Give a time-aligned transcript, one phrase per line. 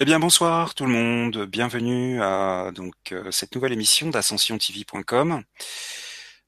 [0.00, 5.44] Eh bien bonsoir tout le monde, bienvenue à donc euh, cette nouvelle émission d'ascensiontv.com.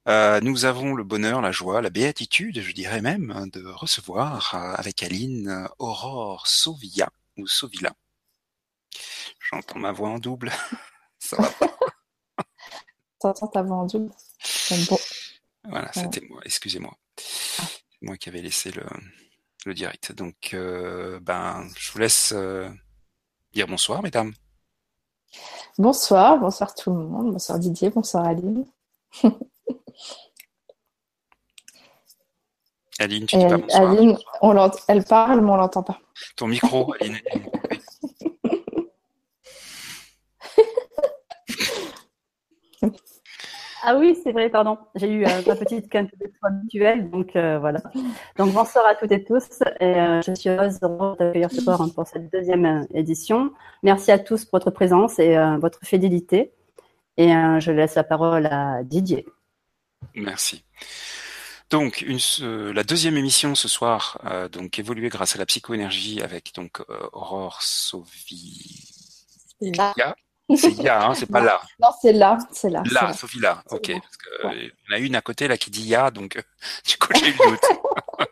[0.09, 4.75] Euh, nous avons le bonheur, la joie, la béatitude, je dirais même, de recevoir euh,
[4.77, 7.93] avec Aline Aurore Sovia ou Sovila.
[9.51, 10.51] J'entends ma voix en double.
[11.19, 11.77] Ça va pas.
[13.21, 14.11] T'entends ta voix en double?
[14.89, 14.99] Bon.
[15.65, 16.97] Voilà, c'était moi, excusez-moi.
[17.19, 18.85] C'est moi qui avais laissé le,
[19.67, 20.13] le direct.
[20.13, 22.69] Donc, euh, ben, je vous laisse euh,
[23.55, 24.33] dire bonsoir, mesdames.
[25.79, 27.33] Bonsoir, bonsoir tout le monde.
[27.33, 28.67] Bonsoir Didier, bonsoir Aline.
[33.01, 33.91] Aline, tu dis pas bonsoir.
[33.91, 35.99] Aline, on elle parle, mais on l'entend pas.
[36.37, 37.19] Ton micro, Aline.
[43.87, 44.79] Ah oui, c'est vrai, pardon.
[44.95, 46.09] J'ai eu euh, ma petite quinte
[46.43, 47.81] habituelle, donc euh, voilà.
[48.39, 49.61] Donc bonsoir à toutes et tous.
[49.79, 53.53] Et, euh, je suis heureuse de t'accueillir ce soir pour cette deuxième euh, édition.
[53.83, 56.53] Merci à tous pour votre présence et votre fidélité.
[57.19, 59.27] Et je laisse la parole à Didier.
[60.15, 60.65] Merci.
[61.71, 62.05] Donc,
[62.41, 64.19] la deuxième émission ce soir,
[64.51, 66.81] donc évoluée grâce à la psychoénergie avec donc
[67.13, 68.89] Aurore Sauvy.
[70.57, 71.61] C'est Ya, hein, c'est pas là.
[71.81, 72.83] Non, c'est là, c'est là.
[72.91, 73.63] Là, Sophie là.
[73.71, 74.57] Ok, parce que ouais.
[74.57, 76.43] il y en a une à côté là qui dit Ya, donc
[76.87, 78.29] du coup j'ai eu le doute.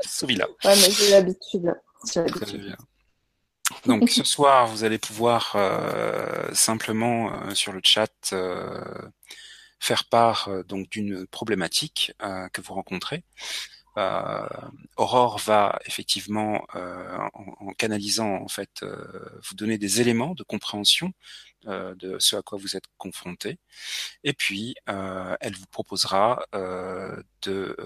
[0.06, 0.46] Sophie là.
[0.64, 1.74] Ouais, mais j'ai l'habitude.
[2.06, 2.76] Très bien.
[3.86, 8.82] Donc ce soir, vous allez pouvoir euh, simplement euh, sur le chat euh,
[9.80, 12.12] faire part donc d'une problématique
[12.52, 13.24] que vous rencontrez.
[13.96, 14.48] Euh,
[14.96, 18.96] Aurore va effectivement, euh, en, en, canalisant en fait, euh,
[19.48, 21.12] vous donner des éléments de compréhension
[21.66, 23.58] de ce à quoi vous êtes confronté,
[24.22, 26.46] et puis elle vous proposera
[27.42, 27.76] de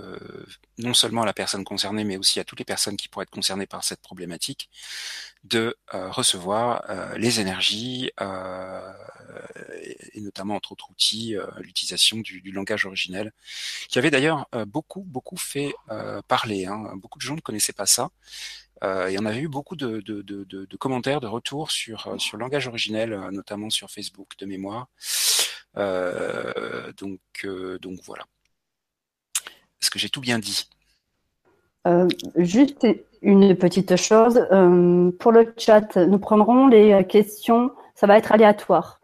[0.79, 3.31] non seulement à la personne concernée, mais aussi à toutes les personnes qui pourraient être
[3.31, 4.71] concernées par cette problématique,
[5.45, 6.85] de recevoir
[7.17, 8.11] les énergies
[10.13, 13.33] et notamment entre autres outils, l'utilisation du, du, langage originel,
[13.89, 15.75] qui avait d'ailleurs beaucoup beaucoup fait
[16.29, 16.67] parler.
[16.67, 16.97] Hein.
[16.97, 18.11] Beaucoup de gens ne connaissaient pas ça.
[18.85, 20.03] Euh, et on avait eu beaucoup de,
[20.79, 24.89] commentaires, de retours sur, sur le langage originel, notamment sur Facebook de mémoire.
[25.77, 27.21] Euh, donc,
[28.05, 28.25] voilà.
[29.81, 30.69] Est-ce que j'ai tout bien dit?
[31.87, 32.87] Euh, Juste
[33.23, 34.47] une petite chose.
[35.19, 37.73] pour le chat, nous prendrons les questions.
[37.95, 38.99] Ça va être aléatoire.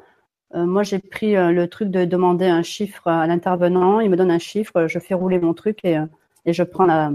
[0.55, 4.01] Euh, moi, j'ai pris euh, le truc de demander un chiffre à l'intervenant.
[4.01, 6.07] Il me donne un chiffre, je fais rouler mon truc et, euh,
[6.47, 7.11] et je prends la,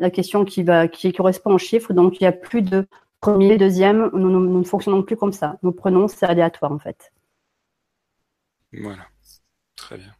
[0.00, 1.92] la question qui, va, qui correspond au chiffre.
[1.92, 2.88] Donc, il n'y a plus de
[3.20, 4.10] premier, deuxième.
[4.12, 5.58] Nous, nous, nous, ne fonctionnons plus comme ça.
[5.62, 7.12] Nous prenons, c'est aléatoire en fait.
[8.72, 9.06] Voilà.
[9.76, 10.14] Très bien.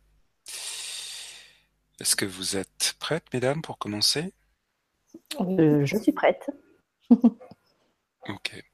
[2.00, 4.32] Est-ce que vous êtes prêtes, mesdames, pour commencer?
[5.40, 6.50] Euh, Je suis prête.
[7.10, 8.64] ok.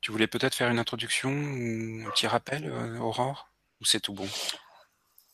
[0.00, 3.50] Tu voulais peut-être faire une introduction ou un petit rappel, euh, Aurore?
[3.80, 4.28] Ou c'est tout bon?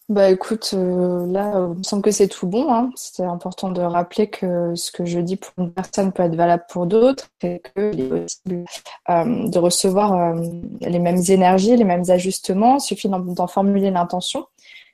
[0.09, 2.73] Bah écoute, euh, là, il me semble que c'est tout bon.
[2.73, 2.91] Hein.
[2.95, 6.65] C'est important de rappeler que ce que je dis pour une personne peut être valable
[6.69, 8.65] pour d'autres et qu'il est possible
[9.11, 10.41] euh, de recevoir euh,
[10.81, 12.77] les mêmes énergies, les mêmes ajustements.
[12.77, 14.47] Il suffit d'en formuler l'intention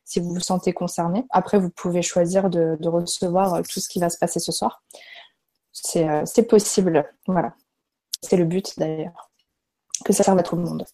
[0.06, 1.27] si vous vous sentez concerné.
[1.29, 4.83] Après, vous pouvez choisir de recevoir tout ce qui va se passer ce soir.
[5.73, 7.05] C'est possible.
[7.27, 7.55] Voilà.
[8.23, 9.31] C'est le but d'ailleurs
[10.05, 10.87] que ça serve à tout le monde.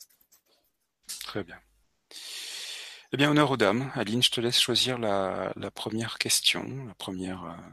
[1.25, 1.57] Très bien.
[3.13, 3.91] Eh bien, honneur aux dames.
[3.95, 7.71] Aline, je te laisse choisir la, la première question, la première euh,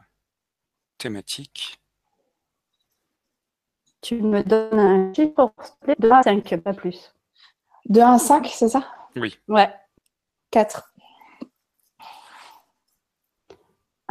[0.98, 1.78] thématique.
[4.02, 5.54] Tu me donnes un chiffre
[6.00, 7.14] de 1 à 5, pas plus.
[7.90, 8.88] De 1 à 5, c'est ça?
[9.18, 9.38] Oui.
[9.50, 9.74] Ouais.
[10.52, 10.94] 4.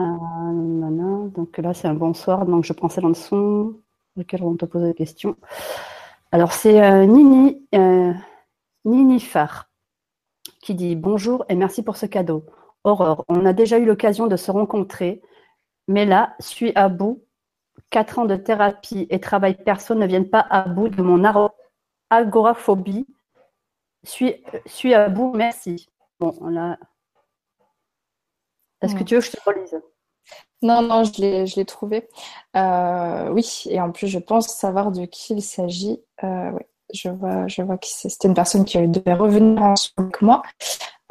[0.01, 2.45] Euh, donc là, c'est un bonsoir.
[2.45, 3.81] Donc, je prends celle en dessous,
[4.17, 5.37] lequel on te poser des questions.
[6.33, 8.13] Alors, c'est euh, Nini, euh,
[8.85, 9.71] Nini Far
[10.65, 12.47] qui dit Bonjour et merci pour ce cadeau.
[12.85, 15.21] Aurore, on a déjà eu l'occasion de se rencontrer,
[15.89, 17.23] mais là, suis à bout.
[17.91, 21.23] Quatre ans de thérapie et travail perso ne viennent pas à bout de mon
[22.11, 23.07] agoraphobie.
[24.05, 25.89] Suis, suis à bout, merci.
[26.19, 26.79] Bon, là.
[28.81, 29.81] Est-ce que tu veux que je te relise?
[30.63, 32.09] Non, non, je l'ai trouvé.
[32.57, 36.01] Euh, oui, et en plus, je pense savoir de qui il s'agit.
[36.23, 36.63] Euh, oui,
[36.95, 40.43] je vois, je vois que c'était une personne qui devait revenir ensemble avec moi,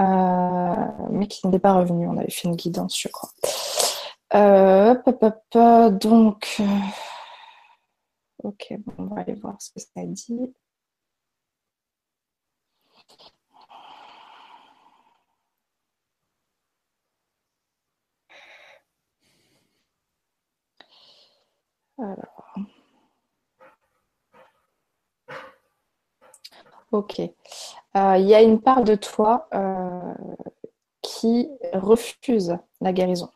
[0.01, 0.75] euh,
[1.11, 2.07] mais qui n'était pas revenue.
[2.07, 3.29] On avait fait une guidance, je crois.
[4.35, 6.65] Euh, hop, hop, hop, donc, euh,
[8.43, 10.53] ok, bon, on va aller voir ce que ça dit.
[21.97, 22.32] Alors.
[26.93, 27.19] Ok.
[27.19, 30.13] Euh, il y a une part de toi euh,
[31.01, 33.29] qui refuse la guérison.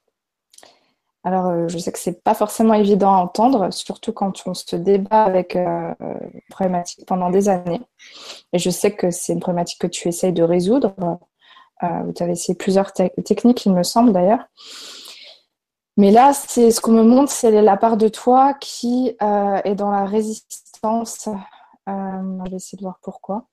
[1.23, 4.75] Alors, euh, je sais que c'est pas forcément évident à entendre, surtout quand on se
[4.75, 5.95] débat avec une
[6.51, 7.81] problématique pendant des années.
[8.53, 10.93] Et je sais que c'est une problématique que tu essayes de résoudre.
[11.81, 14.45] tu avais essayé plusieurs techniques, il me semble d'ailleurs.
[15.97, 19.89] Mais là, c'est ce qu'on me montre, c'est la part de toi qui est dans
[19.89, 21.27] la résistance
[21.87, 23.47] euh, on va essayer de voir pourquoi.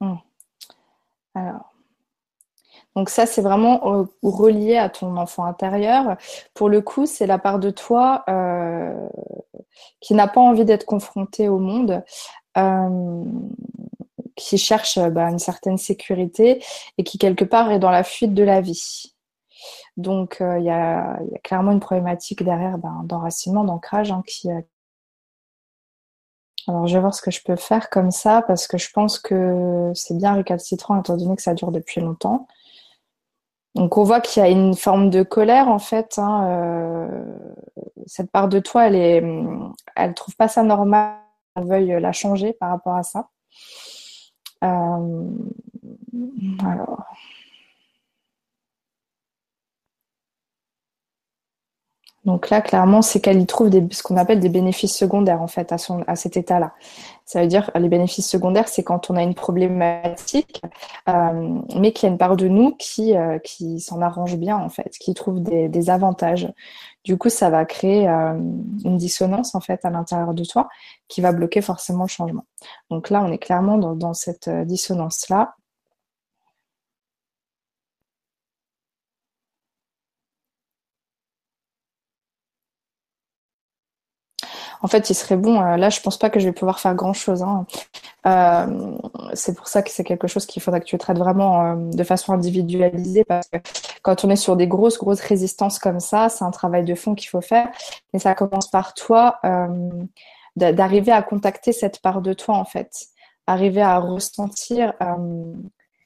[0.00, 0.16] Hmm.
[1.34, 1.72] Alors.
[2.94, 6.16] Donc ça, c'est vraiment euh, relié à ton enfant intérieur.
[6.54, 9.08] Pour le coup, c'est la part de toi euh,
[10.00, 12.02] qui n'a pas envie d'être confrontée au monde,
[14.34, 16.64] qui cherche bah, une certaine sécurité
[16.98, 19.15] et qui quelque part est dans la fuite de la vie.
[19.96, 24.22] Donc, euh, il y, a, clairement une problématique derrière ben, d'enracinement, d'ancrage hein.
[24.46, 24.60] Euh,
[26.68, 29.18] alors, je vais voir ce que je peux faire comme ça parce que je pense
[29.20, 32.48] que c'est bien récalcitrant étant donné que ça dure depuis longtemps.
[33.76, 36.18] Donc, on voit qu'il y a une forme de colère en fait.
[36.18, 37.36] Hein, euh,
[38.06, 39.22] cette part de toi, elle est,
[39.94, 41.18] elle trouve pas ça normal.
[41.54, 43.28] Elle veuille la changer par rapport à ça.
[44.60, 45.36] alors.
[52.26, 55.72] Donc là, clairement, c'est qu'elle y trouve ce qu'on appelle des bénéfices secondaires, en fait,
[55.72, 56.74] à, cet état-là.
[57.24, 60.60] Ça veut dire, les bénéfices secondaires, c'est quand on a une problématique,
[61.08, 63.38] euh, mais qu'il y a une part de nous qui, euh,
[63.78, 66.52] s'en arrange bien, en fait, qui trouve des, avantages.
[67.04, 68.34] Du coup, ça va créer euh,
[68.84, 70.68] une dissonance, en fait, à l'intérieur de toi,
[71.06, 72.44] qui va bloquer forcément le changement.
[72.90, 75.54] Donc là, on est clairement dans, dans cette dissonance-là.
[84.86, 85.60] En fait, il serait bon.
[85.60, 87.42] Euh, là, je pense pas que je vais pouvoir faire grand chose.
[87.42, 87.66] Hein.
[88.24, 88.96] Euh,
[89.34, 92.04] c'est pour ça que c'est quelque chose qu'il faudra que tu traites vraiment euh, de
[92.04, 93.56] façon individualisée parce que
[94.02, 97.16] quand on est sur des grosses, grosses résistances comme ça, c'est un travail de fond
[97.16, 97.68] qu'il faut faire.
[98.12, 99.40] Mais ça commence par toi
[100.54, 103.06] d'arriver à contacter cette part de toi, en fait.
[103.48, 104.92] Arriver à ressentir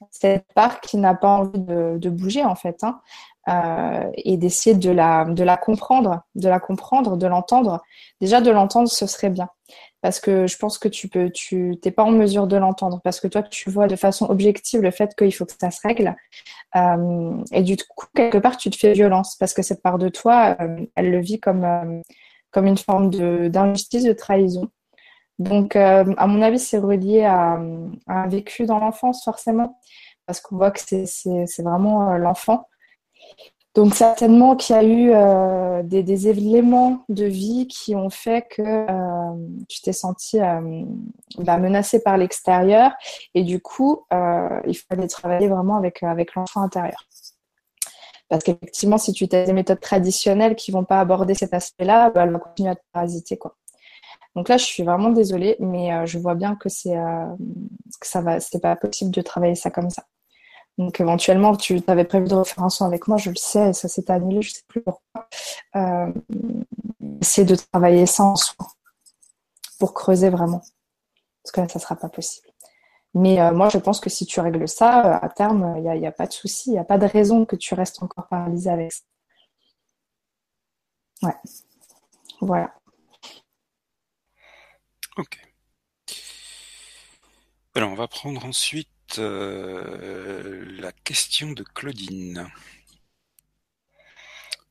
[0.09, 2.83] cette part qui n'a pas envie de, bouger, en fait.
[2.83, 2.99] Hein.
[3.49, 7.81] Euh, et d'essayer de la, de la comprendre, de la comprendre, de l'entendre.
[8.19, 9.49] Déjà, de l'entendre, ce serait bien.
[10.01, 13.01] Parce que je pense que tu peux, tu t'es pas en mesure de l'entendre.
[13.03, 15.79] Parce que toi, tu vois de façon objective le fait qu'il faut que ça se
[15.83, 16.15] règle.
[16.75, 19.35] Euh, et du coup, quelque part, tu te fais violence.
[19.37, 22.01] Parce que cette part de toi, euh, elle le vit comme,
[22.51, 23.09] comme une forme
[23.49, 24.69] d'injustice, de, trahison.
[25.39, 27.53] Donc, à mon avis, c'est relié à,
[28.07, 29.79] à, un vécu dans l'enfance, forcément.
[30.27, 32.67] Parce qu'on voit que c'est vraiment l'enfant
[33.73, 38.61] donc certainement qu'il y a eu euh, des, éléments de vie qui ont fait que
[38.61, 40.83] euh, tu t'es senti euh,
[41.37, 42.91] bah, menacé par l'extérieur
[43.33, 47.07] et du coup il fallait travailler vraiment avec, avec l'enfant intérieur.
[48.27, 52.23] Parce qu'effectivement, si tu as des méthodes traditionnelles qui vont pas aborder cet aspect-là, bah,
[52.23, 53.37] elle va continuer à te parasiter.
[53.37, 53.55] Quoi.
[54.35, 58.39] Donc là, je suis vraiment désolée, mais je vois bien que c'est que ça va,
[58.39, 60.03] c'est pas possible de travailler ça comme ça.
[60.77, 63.73] Donc éventuellement, tu avais prévu de refaire un son avec moi, je le sais, et
[63.73, 65.27] ça s'est annulé, je ne sais plus pourquoi.
[65.75, 66.11] Euh,
[67.21, 68.67] c'est de travailler ça en soi
[69.79, 70.61] pour creuser vraiment.
[71.43, 72.47] Parce que là, ça ne sera pas possible.
[73.13, 76.05] Mais euh, moi, je pense que si tu règles ça, euh, à terme, il n'y
[76.05, 78.27] a, a, pas de souci, il n'y a pas de raison que tu restes encore
[78.27, 79.03] paralysé avec ça.
[81.23, 81.35] Ouais.
[82.39, 82.73] Voilà.
[85.17, 85.39] Ok.
[87.75, 92.49] Alors, on va prendre ensuite euh, la question de Claudine.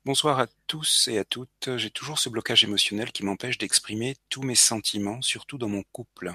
[0.05, 1.77] Bonsoir à tous et à toutes.
[1.77, 6.35] J'ai toujours ce blocage émotionnel qui m'empêche d'exprimer tous mes sentiments, surtout dans mon couple.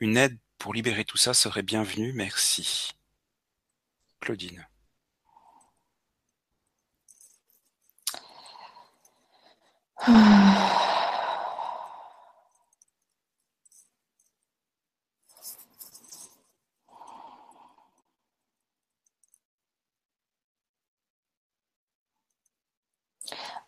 [0.00, 2.92] Une aide pour libérer tout ça serait bienvenue, merci.
[4.20, 4.66] Claudine.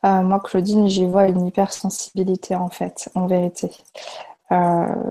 [0.04, 3.70] Euh, moi, Claudine, j'y vois une hypersensibilité en fait, en vérité.
[4.50, 5.10] Euh,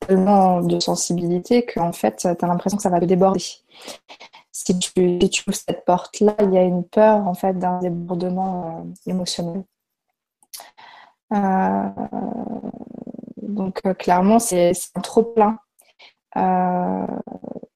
[0.00, 3.44] tellement de sensibilité qu'en fait, tu as l'impression que ça va te déborder.
[4.52, 5.00] Si tu,
[5.46, 9.64] ouvres cette porte-là, il y a une peur en fait d'un débordement euh, émotionnel.
[13.42, 15.58] donc clairement, c'est un trop plein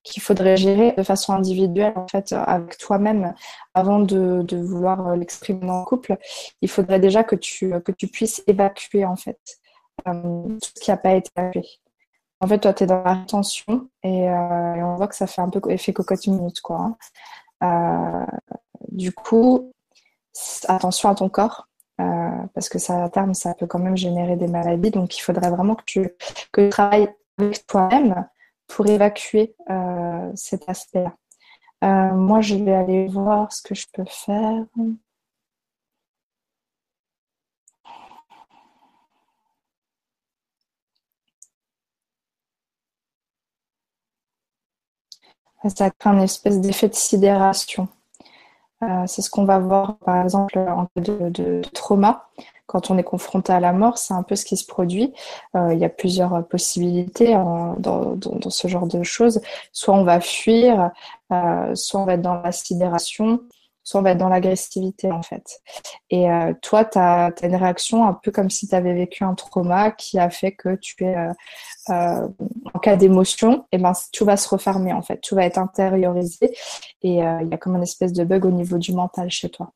[0.05, 3.35] qu'il faudrait gérer de façon individuelle en fait avec toi-même
[3.73, 6.17] avant de, de vouloir l'exprimer en couple.
[6.61, 9.41] Il faudrait déjà que tu que tu puisses évacuer en fait
[10.05, 11.67] tout ce qui n'a pas été appelé.
[12.41, 15.49] En fait, toi, tu es dans la rétention et, on voit que ça fait un
[15.49, 16.61] peu effet cocotte minute.
[16.61, 16.95] Quoi,
[17.61, 18.27] hein.
[18.89, 19.73] du coup,
[20.69, 21.69] attention à ton corps.
[21.97, 24.91] parce que ça, à terme, ça peut quand même générer des maladies.
[24.91, 26.11] Donc, il faudrait vraiment que tu,
[26.53, 27.09] que tu travailles
[27.39, 28.27] avec toi-même
[28.67, 29.55] pour évacuer
[30.35, 31.15] cet aspect-là.
[32.13, 34.65] moi, je vais aller voir ce que je peux faire.
[45.71, 47.89] ça crée un espèce d'effet de sidération.
[48.83, 51.01] Euh, c'est ce qu'on va voir par exemple en cas
[51.31, 52.29] de, trauma.
[52.67, 55.13] Quand on est confronté à la mort, c'est un peu ce qui se produit.
[55.55, 58.17] Euh, il y a plusieurs possibilités dans,
[58.49, 59.41] ce genre de choses.
[59.73, 60.91] Soit on va fuir,
[61.31, 63.41] euh, soit on va être dans la sidération,
[63.85, 65.61] soit on va être dans l'agressivité en fait.
[66.11, 69.35] Et euh, toi, tu as, une réaction un peu comme si tu avais vécu un
[69.35, 71.33] trauma qui a fait que tu es euh,
[71.91, 72.29] euh,
[72.73, 76.57] en cas d'émotion, et ben tout va se refermer en fait, tout va être intériorisé
[77.03, 79.73] et il y a comme une espèce de bug au niveau du mental chez toi.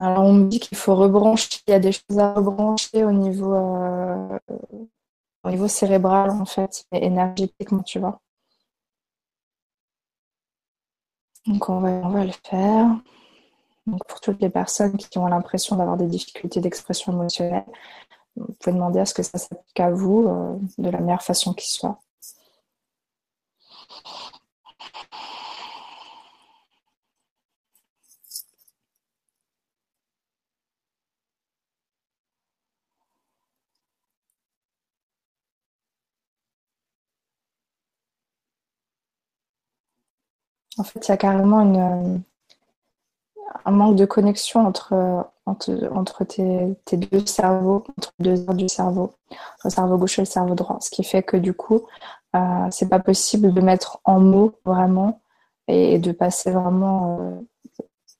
[0.00, 3.12] Alors on me dit qu'il faut rebrancher, il y a des choses à rebrancher au
[3.12, 3.54] niveau,
[5.44, 8.20] au niveau cérébral en fait, énergétiquement, tu vois.
[11.48, 12.86] Donc on va, le faire.
[14.06, 17.64] Pour toutes les personnes qui ont l'impression d'avoir des difficultés d'expression émotionnelle,
[18.36, 21.54] vous pouvez demander à ce que ça s'applique à vous euh, de la meilleure façon
[21.54, 21.98] qui soit.
[40.78, 42.22] En fait, il y a carrément une,
[43.64, 49.14] un manque de connexion entre, entre, tes, deux cerveaux, entre deux heures du cerveau,
[49.64, 50.78] le cerveau gauche et le cerveau droit.
[50.80, 51.86] Ce qui fait que du coup,
[52.36, 55.20] euh, c'est pas possible de mettre en mots vraiment
[55.66, 57.40] et de passer vraiment euh,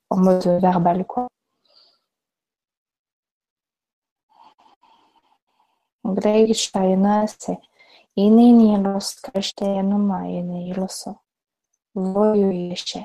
[0.09, 1.27] en mode verbal, quoi.
[12.13, 13.03] vojuješe,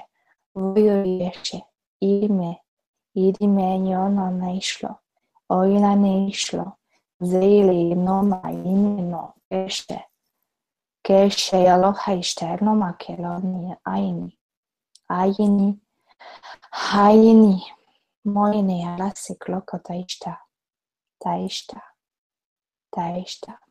[0.54, 1.60] vojuješe,
[2.00, 2.54] ime,
[3.14, 4.94] idi meni ono naišlo,
[5.48, 6.64] ovina ne išlo,
[7.20, 9.98] zeli noma imeno, keše,
[11.02, 14.38] keše je loha i šternoma keloni ajni,
[15.06, 15.80] ajni,
[16.94, 17.60] ajni,
[18.24, 20.36] moj ne jalasi kloko ta išta,
[22.90, 23.63] ta.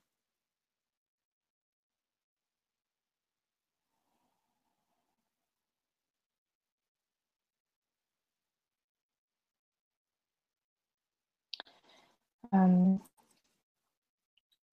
[12.53, 12.95] Euh,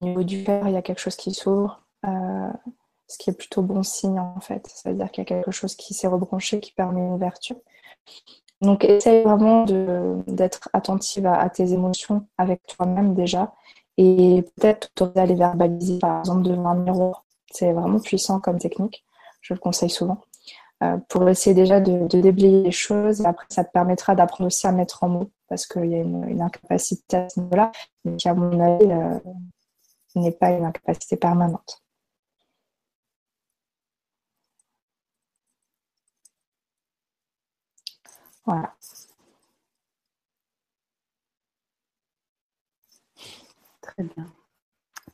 [0.01, 2.51] au niveau du cœur, il y a quelque chose qui s'ouvre, euh,
[3.07, 4.67] ce qui est plutôt bon signe en fait.
[4.67, 7.57] C'est-à-dire qu'il y a quelque chose qui s'est rebranché, qui permet une ouverture.
[8.61, 9.65] Donc essaye vraiment
[10.27, 13.53] d'être attentive à, tes émotions avec toi-même déjà
[13.97, 17.25] et peut-être d'aller verbaliser par exemple devant un miroir.
[17.51, 19.03] C'est vraiment puissant comme technique,
[19.41, 20.21] je le conseille souvent.
[20.83, 23.21] Euh, pour essayer déjà de, déblayer les choses.
[23.21, 25.97] Et après, ça te permettra d'apprendre aussi à mettre en mots parce qu'il y a
[25.97, 27.73] une, incapacité à ce niveau-là,
[28.05, 29.19] mais qui, à mon avis, euh,
[30.15, 31.83] n'est pas une incapacité permanente.
[38.45, 38.73] Voilà.
[43.81, 44.33] Très bien.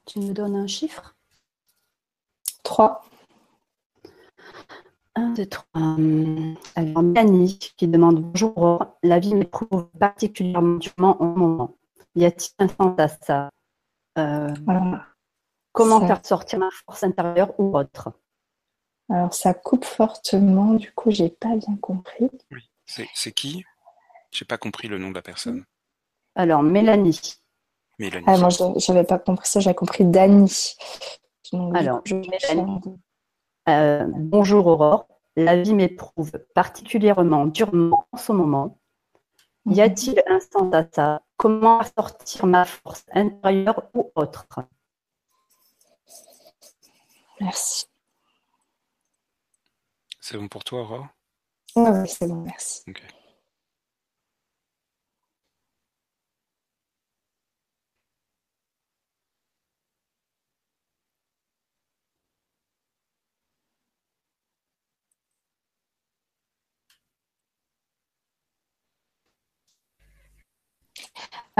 [0.06, 1.16] Tu me donnes un chiffre?
[2.64, 3.02] 3.
[5.18, 5.66] 1, 2, 3.
[6.76, 11.76] Alors, Mélanie qui demande Bonjour, la vie m'éprouve particulièrement durement en moment.
[12.14, 13.50] Y a-t-il un sens à ça?
[14.20, 14.54] Euh,
[15.72, 18.12] Comment faire sortir ma force intérieure ou autre?
[19.10, 22.30] Alors, ça coupe fortement, du coup, j'ai pas bien compris.
[22.52, 22.70] Oui.
[22.86, 23.66] C'est qui?
[24.32, 25.66] J'ai pas compris le nom de la personne.
[26.36, 27.38] Alors, Mélanie.
[27.98, 28.26] Mélanie.
[28.28, 30.76] Ah, moi, j'avais pas compris ça, j'avais compris Dani.
[31.74, 32.82] Alors, Mélanie.
[33.70, 38.80] Euh, bonjour Aurore, la vie m'éprouve particulièrement durement en ce moment.
[39.66, 41.22] Y a-t-il un sens à ça?
[41.36, 44.62] Comment sortir ma force intérieure ou autre?
[47.42, 47.88] Merci.
[50.22, 51.08] C'est bon pour toi, Aurore?
[51.76, 52.84] Oui, c'est bon, merci.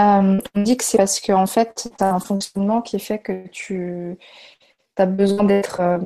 [0.00, 3.18] Euh, on dit que c'est parce que en fait, tu as un fonctionnement qui fait
[3.18, 4.16] que tu
[4.96, 5.98] as besoin d'être euh,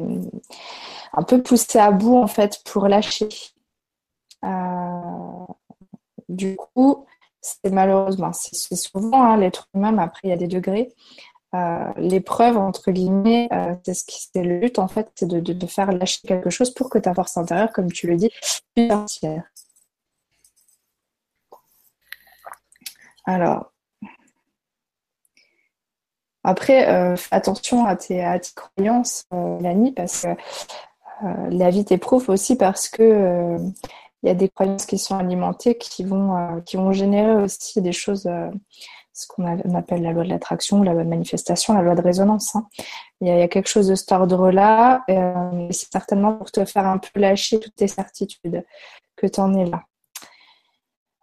[1.12, 3.28] un peu poussé à bout en fait pour lâcher.
[4.44, 5.46] Euh,
[6.28, 7.06] du coup,
[7.40, 10.94] c'est malheureusement, c'est souvent hein, l'être humain, mais après il y a des degrés.
[11.98, 13.48] L'épreuve, entre guillemets,
[13.84, 16.72] c'est ce qui c'est le but en fait, c'est de, de, faire lâcher quelque chose
[16.72, 18.30] pour que ta force intérieure, comme tu le dis,
[18.74, 19.42] puisse sortir.
[23.26, 23.71] Alors,
[26.44, 32.56] après, euh, attention à tes, croyances, euh, Lani, parce que euh, la vie t'éprouve aussi
[32.56, 33.56] parce que
[34.22, 37.92] il y a des croyances qui sont alimentées qui vont, qui vont générer aussi des
[37.92, 38.28] choses,
[39.12, 42.54] ce qu'on appelle la loi de l'attraction, la loi de manifestation, la loi de résonance.
[42.54, 42.68] Hein.
[43.20, 46.98] Il, y a, quelque chose de cet ordre-là, et c'est certainement pour te faire un
[46.98, 48.64] peu lâcher toutes tes certitudes
[49.16, 49.82] que tu en es là.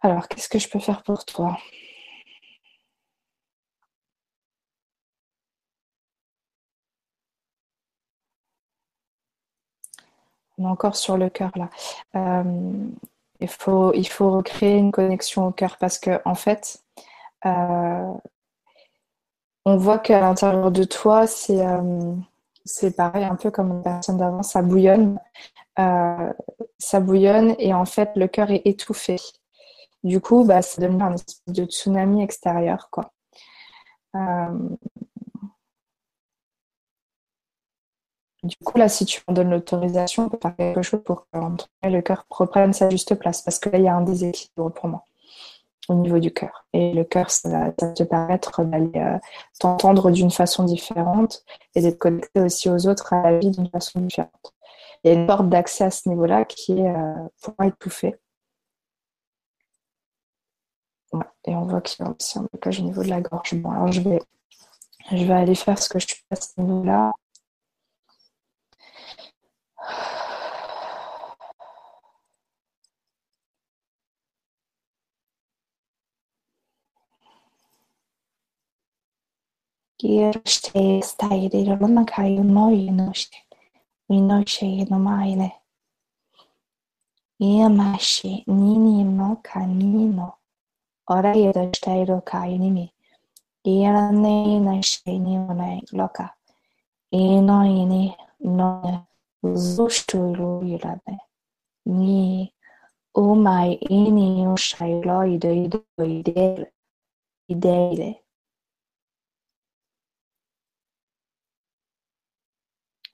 [0.02, 1.56] Alors, qu'est-ce que je peux faire pour toi?
[10.60, 11.68] On est encore sur le cœur là.
[12.16, 12.72] Euh,
[13.40, 16.82] il, faut, il faut recréer une connexion au cœur parce que en fait,
[17.46, 18.12] euh,
[19.64, 22.14] on voit qu'à l'intérieur de toi, c'est euh,
[22.64, 25.18] c'est pareil, un peu comme une personne d'avant, ça bouillonne.
[26.78, 29.16] ça bouillonne et en fait, le cœur est étouffé.
[30.04, 32.88] Du coup, bah, ça devient un espèce de tsunami extérieur.
[32.90, 33.12] Quoi.
[38.42, 41.88] Du coup, là, si tu me donnes l'autorisation, on peut faire quelque chose pour que
[41.88, 44.88] le cœur reprenne sa juste place, parce que là, il y a un déséquilibre pour
[44.88, 45.04] moi
[45.90, 46.66] au niveau du cœur.
[46.72, 49.18] Et le cœur, ça va te permettre d'aller euh,
[49.58, 51.44] t'entendre d'une façon différente
[51.74, 54.54] et d'être connecté aussi aux autres à la vie d'une façon différente.
[55.02, 58.16] Il y a une porte d'accès à ce niveau-là qui est euh, pour moi étouffée.
[61.46, 63.54] Et on voit qu'il y a aussi un blocage au niveau de la gorge.
[63.54, 64.20] Bon, alors je vais,
[65.10, 67.12] je vais aller faire ce que je peux à ce niveau-là.
[79.98, 83.36] Quiero usted estar de la calle no y no esté
[84.08, 85.62] y no esté no maine.
[87.38, 90.40] Y amashi ni ni no canino.
[91.04, 92.94] Ora yo de estar lo calle ni mi.
[93.62, 96.36] Y era ne no esté ni una loca.
[97.10, 99.09] Y no y ni no.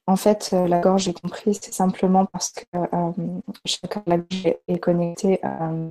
[0.06, 3.12] En fait, euh, la gorge, j'ai compris, c'est simplement parce que euh,
[3.64, 4.02] chacun
[4.68, 5.88] est connecté euh,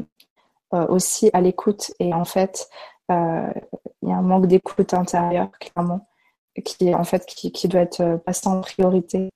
[0.87, 1.91] aussi à l'écoute.
[1.99, 2.69] Et en fait,
[3.09, 3.15] il
[4.03, 6.07] y a un manque d'écoute intérieure, clairement,
[6.63, 9.29] qui, en fait, qui doit être passé en priorité.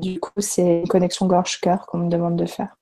[0.00, 2.76] Du coup, c'est une connexion gorge-cœur qu'on me demande de faire.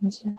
[0.00, 0.36] Dit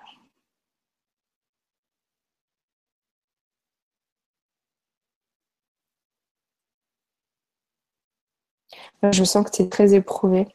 [9.11, 10.47] je sens que tu es très éprouvé.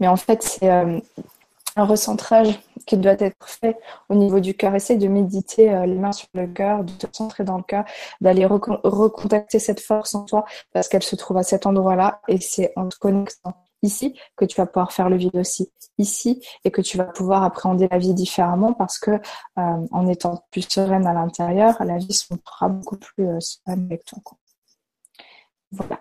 [0.00, 1.00] Mais en fait, c'est euh,
[1.76, 4.74] un recentrage qui doit être fait au niveau du cœur.
[4.74, 7.84] Essaye de méditer euh, les mains sur le cœur, de te centrer dans le cœur,
[8.20, 12.72] d'aller recontacter cette force en toi parce qu'elle se trouve à cet endroit-là et c'est
[12.76, 16.80] en te connectant ici que tu vas pouvoir faire le vide aussi ici et que
[16.80, 19.20] tu vas pouvoir appréhender la vie différemment parce que euh,
[19.56, 24.18] en étant plus sereine à l'intérieur, la vie sera beaucoup plus sereine avec toi.
[25.70, 26.00] Voilà.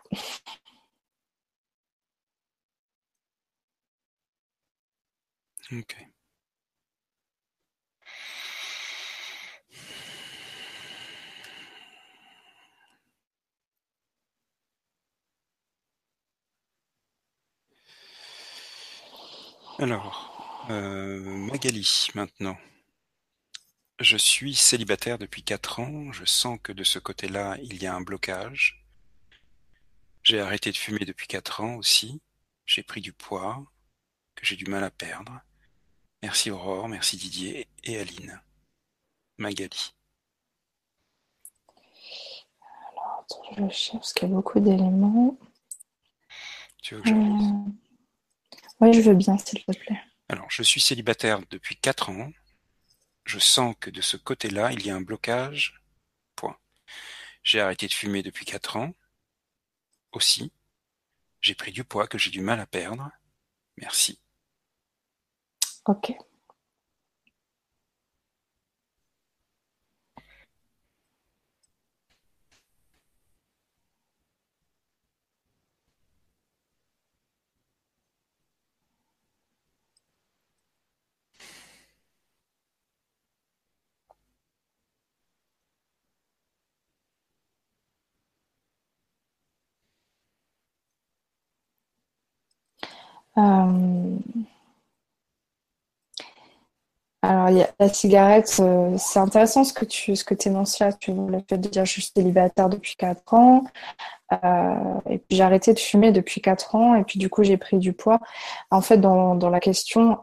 [19.79, 22.57] Alors, euh, Magali, maintenant.
[23.99, 26.11] Je suis célibataire depuis quatre ans.
[26.11, 28.85] Je sens que de ce côté-là, il y a un blocage.
[30.23, 32.21] J'ai arrêté de fumer depuis quatre ans aussi.
[32.65, 33.65] J'ai pris du poids
[34.35, 35.41] que j'ai du mal à perdre.
[36.23, 38.41] Merci Aurore, merci Didier et Aline.
[39.37, 39.93] Magali.
[42.97, 45.37] Alors, je cherche parce qu'il y a beaucoup d'éléments.
[46.81, 47.71] Tu veux que je euh,
[48.79, 49.99] Oui, je veux bien, s'il te plaît.
[50.29, 52.31] Alors, je suis célibataire depuis 4 ans.
[53.25, 55.83] Je sens que de ce côté-là, il y a un blocage.
[56.37, 56.57] Point.
[57.43, 58.93] J'ai arrêté de fumer depuis 4 ans.
[60.13, 60.53] Aussi.
[61.41, 63.11] J'ai pris du poids que j'ai du mal à perdre.
[63.75, 64.22] Merci.
[65.85, 66.17] OK。
[93.35, 94.47] Ähm,
[97.23, 101.39] alors, la cigarette, euh, c'est intéressant ce que tu ce que énonces là, tu le
[101.47, 103.63] fait de dire je suis célibataire depuis 4 ans,
[104.33, 107.55] euh, et puis j'ai arrêté de fumer depuis 4 ans, et puis du coup j'ai
[107.55, 108.19] pris du poids.
[108.71, 110.19] En fait, dans, dans la question,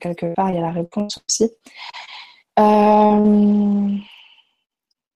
[0.00, 1.50] quelque part, il y a la réponse aussi.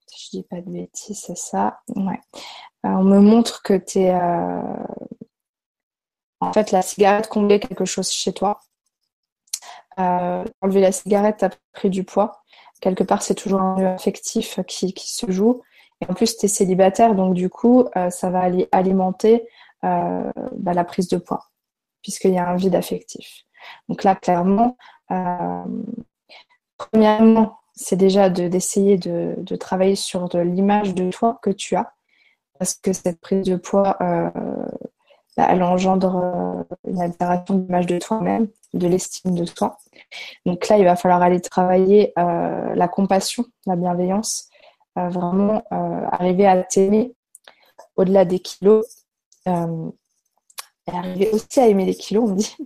[0.07, 1.81] si je dis pas de bêtises, c'est ça.
[1.95, 2.21] Ouais.
[2.85, 4.15] on me montre que tu es
[6.41, 8.61] en fait, la cigarette comblait quelque chose chez toi.
[9.99, 12.43] Euh, enlever la cigarette, as pris du poids.
[12.81, 15.63] Quelque part, c'est toujours un lieu affectif qui, se joue.
[16.01, 19.49] Et en plus, tu es célibataire, donc du coup, euh, ça va aller alimenter
[19.85, 21.47] euh, bah, la prise de poids,
[22.03, 23.45] puisqu'il y a un vide affectif.
[23.89, 24.77] Donc là, clairement,
[26.77, 31.93] premièrement, c'est déjà d'essayer de, de, travailler sur l'image de toi que tu as,
[32.59, 33.99] parce que cette prise de poids,
[35.39, 39.79] elle engendre euh, une altération de l'image de toi-même, de l'estime de soi.
[40.47, 44.49] Donc là, il va falloir aller travailler euh, la compassion, la bienveillance,
[44.99, 47.15] euh, vraiment arriver à t'aimer
[47.97, 49.05] au-delà des kilos.
[49.47, 49.51] et
[50.91, 52.57] arriver aussi à aimer les kilos, on dit,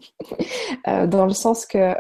[0.87, 1.94] dans le sens que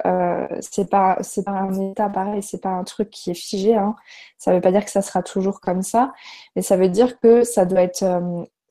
[0.60, 3.74] c'est pas pas un état pareil, c'est pas un truc qui est figé.
[3.74, 3.96] Hein.
[4.38, 6.12] Ça veut pas dire que ça sera toujours comme ça,
[6.54, 8.04] mais ça veut dire que ça doit être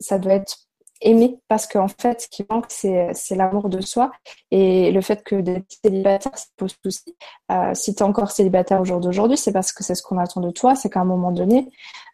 [0.00, 0.56] ça doit être
[1.02, 4.12] aimer parce qu'en fait, ce qui manque, c'est, l'amour de soi.
[4.50, 7.16] Et le fait que d'être célibataire, ça pose souci.
[7.50, 10.18] Euh, si tu es encore célibataire au jour d'aujourd'hui, c'est parce que c'est ce qu'on
[10.18, 10.74] attend de toi.
[10.74, 11.68] C'est qu'à un moment donné,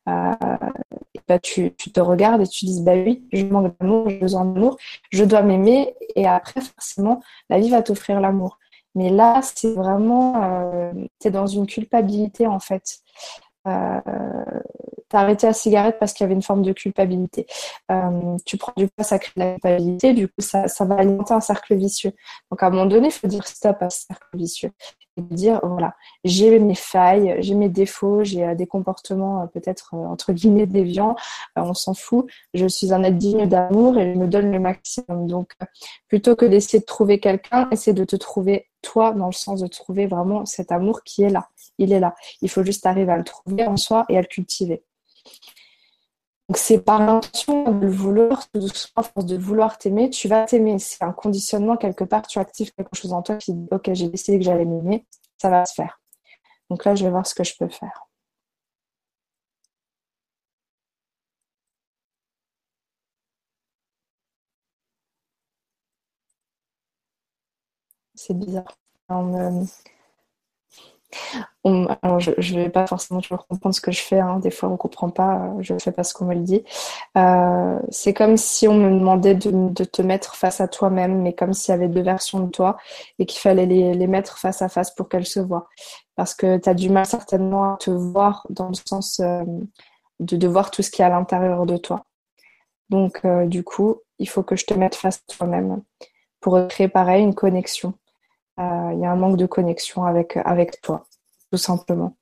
[0.09, 0.33] euh,
[1.29, 4.77] bah, tu, te regardes et tu dis, bah oui, je manque d'amour, j'ai besoin d'amour,
[5.11, 5.95] je dois m'aimer.
[6.17, 7.21] Et après, forcément,
[7.51, 8.59] la vie va t'offrir l'amour.
[8.95, 12.99] Mais là, c'est vraiment, euh, tu es dans une culpabilité en fait.
[13.67, 14.01] Euh,
[15.09, 17.47] t'as arrêté la cigarette parce qu'il y avait une forme de culpabilité.
[17.91, 21.35] Euh, tu prends du poids, ça crée la culpabilité, du coup, ça, ça va alimenter
[21.35, 22.13] un cercle vicieux.
[22.51, 24.71] Donc, à un moment donné, il faut dire stop à ce cercle vicieux.
[25.19, 30.33] Dire, voilà, j'ai mes failles, j'ai mes défauts, j'ai euh, des comportements euh, peut-être, entre
[30.33, 31.17] guillemets, déviants,
[31.57, 32.27] on s'en fout.
[32.55, 35.27] Je suis un être digne d'amour et je me donne le maximum.
[35.27, 35.55] Donc,
[36.09, 39.67] plutôt que d'essayer de trouver quelqu'un, essaie de te trouver toi, dans le sens de
[39.67, 41.49] trouver vraiment cet amour qui est là.
[41.79, 42.15] Il est là.
[42.43, 44.83] Il faut juste arriver à le trouver en soi et à le cultiver.
[46.49, 48.49] Donc c'est par l'intention de le vouloir,
[48.97, 50.79] à force de vouloir t'aimer, tu vas t'aimer.
[50.79, 54.09] C'est un conditionnement quelque part, tu actives quelque chose en toi qui dit ok j'ai
[54.09, 55.07] décidé que j'allais m'aimer,
[55.39, 56.01] ça va se faire.
[56.71, 58.09] Donc là je vais voir ce que je peux faire.
[68.15, 68.75] C'est bizarre
[71.65, 74.21] alors je ne vais pas forcément toujours comprendre ce que je fais.
[74.21, 74.39] Hein.
[74.39, 75.37] Des fois, on ne comprend pas.
[75.37, 76.65] Euh, je ne fais pas ce qu'on me le dit.
[77.17, 81.53] Euh, c'est comme si on me demandait de, te mettre face à toi-même, mais comme
[81.53, 82.77] s'il y avait deux versions de toi
[83.19, 85.69] et qu'il fallait les, mettre face à face pour qu'elles se voient.
[86.17, 89.43] Parce que tu as du mal certainement à te voir dans le sens euh,
[90.21, 92.05] de, de voir tout ce qui est à l'intérieur de toi.
[92.91, 95.83] Donc, du coup, il faut que je te mette face à toi-même
[96.41, 97.93] pour créer pareil une connexion.
[98.59, 101.05] Il y a un manque de connexion avec, avec toi
[101.51, 102.17] tout simplement.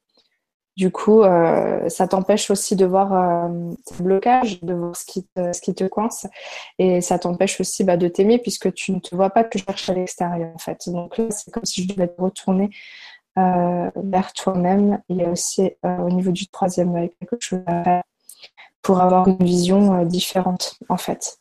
[0.76, 5.74] Du coup, euh, ça t'empêche aussi de voir euh, tes blocages, de voir ce qui
[5.74, 6.26] te, coince,
[6.78, 9.64] et ça t'empêche aussi bah, de t'aimer puisque tu ne te vois pas que je
[9.64, 10.90] cherche à l'extérieur en fait.
[10.90, 12.68] Donc là, c'est comme si je devais te retourner
[13.38, 15.00] euh, vers toi-même.
[15.08, 18.02] Il y a aussi au niveau du troisième quelque chose à faire
[18.82, 21.38] pour avoir une vision différente en fait.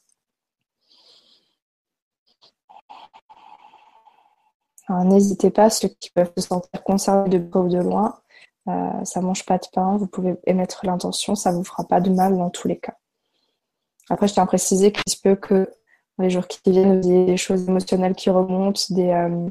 [4.89, 8.19] N'hésitez pas, ceux qui peuvent se sentir concernés de près ou de loin,
[8.67, 12.09] euh, ça mange pas de pain, vous pouvez émettre l'intention, ça vous fera pas de
[12.09, 12.95] mal dans tous les cas.
[14.09, 15.69] Après, je tiens à préciser qu'il se peut que
[16.19, 19.49] les jours qui viennent, vous ayez des choses émotionnelles qui remontent, des, euh,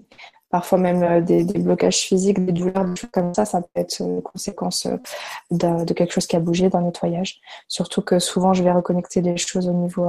[0.51, 4.01] parfois même euh, des, blocages physiques, des douleurs, des choses comme ça, ça peut être
[4.01, 4.87] une conséquence
[5.51, 7.41] de, quelque chose qui a bougé, d'un nettoyage.
[7.69, 10.09] Surtout que souvent, je vais reconnecter des choses au niveau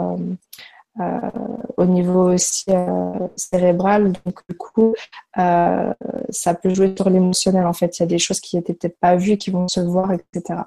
[1.00, 1.32] euh,
[1.78, 4.12] au niveau aussi euh, cérébral.
[4.26, 4.94] Donc, du coup,
[5.38, 5.94] euh,
[6.30, 7.66] ça peut jouer sur l'émotionnel.
[7.66, 9.80] En fait, il y a des choses qui n'étaient peut-être pas vues, qui vont se
[9.82, 10.64] voir, etc.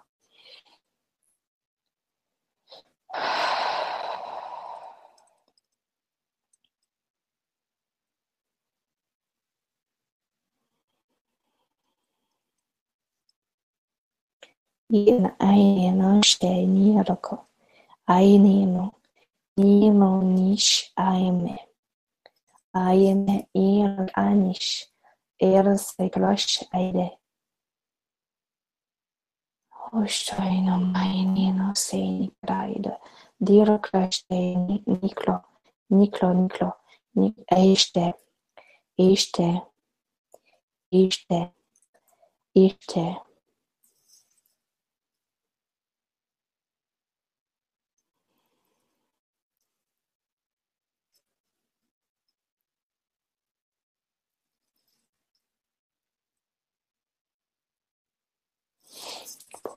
[19.59, 21.59] Nimonish aime.
[22.73, 24.87] Aime ir anish.
[25.41, 27.19] Er seglosh aire.
[29.93, 32.95] Ostoino maini no sei pride.
[33.41, 34.55] Dir krashtei
[34.87, 35.43] niklo.
[35.91, 36.73] Niklo niklo.
[37.17, 38.13] Nik eiste.
[38.97, 39.49] Eiste.
[40.93, 41.41] Eiste.
[42.55, 43.07] Eiste.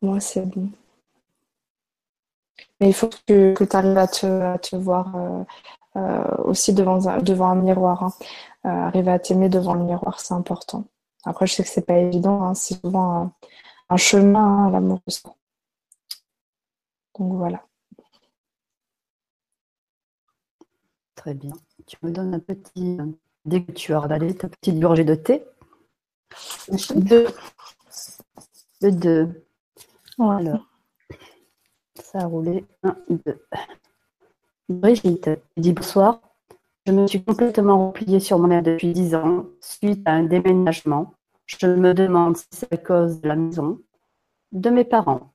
[0.02, 0.70] Moi, c'est bon.
[2.80, 5.44] Mais il faut que, que tu arrives à te, à te voir euh,
[5.98, 8.04] euh, aussi devant un, devant un miroir.
[8.04, 8.14] Hein.
[8.66, 10.86] Euh, arriver à t'aimer devant le miroir, c'est important.
[11.26, 12.54] Après, je sais que c'est pas évident, hein.
[12.56, 13.34] c'est souvent un,
[13.90, 15.36] un chemin, hein, l'amour de soi.
[17.18, 17.64] Donc voilà.
[21.16, 21.54] Très bien.
[21.86, 22.98] Tu me donnes un petit.
[23.46, 25.44] Dès que tu as regardé ta petite gorgée de thé.
[26.96, 27.28] Deux.
[28.82, 29.46] Deux.
[30.22, 30.62] Voilà.
[31.96, 32.64] Ça a roulé.
[32.84, 33.44] Un, deux.
[34.70, 36.22] Brigitte dit bonsoir.
[36.86, 41.16] Je me suis complètement repliée sur mon air depuis dix ans suite à un déménagement.
[41.48, 43.80] Je me demande si c'est à cause de la maison,
[44.52, 45.34] de mes parents.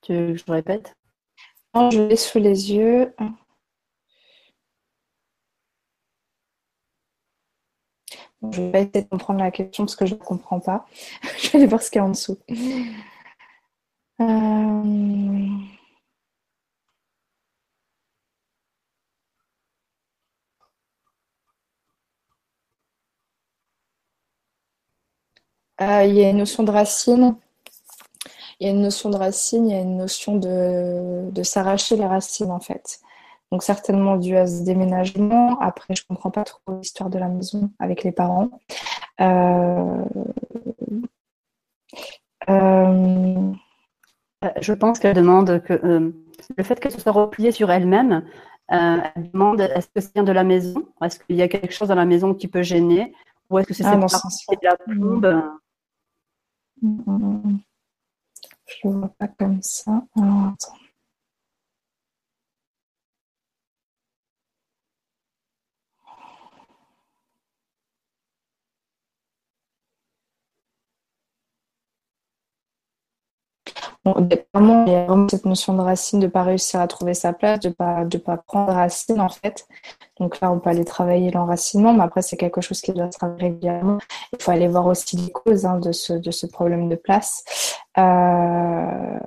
[0.00, 0.96] Tu veux que je répète?
[1.74, 3.14] Je l'ai sous les yeux.
[8.50, 10.86] Je vais essayer de comprendre la question parce que je ne comprends pas.
[11.38, 12.38] je vais aller voir ce qu'il y a en dessous.
[14.20, 15.72] Euh...
[25.80, 27.36] Euh, il y a une notion de racine.
[28.62, 31.96] Il y a une notion de racine, il y a une notion de, de s'arracher
[31.96, 33.00] les racines en fait.
[33.50, 35.58] Donc certainement dû à ce déménagement.
[35.58, 38.50] Après, je comprends pas trop l'histoire de la maison avec les parents.
[39.20, 40.04] Euh...
[42.48, 43.52] Euh...
[44.60, 46.12] Je pense qu'elle demande que euh,
[46.56, 48.24] le fait qu'elle se soit repliée sur elle-même,
[48.68, 50.86] elle demande est-ce que ça vient de la maison?
[51.02, 53.12] Est-ce qu'il y a quelque chose dans la maison qui peut gêner?
[53.50, 55.42] Ou est-ce que c'est Ah, de la plombe
[56.82, 57.58] Mm,
[58.80, 60.02] Je le vois pas comme ça.
[60.16, 60.76] Alors, attends.
[74.04, 77.32] Il y a vraiment cette notion de racine, de ne pas réussir à trouver sa
[77.32, 79.66] place, de pas, de pas prendre racine en fait.
[80.18, 83.18] Donc là, on peut aller travailler l'enracinement, mais après, c'est quelque chose qui doit se
[83.18, 83.98] travailler régulièrement.
[84.32, 87.44] Il faut aller voir aussi les causes hein, de, ce, de ce problème de place.
[87.98, 89.18] Euh,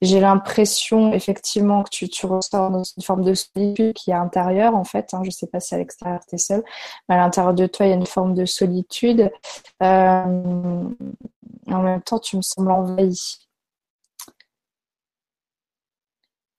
[0.00, 4.74] J'ai l'impression effectivement que tu, tu ressors dans une forme de solitude qui est intérieure
[4.74, 5.14] en fait.
[5.14, 5.20] Hein.
[5.22, 6.62] Je ne sais pas si à l'extérieur tu es seul,
[7.08, 9.30] mais à l'intérieur de toi, il y a une forme de solitude.
[9.82, 10.84] Euh,
[11.66, 13.38] en même temps, tu me sembles envahi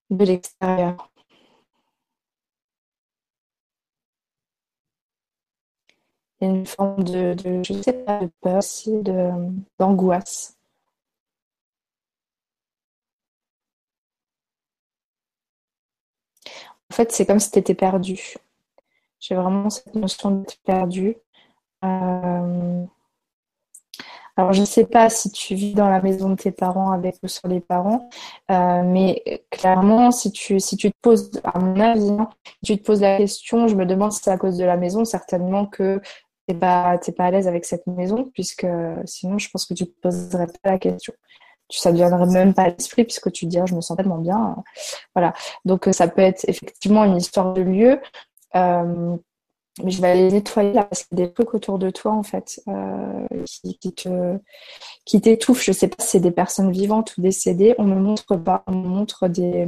[0.10, 1.12] de l'extérieur.
[6.40, 8.92] Il y a une forme de, de je sais pas, de peur aussi,
[9.80, 10.58] d'angoisse.
[16.92, 18.36] En fait, c'est comme si tu étais perdu.
[19.20, 21.18] J'ai vraiment cette notion d'être perdu.
[21.84, 22.86] Euh,
[24.38, 27.16] Alors, je ne sais pas si tu vis dans la maison de tes parents avec
[27.24, 28.10] ou sur les parents,
[28.52, 32.30] euh, mais clairement, si tu, si tu te poses, à mon avis, hein,
[32.64, 35.06] tu te poses la question, je me demande si c'est à cause de la maison,
[35.06, 36.00] certainement que
[36.48, 38.68] tu n'es pas, t'es pas à l'aise avec cette maison, puisque
[39.06, 41.14] sinon, je pense que tu ne te poserais pas la question.
[41.70, 44.18] Tu, ça ne viendrait même pas à l'esprit, puisque tu te je me sens tellement
[44.20, 44.58] bien.
[45.16, 45.34] Voilà.
[45.64, 48.02] Donc, ça peut être effectivement une histoire de lieu.
[48.56, 49.18] Euh,
[49.84, 52.24] je vais aller nettoyer là parce qu'il y a des trucs autour de toi en
[52.24, 53.78] fait euh, qui,
[55.06, 55.64] qui, t'étouffent.
[55.64, 57.76] Je sais pas si c'est des personnes vivantes ou décédées.
[57.78, 59.68] On me montre pas, on me montre des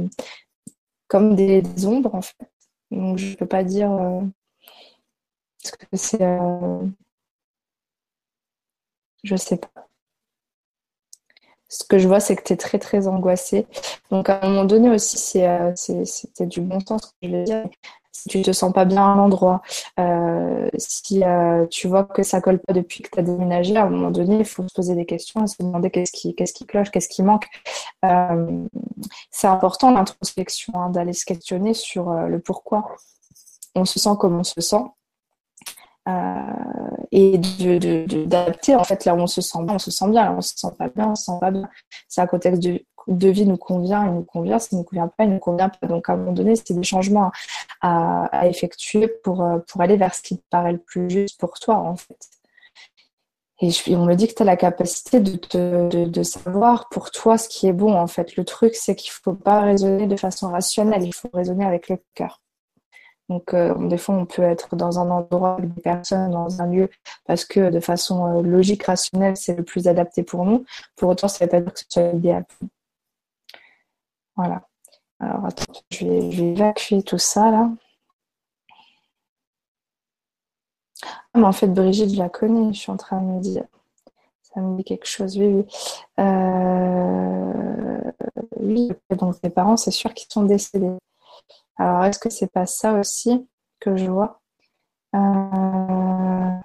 [1.08, 2.36] comme des, ombres en fait.
[2.90, 4.20] Donc je peux pas dire euh,
[5.64, 6.22] ce que c'est.
[6.22, 6.80] Euh,
[9.24, 9.88] je sais pas.
[11.68, 13.66] Ce que je vois, c'est que tu es très très angoissée.
[14.10, 17.44] Donc à un moment donné aussi, c'est, euh, c'était du bon sens que je vais
[17.44, 17.64] dire
[18.22, 19.62] si tu te sens pas bien à un endroit,
[20.00, 23.84] euh, si euh, tu vois que ça colle pas depuis que tu as déménagé, à
[23.84, 26.52] un moment donné, il faut se poser des questions et se demander qu'est-ce qui, qu'est-ce
[26.52, 27.46] qui cloche, qu'est-ce qui manque.
[28.04, 28.64] Euh,
[29.30, 32.96] c'est important l'introspection, hein, d'aller se questionner sur le pourquoi
[33.74, 34.84] on se sent comme on se sent.
[37.12, 40.32] Et d'adapter en fait là où on se sent bien, on se sent bien, là
[40.32, 41.68] où on se sent pas bien, on se sent pas bien.
[42.08, 45.08] C'est un contexte de, de vie nous convient, il nous convient, ça ne nous convient
[45.08, 45.86] pas, il ne nous convient pas.
[45.86, 47.32] Donc à un moment donné, c'est des changements
[47.80, 51.76] à, effectuer pour, pour aller vers ce qui te paraît le plus juste pour toi
[51.76, 52.16] en fait.
[53.60, 57.48] Et, on me dit que tu as la capacité de, de, savoir pour toi ce
[57.48, 58.36] qui est bon, en fait.
[58.36, 61.88] Le truc, c'est qu'il ne faut pas raisonner de façon rationnelle, il faut raisonner avec
[61.88, 62.40] le cœur.
[63.28, 66.66] Donc, euh, des fois, on peut être dans un endroit avec des personnes, dans un
[66.66, 66.88] lieu,
[67.26, 70.64] parce que de façon euh, logique, rationnelle, c'est le plus adapté pour nous.
[70.96, 72.44] Pour autant, ça ne veut pas dire que ce soit idéal.
[74.38, 74.62] Voilà.
[75.18, 77.70] Alors, attends, je vais, évacuer tout ça, là.
[81.34, 83.64] Ah, mais en fait, Brigitte, je la connais, je suis en train de me dire.
[84.42, 85.66] Ça me dit quelque chose, oui, oui.
[86.20, 88.02] Euh,
[88.60, 90.96] oui, donc mes parents, c'est sûr qu'ils sont décédés.
[91.78, 93.48] Alors, est-ce que c'est pas ça aussi
[93.80, 94.40] que je vois?
[95.16, 96.58] Euh,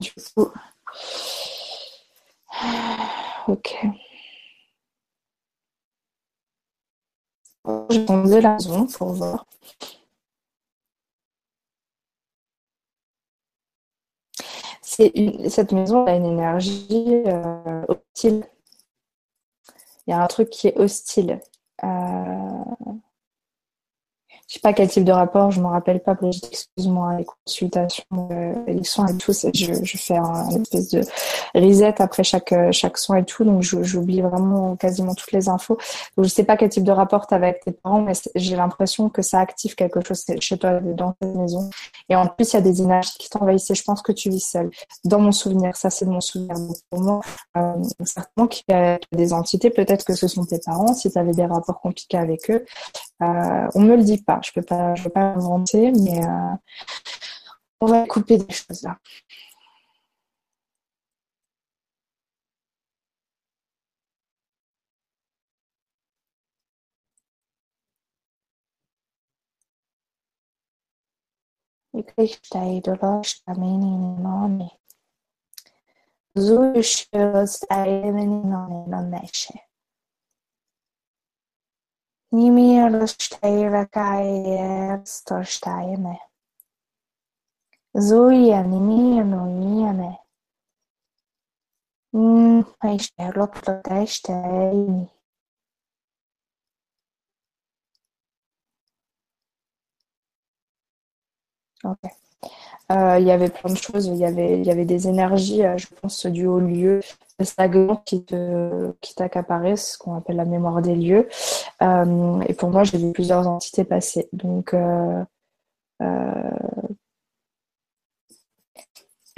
[0.00, 0.50] Du coup,
[3.48, 4.07] ok.
[7.68, 9.44] Je vais la zone pour voir.
[15.48, 18.44] cette maison a une énergie euh, hostile.
[20.06, 21.40] Il y a un truc qui est hostile.
[21.84, 22.37] Euh,
[24.48, 28.54] je sais pas quel type de rapport, je me rappelle pas, excuse-moi, les consultations, euh,
[28.66, 31.02] les soins et tout, je, je fais un, espèce de
[31.54, 35.76] reset après chaque, chaque soin et tout, donc j'oublie vraiment quasiment toutes les infos.
[36.16, 39.10] Donc, je sais pas quel type de rapport tu avec tes parents, mais j'ai l'impression
[39.10, 41.68] que ça active quelque chose chez toi dans ta maison.
[42.08, 43.74] Et en plus, il y a des énergies qui t'envahissaient.
[43.74, 44.70] Je pense que tu vis seule.
[45.04, 46.54] Dans mon souvenir, ça c'est mon souvenir.
[46.54, 47.20] Donc, pour moi,
[47.56, 51.18] euh, certainement qu'il y a des entités, peut-être que ce sont tes parents, si tu
[51.18, 52.64] avais des rapports compliqués avec eux.
[53.22, 54.40] Euh, on me le dit pas.
[54.44, 56.54] Je peux pas, je peux pas inventer, mais euh,
[57.80, 58.98] on va couper des choses là.
[82.36, 86.16] Nimierus teive kaeers to steine.
[88.06, 90.10] Zuia nimir no iene.
[92.12, 92.60] Mm,
[92.90, 95.08] eiste lopto teiste eini.
[101.84, 102.27] Okay.
[102.90, 104.06] Il y avait plein de choses.
[104.06, 107.00] Il y avait, il y avait des énergies, euh, je pense, du haut lieu
[107.40, 111.28] stagnant qui te qui t'accaparait, ce qu'on appelle la mémoire des lieux.
[111.82, 114.28] Euh, et pour moi, j'ai vu plusieurs entités passer.
[114.32, 114.74] Donc,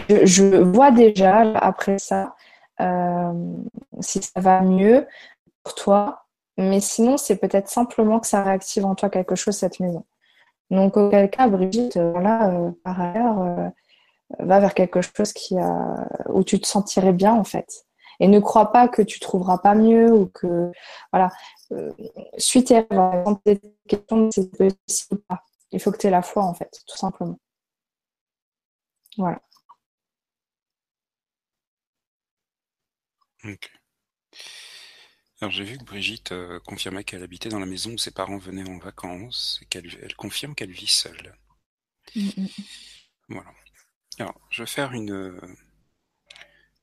[0.09, 2.35] je, vois déjà après ça
[4.01, 5.07] si ça va mieux
[5.63, 6.25] pour toi.
[6.57, 10.05] Mais sinon, c'est peut-être simplement que ça réactive en toi quelque chose cette maison.
[10.71, 13.69] Donc, auquel cas, Brigitte, là, euh, par ailleurs, euh,
[14.41, 17.87] va vers quelque chose qui a, où tu te sentirais bien, en fait.
[18.21, 20.71] Et ne crois pas que tu trouveras pas mieux ou que,
[21.13, 21.31] voilà,
[21.73, 21.91] euh,
[22.39, 24.77] suis tes rêves, questions c'est possible
[25.13, 25.45] ou pas.
[25.73, 27.39] Il faut que tu aies la foi, en fait, tout simplement.
[29.19, 29.41] Voilà.
[35.41, 38.37] Alors j'ai vu que Brigitte euh, confirmait qu'elle habitait dans la maison où ses parents
[38.37, 41.35] venaient en vacances et qu'elle elle confirme qu'elle vit seule.
[42.15, 42.49] Mm, mm.
[43.29, 43.55] Voilà.
[44.19, 45.41] Alors je vais faire une,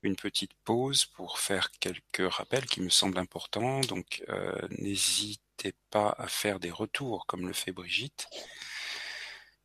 [0.02, 3.82] une petite pause pour faire quelques rappels qui me semblent importants.
[3.82, 8.28] Donc euh, n'hésitez pas à faire des retours comme le fait Brigitte.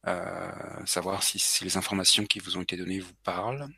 [0.07, 3.69] Euh, savoir si, si les informations qui vous ont été données vous parlent.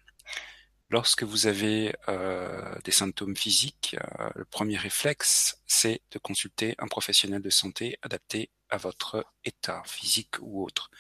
[0.95, 6.87] Lorsque vous avez euh, des symptômes physiques, euh, le premier réflexe, c'est de consulter un
[6.87, 10.93] professionnel de santé adapté à votre état physique ou autre.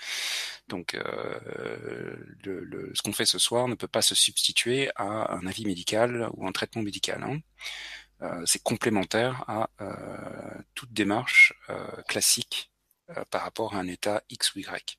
[0.66, 5.64] Donc, euh, ce qu'on fait ce soir ne peut pas se substituer à un avis
[5.64, 7.22] médical ou un traitement médical.
[7.22, 8.42] Hein.
[8.46, 9.70] c'est complémentaire à
[10.74, 11.52] toute démarche
[12.08, 12.72] classique
[13.30, 14.98] par rapport à un état X ou Y.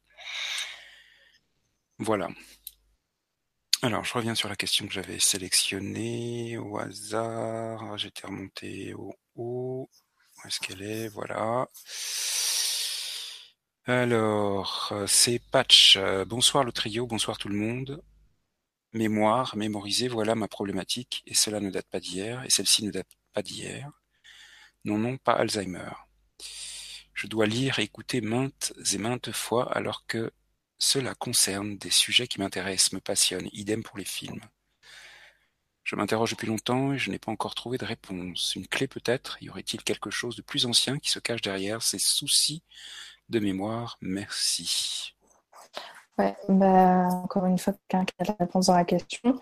[2.00, 2.30] Voilà.
[3.86, 8.00] Alors, je reviens sur la question que j'avais sélectionnée au hasard.
[8.00, 9.92] J'étais remonté au haut.
[10.38, 11.08] Où est-ce qu'elle est?
[11.10, 11.70] Voilà.
[13.86, 16.00] Alors, c'est Patch.
[16.26, 18.02] Bonsoir le trio, bonsoir tout le monde.
[18.94, 21.22] Mémoire, mémoriser, voilà ma problématique.
[21.28, 23.92] Et cela ne date pas d'hier, et celle-ci ne date pas d'hier.
[24.84, 25.92] Non, non, pas Alzheimer.
[27.14, 30.32] Je dois lire et écouter maintes et maintes fois alors que
[30.78, 34.42] cela concerne des sujets qui m'intéressent, me passionnent, idem pour les films.
[35.84, 38.56] Je m'interroge depuis longtemps et je n'ai pas encore trouvé de réponse.
[38.56, 39.38] Une clé peut-être?
[39.42, 42.64] Y aurait-il quelque chose de plus ancien qui se cache derrière ces soucis
[43.30, 43.98] de mémoire?
[44.02, 45.14] Merci.
[46.18, 49.40] Ouais, bah, encore une fois, quelqu'un qui a la réponse dans la question.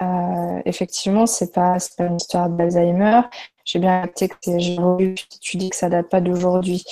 [0.00, 3.22] Euh, effectivement, c'est pas, pas une histoire d'Alzheimer.
[3.64, 6.84] J'ai bien capté que tu dis que ça date pas d'aujourd'hui.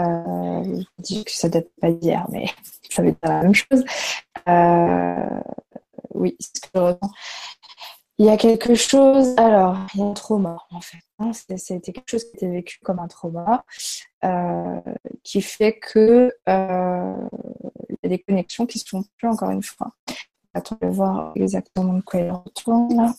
[0.00, 2.46] Euh, je dis que ça date pas d'hier, mais
[2.90, 3.84] ça veut dire la même chose.
[4.48, 5.40] Euh,
[6.14, 7.10] oui, ce que je ressens.
[8.18, 10.98] Il y a quelque chose, alors, il y a un trauma en fait.
[11.18, 13.64] Hein, C'était quelque chose qui était vécu comme un trauma,
[14.24, 14.80] euh,
[15.24, 19.90] qui fait que il y a des connexions qui se font plus encore une fois.
[20.54, 23.12] Attends de voir exactement de quoi il retourne là.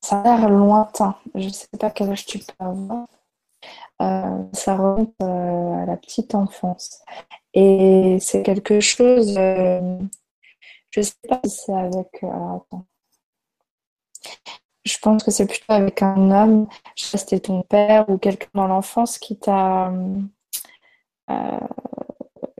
[0.00, 1.16] Ça a l'air lointain.
[1.34, 3.06] Je ne sais pas quel âge tu peux avoir.
[4.00, 7.02] Euh, ça remonte euh, à la petite enfance.
[7.54, 9.98] Et c'est quelque chose, euh,
[10.90, 12.08] je ne sais pas si c'est avec...
[12.22, 12.86] attends.
[14.84, 16.66] Je pense que c'est plutôt avec un homme,
[16.96, 19.92] je sais pas si c'était ton père ou quelqu'un dans l'enfance qui t'a...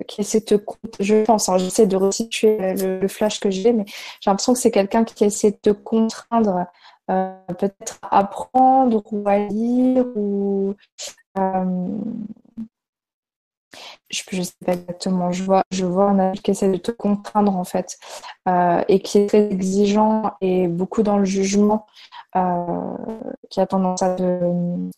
[0.09, 0.55] qui essaie de te...
[1.01, 3.84] Je pense, hein, j'essaie de resituer le, le flash que j'ai, mais
[4.20, 6.66] j'ai l'impression que c'est quelqu'un qui essaie de te contraindre
[7.07, 10.74] peut-être à apprendre ou à lire ou
[11.38, 11.88] euh,
[14.11, 16.90] je ne sais pas exactement, je vois, je vois un adulte qui essaie de te
[16.90, 17.99] contraindre en fait
[18.49, 21.86] euh, et qui est très exigeant et beaucoup dans le jugement,
[22.36, 22.97] euh,
[23.51, 24.90] qui a tendance à te,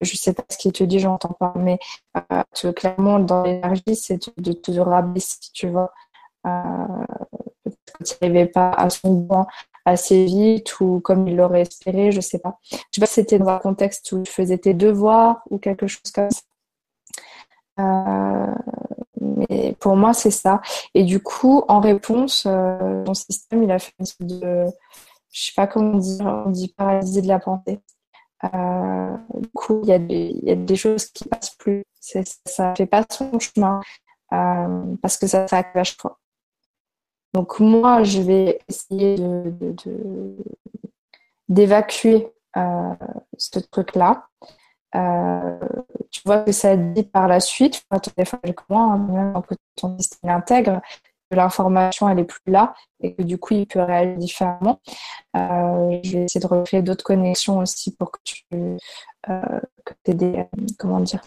[0.00, 1.78] je sais pas ce qu'il te dit, j'entends pas, mais
[2.74, 5.92] clairement dans l'énergie c'est de, te rabaisser, tu vois.
[6.42, 9.46] Peut-être que tu n'arrivais pas à son point
[9.84, 12.58] assez vite ou comme il l'aurait espéré, je sais pas.
[12.70, 15.86] Je sais pas si c'était dans un contexte où tu faisais tes devoirs ou quelque
[15.86, 16.42] chose comme ça.
[17.78, 18.54] Euh,
[19.20, 20.60] mais pour moi, c'est ça.
[20.94, 24.66] Et du coup, en réponse, euh, ton système, il a fait de,
[25.30, 27.80] je sais pas comment dire, on dit paralysie de la pensée.
[28.54, 31.84] Euh, du coup, il y, a des, des choses qui passent plus.
[32.00, 33.80] Ça fait pas son chemin
[34.30, 36.18] parce que ça s'accroche quoi.
[37.34, 39.16] Donc moi, je vais essayer
[41.48, 42.94] d'évacuer euh,
[43.36, 44.26] ce truc-là.
[44.94, 45.58] Euh,
[46.10, 48.40] tu vois que ça dit par la suite, ton téléphone
[48.70, 53.38] hein, même quand ton système intègre, que l'information elle est plus là et que du
[53.38, 54.80] coup il peut réagir différemment.
[55.36, 58.44] Euh, je vais essayer de recréer d'autres connexions aussi pour que tu
[59.26, 60.44] que aies des
[60.78, 61.22] comment dire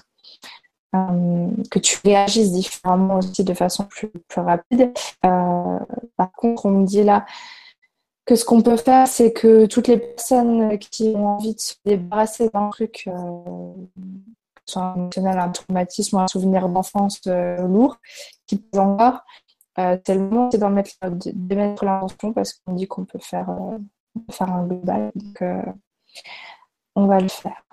[0.95, 4.91] euh, que tu réagisses différemment aussi de façon plus, plus rapide.
[5.25, 5.79] Euh,
[6.17, 7.25] par contre, on me dit là
[8.25, 11.75] que ce qu'on peut faire, c'est que toutes les personnes qui ont envie de se
[11.85, 13.73] débarrasser d'un truc, euh,
[14.55, 17.97] que soit un traumatisme ou un souvenir d'enfance euh, lourd,
[18.47, 19.48] qui peut encore, euh,
[20.05, 23.49] c'est le d'en mettre, de mettre l'intention parce qu'on dit qu'on peut faire,
[24.13, 25.11] peut faire un global.
[25.15, 25.43] Donc,
[26.95, 27.63] on va le faire.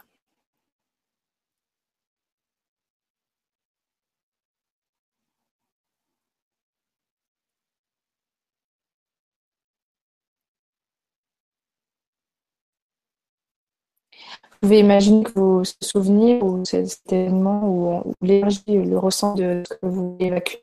[14.61, 19.87] Pouvez imaginer que vos souvenirs ou cet événement ou, l'énergie, le ressent de ce que
[19.87, 20.63] vous évacuez,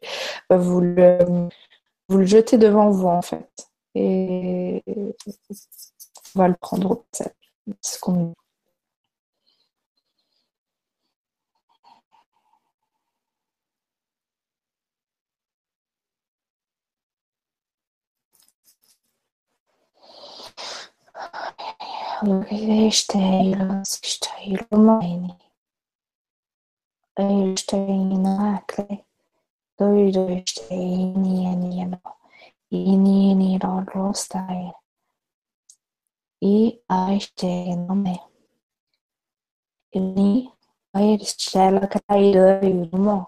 [0.52, 1.18] euh, vous le,
[2.10, 3.48] vous le jetez devant vous en fait.
[3.96, 7.34] Et on va le prendre au passage.
[7.82, 8.00] Ce
[22.22, 25.36] Luristeiras steirumaini.
[27.18, 29.06] Luristeinacle.
[29.80, 32.00] Luristeinienieno.
[32.72, 34.72] Inienirolostai.
[36.42, 38.20] I aisteinome.
[39.96, 40.52] Ini
[40.94, 43.26] aisteilakai lurumo.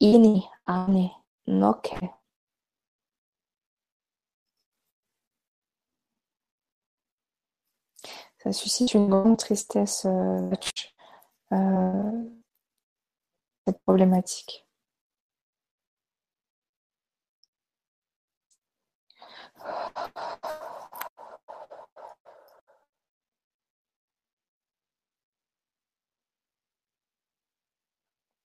[0.00, 1.10] Ini ane
[1.46, 2.15] noke.
[8.46, 10.50] Ça suscite une grande tristesse, euh,
[11.52, 12.24] euh,
[13.64, 14.66] cette problématique.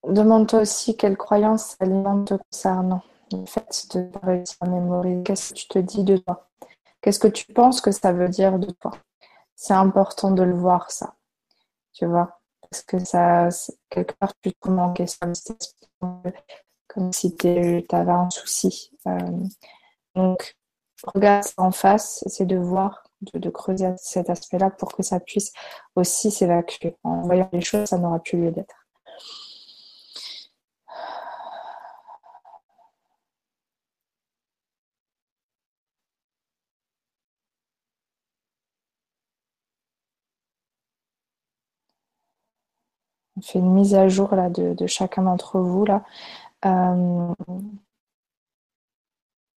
[0.08, 5.24] Demande-toi aussi quelle croyance alimente te concernant le fait de réussir à mémoriser.
[5.24, 6.48] Qu'est-ce que tu te dis de toi?
[7.02, 8.92] Qu'est-ce que tu penses que ça veut dire de toi?
[9.62, 11.14] C'est important de le voir, ça.
[11.94, 12.40] Tu vois?
[12.62, 13.50] Parce que ça,
[13.92, 15.32] quelque part, tu te en question,
[16.88, 17.48] comme si tu
[17.92, 18.90] avais un souci.
[19.08, 19.20] Euh,
[20.16, 20.58] donc,
[21.14, 25.54] regarde ça en face, c'est de voir de, creuser cet aspect-là pour que ça puisse
[25.96, 26.98] aussi s'évacuer.
[27.04, 28.88] En voyant les choses, ça n'aura plus lieu d'être.
[43.42, 46.04] Fait une mise à jour là, de, chacun d'entre vous là.
[46.66, 47.34] Euh,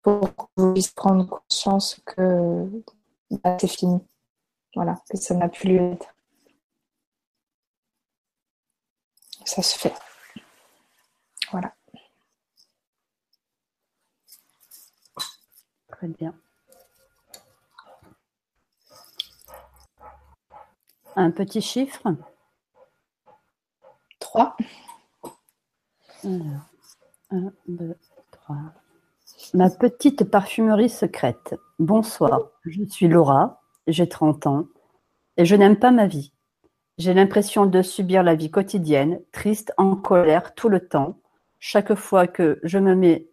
[0.02, 2.68] pour que vous puissiez prendre conscience que
[3.32, 4.00] bah, c'est fini.
[4.76, 6.14] Voilà, que ça n'a plus lieu d'être.
[9.46, 9.94] Ça se fait.
[11.52, 11.74] Voilà.
[15.88, 16.34] Très bien.
[21.16, 22.16] Un petit chiffre?
[24.32, 24.56] 3.
[26.24, 26.38] Alors,
[27.32, 27.96] 1, 2,
[28.32, 28.56] 3.
[29.54, 31.56] Ma petite parfumerie secrète.
[31.80, 34.68] Bonsoir, je suis Laura, j'ai 30 ans
[35.36, 36.32] et je n'aime pas ma vie.
[36.98, 41.18] J'ai l'impression de subir la vie quotidienne, triste, en colère tout le temps.
[41.60, 43.28] Chaque fois que je me mets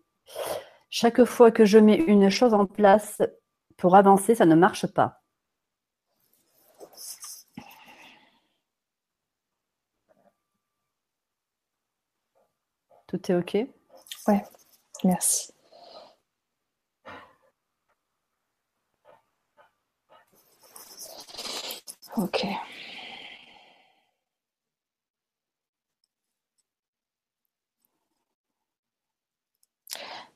[0.90, 3.22] chaque fois que je mets une chose en place
[3.76, 5.17] pour avancer, ça ne marche pas.
[13.08, 13.56] Tout est OK?
[14.28, 14.44] Ouais,
[15.02, 15.52] merci.
[22.16, 22.44] Ok.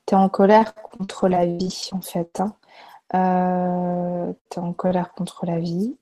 [0.05, 2.39] Tu es en colère contre la vie, en fait.
[2.41, 2.55] Hein.
[3.15, 5.97] Euh, tu es en colère contre la vie.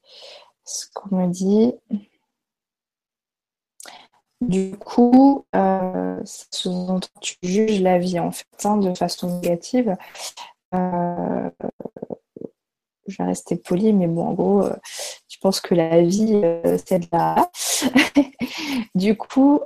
[0.66, 1.74] Ce qu'on me dit.
[4.42, 6.20] Du coup, euh,
[7.22, 9.96] tu juges la vie, en fait, hein, de façon négative.
[10.74, 11.50] Euh,
[13.08, 14.76] je vais rester poli, mais bon, en gros, euh,
[15.28, 16.42] je pense que la vie,
[16.86, 17.52] c'est de la.
[18.96, 19.60] du coup,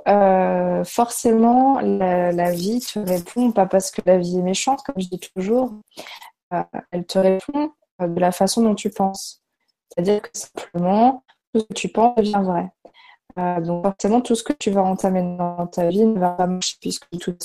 [0.84, 5.20] forcément, la, vie te répond, pas parce que la vie est méchante, comme je dis
[5.34, 5.72] toujours,
[6.90, 9.42] elle te répond de la façon dont tu penses.
[9.88, 11.24] C'est-à-dire que simplement,
[11.54, 12.68] tout ce que tu penses devient vrai.
[13.36, 16.76] Donc forcément, tout ce que tu vas entamer dans ta vie ne va pas marcher
[16.80, 17.36] puisque tout,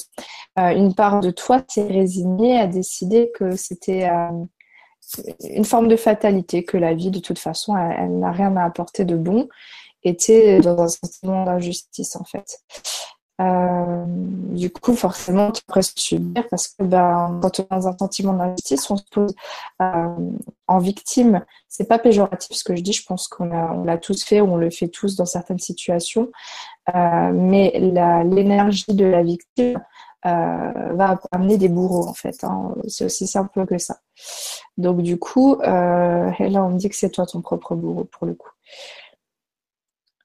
[0.57, 4.09] une part de toi s'est résignée à décider que c'était
[5.43, 9.05] une forme de fatalité que la vie, de toute façon, elle, n'a rien à apporter
[9.05, 9.49] de bon,
[10.03, 12.59] était dans un sentiment d'injustice, en fait.
[13.41, 18.33] Euh, du coup, forcément, tu presque subir parce que quand on est dans un sentiment
[18.33, 19.33] d'injustice, on se pose
[19.81, 20.15] euh,
[20.67, 21.43] en victime.
[21.67, 24.53] C'est pas péjoratif ce que je dis, je pense qu'on on l'a tous fait ou
[24.53, 26.29] on le fait tous dans certaines situations.
[26.93, 29.81] Euh, mais l'énergie de la victime,
[30.23, 32.43] va amener des bourreaux en fait.
[32.43, 32.75] Hein.
[32.87, 33.97] C'est aussi simple que ça.
[34.77, 38.35] Donc du coup, là on me dit que c'est toi ton propre bourreau pour le
[38.35, 38.51] coup.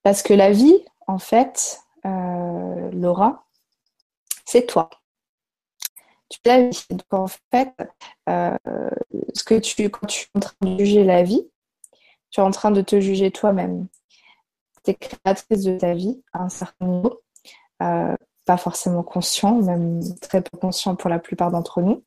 [0.02, 3.46] Parce que la vie, en fait, euh, Laura,
[4.44, 4.88] c'est toi.
[6.28, 6.86] Tu la vie.
[6.90, 7.74] Donc en fait,
[8.26, 11.48] ce que tu, quand tu es en train de juger la vie,
[12.30, 13.86] tu es en train de te juger toi-même.
[14.84, 17.22] Tu es créatrice de ta vie à un certain niveau
[18.46, 22.02] pas forcément conscient, même très peu conscient pour la plupart d'entre nous.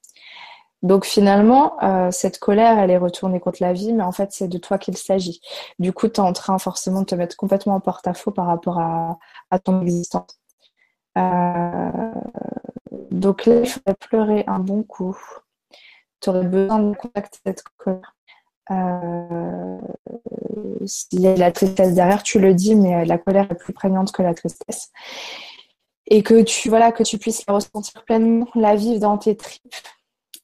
[0.81, 4.47] Donc finalement, euh, cette colère, elle est retournée contre la vie, mais en fait, c'est
[4.47, 5.41] de toi qu'il s'agit.
[5.77, 8.79] Du coup, tu es en train forcément de te mettre complètement en porte-à-faux par rapport
[8.79, 10.39] à, ton existence.
[11.17, 12.11] Euh,
[13.11, 15.17] donc là, il faudrait pleurer un bon coup.
[16.21, 18.15] Tu aurais besoin de contacter cette colère.
[18.71, 19.77] Euh,
[20.85, 24.11] S'il y a la tristesse derrière, tu le dis, mais la colère est plus prégnante
[24.13, 24.91] que la tristesse
[26.11, 29.75] et que tu voilà que tu puisses la ressentir pleinement, la vivre dans tes tripes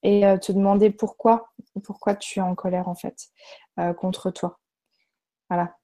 [0.05, 1.49] et euh, te demander pourquoi
[1.83, 3.27] pourquoi tu es en colère en fait
[3.79, 4.59] euh, contre toi.
[5.49, 5.75] Voilà.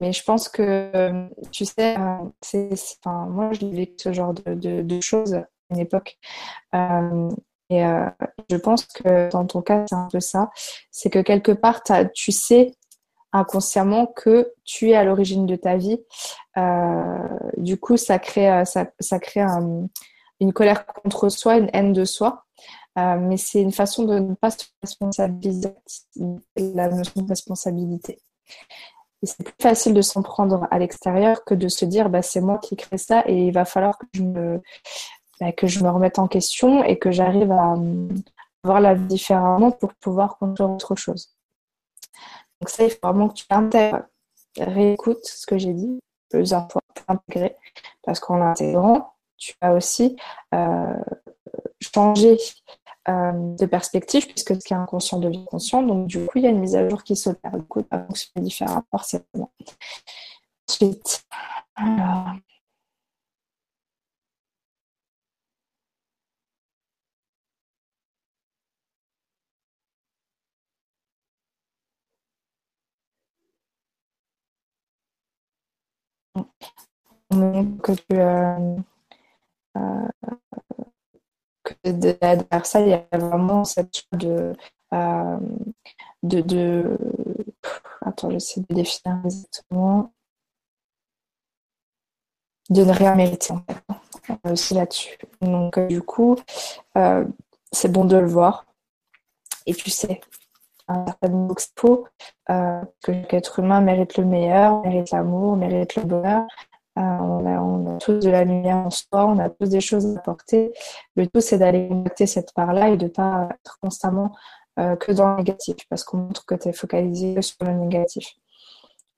[0.00, 1.96] Mais je pense que euh, tu sais,
[2.42, 2.70] c'est,
[3.02, 6.18] enfin, moi je vécu ce genre de, de, choses à une époque.
[6.72, 7.82] et
[8.50, 10.50] je pense que dans ton cas, c'est un peu ça.
[10.90, 11.82] C'est que quelque part,
[12.14, 12.74] tu sais
[13.32, 16.04] inconsciemment que tu es à l'origine de ta vie.
[17.56, 19.44] Du coup, ça crée, ça, ça crée
[20.40, 22.44] une colère contre soi, une haine de soi.
[22.98, 25.74] Euh, mais c'est une façon de ne pas se responsabiliser,
[26.56, 28.18] la notion de responsabilité.
[29.22, 32.40] Et c'est plus facile de s'en prendre à l'extérieur que de se dire bah, c'est
[32.40, 34.62] moi qui crée ça et il va falloir que je me,
[35.40, 37.74] bah, que je me remette en question et que j'arrive à
[38.64, 41.36] voir la vie différemment pour pouvoir construire autre chose.
[42.60, 44.02] Donc ça, il faut vraiment que tu intègres,
[44.58, 47.56] réécoutes ce que j'ai dit plusieurs fois pour intégrer,
[48.02, 50.16] parce qu'en l'intégrant, tu as aussi
[50.54, 50.94] euh,
[53.10, 55.82] changé de perspective, puisque ce qui est inconscient devient conscient.
[55.82, 57.52] Donc, du coup, il y a une mise à jour qui s'opère.
[57.56, 59.52] Du coup, ça fonctionne différemment, forcément.
[60.68, 61.24] Ensuite,
[61.74, 62.34] alors,
[77.30, 78.76] tu euh,
[79.76, 80.08] euh,
[82.64, 84.52] ça, il y a vraiment cette chose de,
[84.92, 85.38] euh,
[86.22, 86.98] de, de
[88.02, 90.12] attends, j'essaie de définir exactement
[92.70, 95.18] de ne rien mériter en fait aussi là-dessus.
[95.40, 96.36] Donc du coup,
[97.72, 98.64] c'est bon de le voir.
[99.66, 100.20] Et tu sais,
[100.88, 102.08] un certain expo,
[102.50, 106.46] euh, que chaque être humain mérite le meilleur, mérite l'amour, mérite le bonheur.
[106.98, 110.18] Euh, on, a, tous de la lumière en soi, on a tous des choses à
[110.18, 110.72] apporter.
[111.16, 114.32] Le tout, c'est d'aller connecter cette part-là et de ne pas être constamment
[114.78, 118.34] euh, que dans le négatif, parce qu'on montre que tu es focalisé sur le négatif.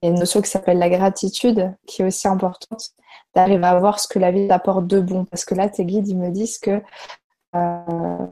[0.02, 2.90] Il y a une notion qui s'appelle la gratitude, qui est aussi importante,
[3.34, 5.24] d'arriver à voir ce que la vie t'apporte de bon.
[5.24, 6.82] Parce que là, tes guides, ils me disent que
[7.54, 8.26] euh,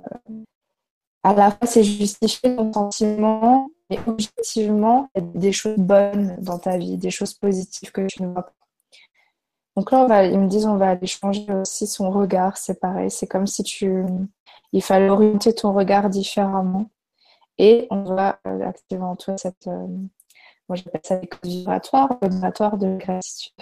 [1.22, 6.97] à la fois c'est justifier ton sentiment, mais objectivement, des choses bonnes dans ta vie,
[6.97, 8.59] des choses positives que tu ne vois pas.
[9.77, 13.27] Donc là, ils me disent on va aller changer aussi son regard, c'est pareil, c'est
[13.27, 14.05] comme si tu,
[14.73, 16.91] il fallait orienter ton regard différemment.
[17.59, 19.87] Et on va euh, activer en toi cette, euh,
[20.68, 23.53] moi j'appelle ça les codes vibratoires, vibratoires de gratitude.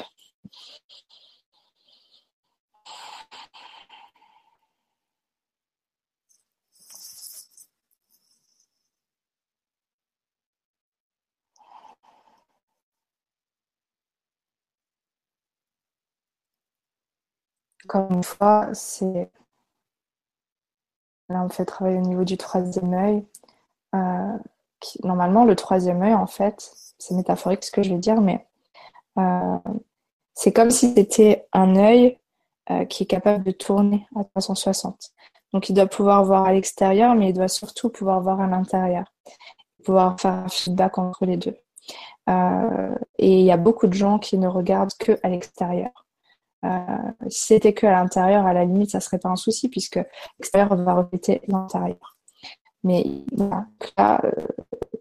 [17.89, 19.31] Comme une fois, c'est.
[21.31, 23.25] Là, on fait travailler au niveau du troisième œil.
[23.95, 24.39] Euh,
[25.05, 28.47] normalement, le troisième œil, en fait, c'est métaphorique ce que je vais dire, mais
[29.19, 29.59] euh,
[30.35, 32.19] c'est comme si c'était un œil
[32.71, 35.13] euh, qui est capable de tourner à 360.
[35.53, 39.13] Donc, il doit pouvoir voir à l'extérieur, mais il doit surtout pouvoir voir à l'intérieur.
[39.85, 41.57] Pouvoir faire un feedback entre les deux.
[43.19, 46.08] et il y a beaucoup de gens qui ne regardent que à l'extérieur.
[46.65, 46.87] Euh,
[47.29, 50.01] si c'était que à l'intérieur, à la limite, ça serait pas un souci puisque
[50.39, 52.17] l'extérieur va refléter l'intérieur.
[52.85, 53.67] Mais là,
[54.01, 54.31] euh,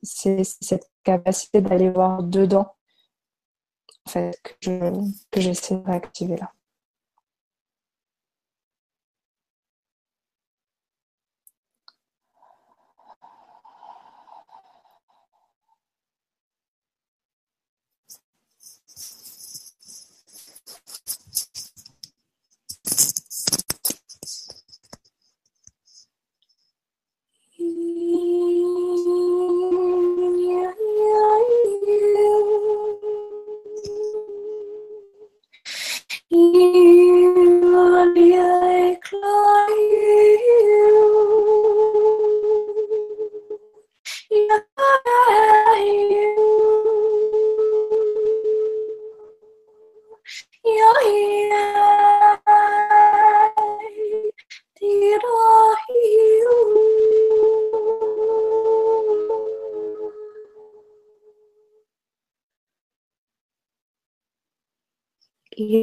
[0.03, 2.75] c'est cette capacité d'aller voir dedans
[4.07, 6.51] fait, que j'essaie de réactiver là.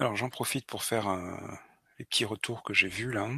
[0.00, 1.14] Alors j'en profite pour faire
[1.98, 3.28] les petits retours que j'ai vus là.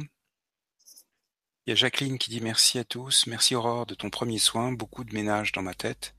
[1.65, 4.71] Il y a Jacqueline qui dit merci à tous, merci Aurore de ton premier soin,
[4.71, 6.15] beaucoup de ménage dans ma tête.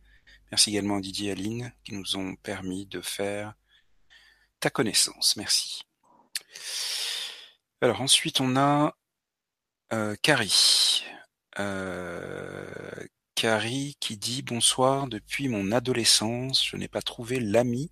[0.51, 3.55] Merci également Didier et Aline qui nous ont permis de faire
[4.61, 5.35] ta connaissance.
[5.37, 5.81] Merci.
[7.81, 8.95] Alors ensuite on a
[9.95, 11.07] euh, Carrie.
[11.59, 17.91] Euh, Carrie qui dit bonsoir, depuis mon adolescence, je n'ai pas trouvé l'ami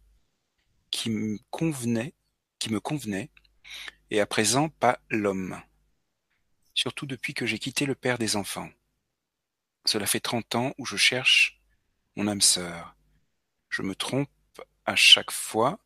[0.90, 2.12] qui me convenait
[2.70, 3.30] me convenait,
[4.10, 5.60] et à présent pas l'homme.
[6.74, 8.70] Surtout depuis que j'ai quitté le père des enfants.
[9.84, 11.60] Cela fait trente ans où je cherche
[12.16, 12.94] mon âme sœur.
[13.68, 14.30] Je me trompe
[14.84, 15.78] à chaque fois.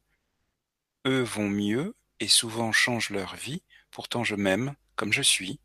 [1.06, 3.62] Eux vont mieux et souvent changent leur vie.
[3.90, 5.60] Pourtant je m'aime comme je suis.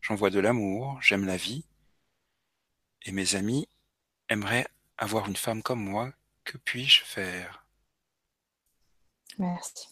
[0.00, 1.64] j'envoie de l'amour, j'aime la vie,
[3.02, 3.68] et mes amis
[4.28, 4.66] aimeraient
[4.98, 6.12] avoir une femme comme moi.
[6.44, 7.66] Que puis-je faire?
[9.38, 9.88] Merci.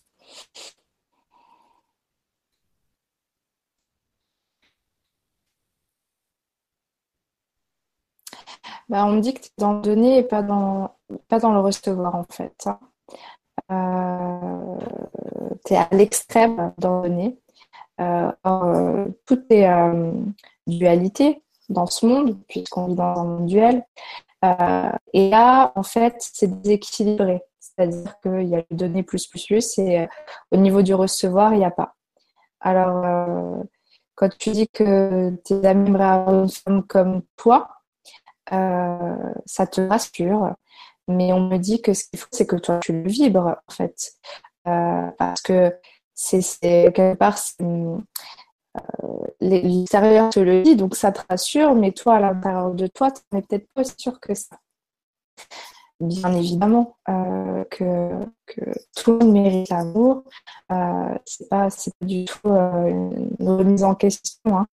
[8.89, 10.97] Bah, on me dit que tu es dans le donner et pas dans,
[11.29, 12.67] pas dans le recevoir en fait.
[12.67, 12.79] Hein.
[13.71, 14.79] Euh,
[15.67, 17.39] tu es à l'extrême dans le donner.
[18.01, 20.13] Euh, euh, tout est euh,
[20.67, 23.85] dualité dans ce monde, puisqu'on vit dans un monde duel.
[25.13, 27.43] et là, en fait, c'est déséquilibré.
[27.79, 30.09] C'est-à-dire qu'il y a le donner plus plus plus et
[30.51, 31.95] au niveau du recevoir, il n'y a pas.
[32.61, 33.65] Alors,
[34.17, 37.69] quand tu dis que tes amis aimeraient avoir une femme comme toi,
[38.53, 40.55] euh, ça te rassure.
[41.07, 43.73] Mais on me dit que ce qu'il faut, c'est que toi, tu le vibres, en
[43.73, 44.13] fait.
[44.67, 45.75] Euh, parce que
[46.15, 46.43] c'est
[46.93, 47.99] quelque part, euh,
[49.41, 53.23] l'extérieur te le dit, donc ça te rassure, mais toi, à l'intérieur de toi, tu
[53.33, 54.59] n'es peut-être pas sûr que ça.
[56.01, 58.25] Bien évidemment euh, que,
[58.95, 60.23] tout le monde mérite l'amour.
[60.71, 61.69] Euh, c'est pas,
[62.01, 64.41] du tout euh, une remise en question.
[64.47, 64.67] Hein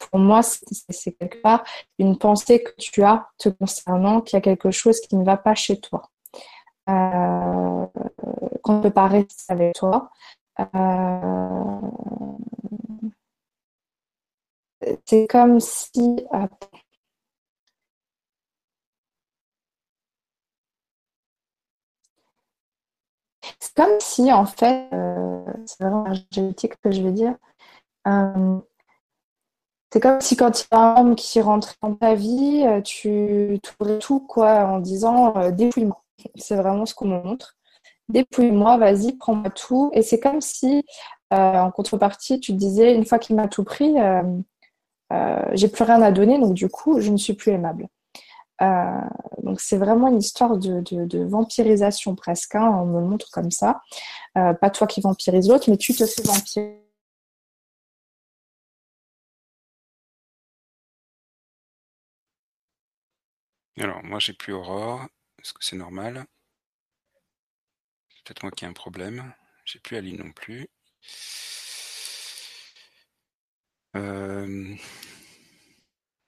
[0.00, 1.62] pour moi, c'est quelque part
[1.98, 5.36] une pensée que tu as te concernant, qu'il y a quelque chose qui ne va
[5.36, 6.10] pas chez toi,
[6.88, 7.86] euh,
[8.62, 10.10] qu'on ne peut pas rester avec toi.
[15.06, 16.24] C'est comme si...
[23.60, 27.36] c'est comme si, en fait, euh, c'est vraiment énergétique que je vais dire,
[29.92, 32.80] c'est comme si quand il y a un homme qui rentre dans ta vie, euh,
[32.80, 36.02] tu ouvrais tout quoi en disant euh, dépouille-moi.
[36.36, 37.56] C'est vraiment ce qu'on me montre.
[38.08, 39.90] Dépouille-moi, vas-y, prends-moi tout.
[39.94, 40.84] Et c'est comme si,
[41.32, 43.94] euh, en contrepartie, tu te disais une fois qu'il m'a tout pris,
[45.52, 47.88] j'ai plus rien à donner, donc du coup, je ne suis plus aimable.
[48.60, 52.54] Donc c'est vraiment une histoire de, vampirisation presque.
[52.54, 53.82] Hein, on me montre comme ça.
[54.34, 56.80] pas toi qui vampirise l'autre, mais tu te fais vampiriser
[63.80, 65.06] Alors, moi, j'ai plus Aurore.
[65.38, 66.26] Est-ce que c'est normal
[68.24, 69.34] Peut-être moi qui ai un problème.
[69.64, 70.68] J'ai plus Aline non plus.
[73.96, 74.76] Euh,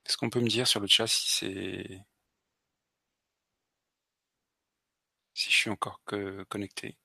[0.07, 2.11] est-ce qu'on peut me dire sur le chat si c'est.
[5.43, 6.01] Si je suis encore
[6.49, 6.97] connecté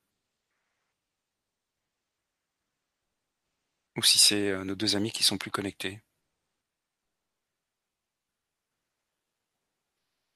[3.98, 6.02] Ou si c'est euh, nos deux amis qui sont plus connectés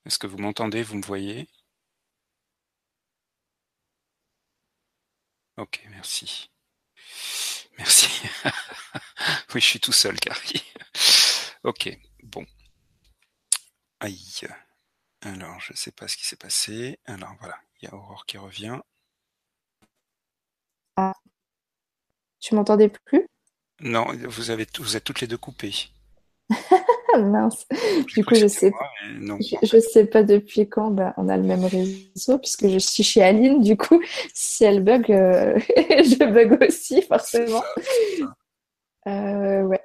[0.05, 1.47] Est-ce que vous m'entendez Vous me voyez?
[5.57, 6.49] Ok, merci.
[7.77, 8.09] Merci.
[9.53, 10.63] oui, je suis tout seul, Carrie.
[11.63, 12.45] ok, bon.
[13.99, 14.47] Aïe.
[15.21, 16.99] Alors, je ne sais pas ce qui s'est passé.
[17.05, 18.79] Alors voilà, il y a Aurore qui revient.
[20.97, 21.13] Ah.
[22.39, 23.27] Tu m'entendais plus?
[23.79, 25.73] Non, vous, avez, vous êtes toutes les deux coupées.
[27.17, 27.65] Mince.
[28.15, 28.71] Du coup, je sais,
[29.03, 33.21] je, sais pas depuis quand bah, on a le même réseau, puisque je suis chez
[33.21, 33.61] Aline.
[33.61, 34.01] Du coup,
[34.33, 37.63] si elle bug, euh, je bug aussi, forcément.
[39.07, 39.81] Euh, ouais.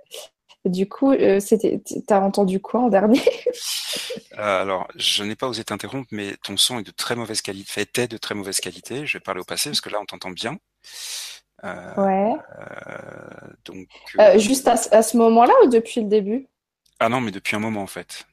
[0.66, 3.22] Du coup, euh, c'était, t'as entendu quoi en dernier?
[4.36, 8.08] Alors, je n'ai pas osé t'interrompre, mais ton son est de très mauvaise qualité, était
[8.08, 9.06] de très mauvaise qualité.
[9.06, 10.58] Je vais parler au passé parce que là, on t'entend bien.
[11.62, 12.32] ouais.
[13.64, 13.88] donc.
[14.36, 16.48] juste à, à ce moment-là ou depuis le début?
[16.98, 18.26] Ah non, mais depuis un moment en fait.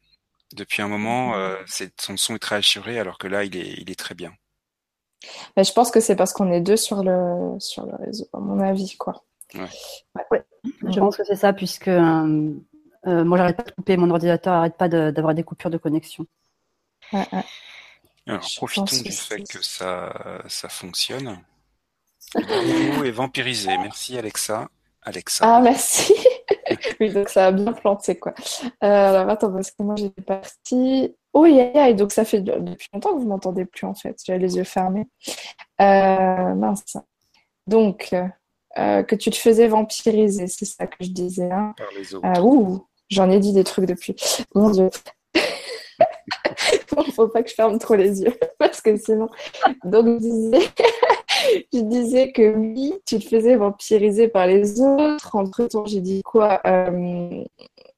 [0.54, 1.56] Depuis un moment, euh,
[2.00, 4.32] son son est très assuré, alors que là, il est, il est très bien.
[5.58, 8.60] je pense que c'est parce qu'on est deux sur le, sur le réseau, à mon
[8.60, 9.24] avis, quoi.
[9.56, 10.44] Ouais.
[10.64, 12.54] Je pense que c'est ça, puisque euh,
[13.08, 16.26] euh, moi, j'arrête pas de couper, mon ordinateur n'arrête pas d'avoir des coupures de connexion.
[17.12, 21.38] Alors, profitons du fait que ça, ça fonctionne.
[22.36, 23.78] Le mot est vampirisé.
[23.78, 24.70] Merci, Alexa.
[25.06, 25.46] Alexa.
[25.46, 26.14] Ah, merci.
[27.00, 28.34] oui, donc ça a bien planté, quoi.
[28.84, 31.16] Euh, alors, attends, parce que moi, j'étais partie.
[31.34, 34.18] Oh, et donc ça fait depuis longtemps que vous m'entendez plus, en fait.
[34.26, 35.08] J'avais les yeux fermés.
[35.82, 36.98] Euh, mince.
[37.68, 38.16] Donc,
[38.78, 41.52] euh, que tu te faisais vampiriser, c'est ça que je disais.
[41.52, 41.74] Hein.
[41.78, 42.44] Par les autres.
[42.44, 44.16] ouh, j'en ai dit des trucs depuis.
[44.56, 44.90] Mon Dieu.
[46.94, 49.30] bon, faut pas que je ferme trop les yeux, parce que sinon.
[49.84, 50.68] Donc, je disais.
[51.74, 55.36] je disais que oui, tu te faisais vampiriser par les autres.
[55.36, 57.44] Entre temps, j'ai dit quoi euh,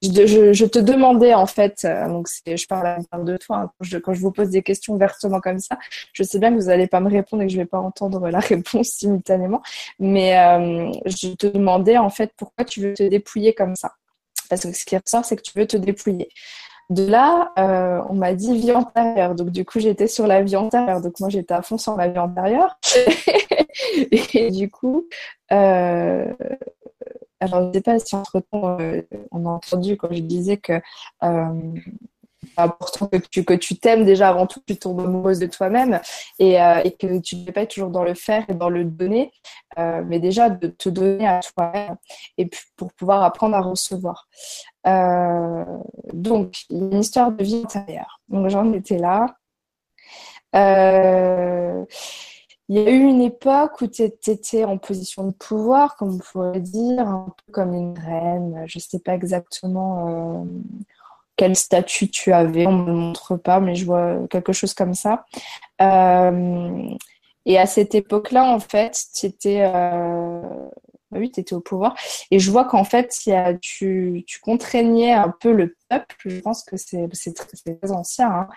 [0.02, 3.70] je, te demandais en fait, euh, donc je parle de toi, hein,
[4.02, 5.78] quand, je, vous pose des questions ouvertement comme ça,
[6.12, 7.78] je sais bien que vous n'allez pas me répondre et que je ne vais pas
[7.78, 9.62] entendre la réponse simultanément,
[9.98, 13.92] mais euh, je te demandais en fait pourquoi tu veux te dépouiller comme ça?
[14.48, 16.28] Parce que ce qui ressort, c'est que tu veux te dépouiller.
[16.88, 19.34] De là, euh, on m'a dit vie antérieure.
[19.34, 21.00] Donc, du coup, j'étais sur la vie antérieure.
[21.00, 22.78] Donc, moi, j'étais à fond sur ma vie antérieure.
[24.12, 25.06] et du coup,
[25.52, 26.32] euh,
[27.40, 30.80] alors, je ne sais pas si entre-temps, euh, on a entendu quand je disais que
[32.56, 36.00] important que tu que tu t'aimes déjà avant tout, tu tombes amoureuse de toi-même
[36.38, 39.32] et, euh, et, que tu n'es pas toujours dans le faire et dans le donner,
[39.78, 41.96] euh, mais déjà de te donner à toi-même
[42.38, 44.28] et pour pouvoir apprendre à recevoir.
[44.86, 45.64] Euh,
[46.12, 48.20] donc, il y a une histoire de vie intérieure.
[48.28, 49.36] Donc, j'en étais là.
[52.68, 56.18] il y a eu une époque où tu étais en position de pouvoir, comme on
[56.18, 58.64] pourrait dire, un peu comme une reine.
[58.66, 60.46] Je ne sais pas exactement
[61.36, 62.66] quel statut tu avais.
[62.66, 65.26] On ne me montre pas, mais je vois quelque chose comme ça.
[65.80, 66.88] Euh,
[67.44, 70.40] et à cette époque-là, en fait, tu étais, euh,
[71.10, 71.94] bah oui, au pouvoir.
[72.30, 73.14] Et je vois qu'en fait,
[73.60, 76.16] tu, contraignais un peu le peuple.
[76.24, 78.30] Je pense que c'est très, ancien.
[78.30, 78.48] Hein.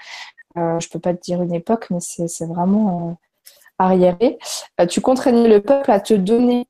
[0.58, 3.18] Euh, je peux pas te dire une époque, mais c'est vraiment
[3.78, 4.40] arriéré.
[4.90, 6.68] Tu contraignais le peuple à te donner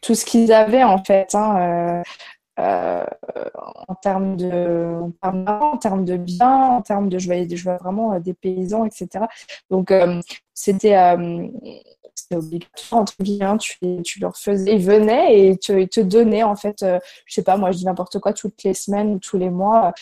[0.00, 1.34] tout ce qu'ils avaient en fait.
[1.34, 2.02] Hein,
[2.62, 8.12] en termes de en termes, de biens, en termes de je voyais, je vois vraiment
[8.14, 9.26] euh, des paysans, etc.
[9.70, 10.20] Donc euh,
[10.54, 10.96] c'était
[12.34, 16.42] obligatoire entre guillemets, hein, tu, tu leur faisais, ils venaient et te, ils te donnaient
[16.42, 19.36] en fait, je sais pas, moi je dis n'importe quoi toutes les semaines ou tous
[19.36, 19.92] les mois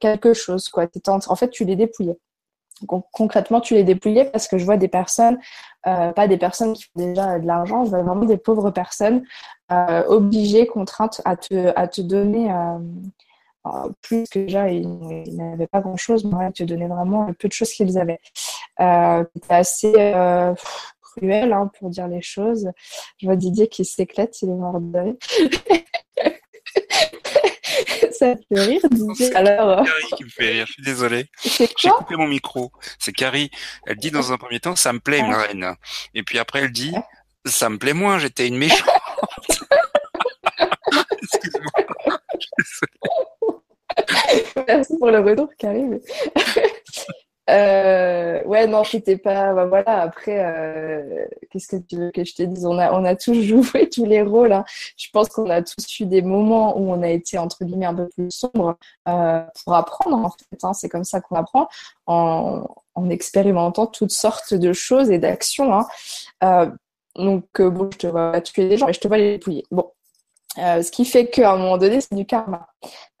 [0.00, 0.86] quelque chose quoi.
[1.06, 2.18] En fait, tu les dépouillais
[2.86, 5.38] concrètement, tu les dépouillais parce que je vois des personnes,
[5.86, 9.24] euh, pas des personnes qui ont déjà de l'argent, je vois vraiment des pauvres personnes
[9.72, 12.78] euh, obligées, contraintes à te, à te donner euh,
[13.66, 17.52] euh plus que déjà, ils, n'avaient pas grand-chose, mais ils te donnaient vraiment peu de
[17.52, 18.20] choses qu'ils avaient.
[18.80, 20.54] Euh, C'était assez euh,
[21.02, 22.70] cruel hein, pour dire les choses.
[23.18, 25.18] Je vois Didier qui s'éclate, il est mort de
[28.18, 28.80] ça te fait rire,
[29.16, 29.84] C'est Alors...
[29.84, 31.26] Carrie qui me fait rire, je suis désolé.
[31.44, 32.72] J'ai coupé mon micro.
[32.98, 33.50] C'est Carrie.
[33.86, 35.74] Elle dit dans un premier temps, ça me plaît une reine.
[36.14, 36.94] Et puis après, elle dit,
[37.44, 38.88] ça me plaît moins, j'étais une méchante.
[41.22, 42.20] Excuse-moi.
[44.66, 45.84] Merci pour le retour, Carrie.
[47.48, 49.54] Euh, ouais, non, c'était pas.
[49.54, 52.66] Bah, voilà, après, euh, qu'est-ce que tu veux que je te dise?
[52.66, 54.52] On a, on a tous joué tous les rôles.
[54.52, 54.64] Hein.
[54.96, 57.94] Je pense qu'on a tous eu des moments où on a été, entre guillemets, un
[57.94, 58.76] peu plus sombre
[59.08, 60.64] euh, pour apprendre, en fait.
[60.64, 60.72] Hein.
[60.72, 61.68] C'est comme ça qu'on apprend,
[62.06, 65.72] en, en, expérimentant toutes sortes de choses et d'actions.
[65.74, 65.86] Hein.
[66.42, 66.70] Euh,
[67.16, 69.64] donc, euh, bon, je te vois tuer des gens, mais je te vois les dépouiller.
[69.70, 69.90] Bon,
[70.58, 72.68] euh, ce qui fait qu'à un moment donné, c'est du karma.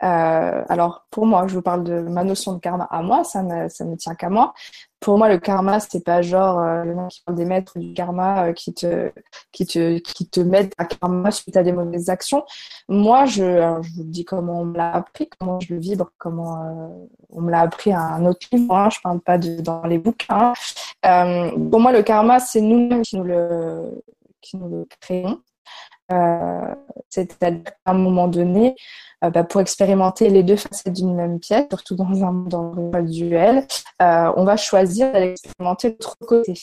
[0.02, 3.42] Euh, alors, pour moi, je vous parle de ma notion de karma à moi, ça
[3.42, 4.54] ne, ça ne tient qu'à moi.
[5.00, 7.92] Pour moi, le karma, c'est pas genre euh, le nom qui parle des maîtres du
[7.92, 9.12] karma qui te
[9.52, 12.44] qui te qui te mettent à karma suite à des mauvaises actions.
[12.88, 17.08] Moi, je, je vous dis comment on me l'a appris, comment je le vibre, comment
[17.30, 18.74] on me l'a appris à un autre livre.
[18.74, 20.54] Hein, je parle pas de dans les bouquins.
[21.02, 24.02] pour moi, le karma, c'est nous-mêmes qui nous le
[24.40, 25.40] qui nous le créons.
[26.12, 26.74] Euh,
[27.08, 28.76] c'est-à-dire qu'à un moment donné,
[29.24, 33.66] euh, bah, pour expérimenter les deux facettes d'une même pièce, surtout dans un dans duel,
[34.02, 36.54] euh, on va choisir d'expérimenter l'autre côté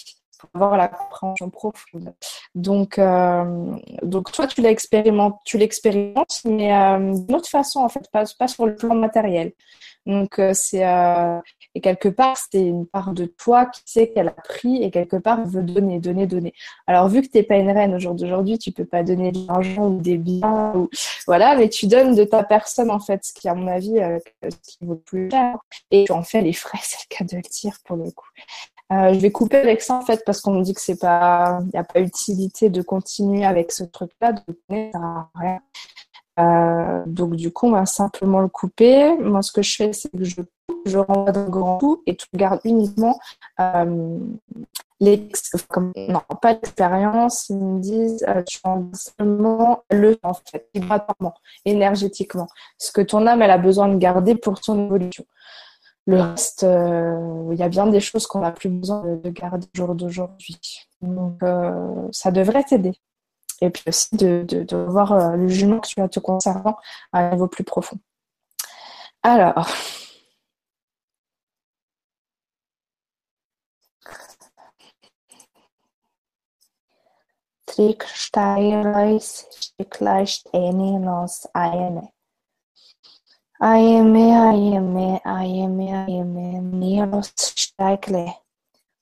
[0.54, 2.14] avoir la compréhension profonde.
[2.56, 3.00] Donc,
[4.04, 6.70] donc toi, tu l'expérimentes, tu l'expérimentes, mais
[7.00, 9.54] d'une autre façon, en fait, pas, pas sur le plan matériel.
[10.06, 10.84] Donc, c'est
[11.76, 15.16] et quelque part, c'est une part de toi qui sait qu'elle a pris et quelque
[15.16, 16.54] part veut donner, donner, donner.
[16.86, 19.32] Alors, vu que tu n'es pas une reine au jour d'aujourd'hui, tu peux pas donner
[19.32, 20.90] de l'argent ou des biens, ou
[21.26, 24.20] voilà, mais tu donnes de ta personne, en fait, ce qui, à mon avis, euh,
[24.82, 25.58] vaut plus cher.
[25.90, 28.30] Et tu en fais les frais, c'est le cas de le dire pour le coup.
[28.92, 31.60] Euh, je vais couper avec ça en fait parce qu'on me dit que c'est pas,
[31.62, 34.42] il n'y a pas utilité de continuer avec ce truc-là, de
[34.92, 35.62] ça rien.
[36.40, 39.16] Euh, donc du coup, on va simplement le couper.
[39.18, 40.42] Moi, ce que je fais, c'est que je
[40.86, 43.20] je renvoie d'un grand coup et tu gardes uniquement
[43.60, 44.18] euh,
[45.70, 47.50] comme, non, pas l'expérience.
[47.50, 51.34] Ils me disent euh, tu en seulement le en fait, vibratoirement,
[51.66, 52.48] énergétiquement.
[52.78, 55.26] Ce que ton âme elle a besoin de garder pour son évolution.
[56.06, 59.68] Le reste, euh, il y a bien des choses qu'on n'a plus besoin de, garder
[59.74, 60.60] au jour d'aujourd'hui.
[61.02, 62.94] Donc, euh, ça devrait t'aider
[63.62, 66.78] et puis aussi de, voir euh, le jugement que tu as te concernant
[67.14, 67.98] à un niveau plus profond.
[69.24, 69.68] Alors,
[81.74, 82.13] aime.
[83.66, 86.48] Aime, aime, aime, aime,
[86.80, 88.26] niros steikle,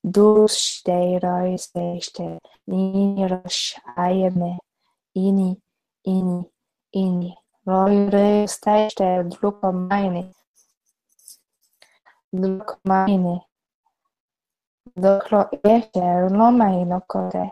[0.04, 2.28] dus steirois este,
[2.68, 3.58] niros
[3.96, 4.52] aime,
[5.16, 5.50] ini,
[6.06, 6.38] ini,
[6.94, 7.32] ini,
[7.66, 10.24] loire steiste, drupa meine,
[12.32, 13.36] drupa meine,
[14.94, 17.50] dokro este, loma inocote,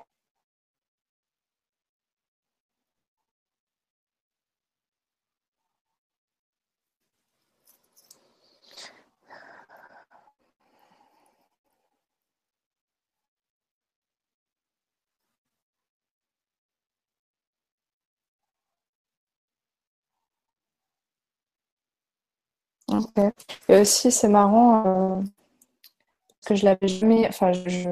[23.68, 27.28] Et aussi, c'est marrant euh, parce que je l'avais jamais.
[27.28, 27.89] Enfin, je,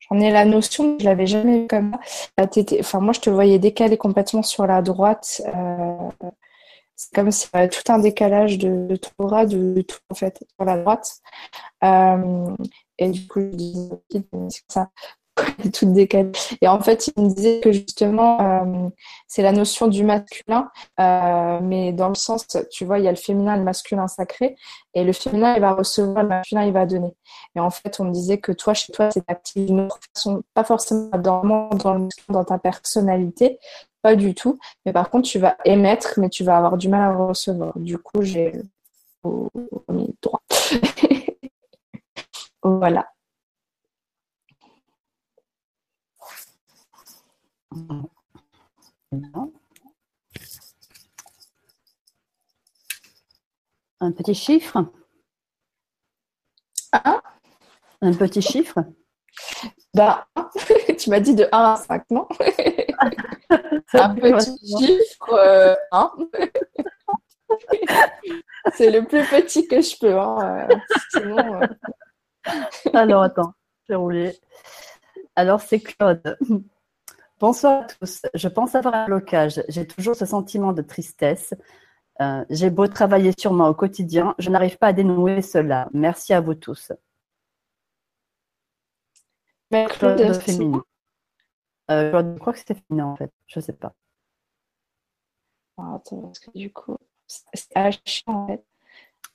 [0.00, 1.96] j'en ai la notion, mais je l'avais jamais vu comme
[2.38, 2.46] ça.
[2.80, 5.42] Enfin, moi, je te voyais décaler complètement sur la droite.
[5.46, 6.10] Euh,
[6.96, 10.14] c'est comme s'il y avait tout un décalage de, de ton bras, de, tout en
[10.14, 11.20] fait, sur la droite.
[11.82, 12.56] Euh,
[12.98, 13.90] et du coup, je dis,
[14.68, 14.90] ça
[16.60, 18.88] Et en fait, il me disait que justement, euh,
[19.26, 20.70] c'est la notion du masculin,
[21.00, 24.06] euh, mais dans le sens, tu vois, il y a le féminin et le masculin
[24.06, 24.56] sacré,
[24.94, 27.14] et le féminin, il va recevoir, le masculin, il va donner.
[27.56, 30.42] Et en fait, on me disait que toi, chez toi, c'est actif d'une autre façon,
[30.54, 31.42] pas forcément dans,
[32.28, 33.58] dans, ta personnalité,
[34.02, 37.02] pas du tout, mais par contre, tu vas émettre, mais tu vas avoir du mal
[37.02, 37.78] à recevoir.
[37.78, 38.52] Du coup, j'ai
[39.88, 40.42] mis droit.
[42.62, 43.13] voilà.
[54.00, 54.84] Un petit chiffre
[56.92, 57.22] ah.
[58.00, 58.84] Un petit chiffre
[59.94, 60.26] bah,
[60.98, 62.26] tu m'as dit de 1 à 5, non?
[63.92, 65.76] Un petit chiffre, euh,
[68.74, 70.18] C'est le plus petit que je peux.
[70.18, 70.66] Hein.
[71.16, 71.66] Euh.
[72.92, 73.54] Alors, attends,
[73.84, 74.36] je vais rouler.
[75.36, 76.36] Alors, c'est Claude.
[77.40, 78.22] Bonsoir à tous.
[78.34, 79.62] Je pense avoir un blocage.
[79.68, 81.52] J'ai toujours ce sentiment de tristesse.
[82.20, 85.88] Euh, j'ai beau travailler sur moi au quotidien, je n'arrive pas à dénouer cela.
[85.92, 86.92] Merci à vous tous.
[89.70, 90.84] Claude féminin.
[91.90, 93.32] Euh, je crois que c'était féminin en fait.
[93.48, 93.92] Je ne sais pas.
[95.76, 98.64] Ah, attends, parce que du coup, c'est H en fait.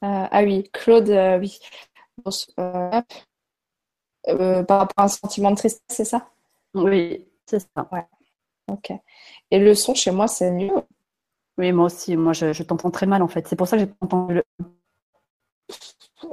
[0.06, 1.10] Euh, ah oui, Claude,
[1.42, 1.60] oui.
[2.56, 3.04] par
[4.80, 6.30] rapport à un sentiment de tristesse, c'est ça?
[6.74, 7.29] Oui.
[7.50, 7.88] C'est ça.
[7.92, 8.06] Ouais.
[8.68, 8.92] Ok.
[9.52, 10.72] Et le son chez moi, c'est mieux?
[11.58, 12.16] Oui, moi aussi.
[12.16, 13.48] Moi, je, t'entends très mal en fait.
[13.48, 14.44] C'est pour ça que j'ai pas entendu le.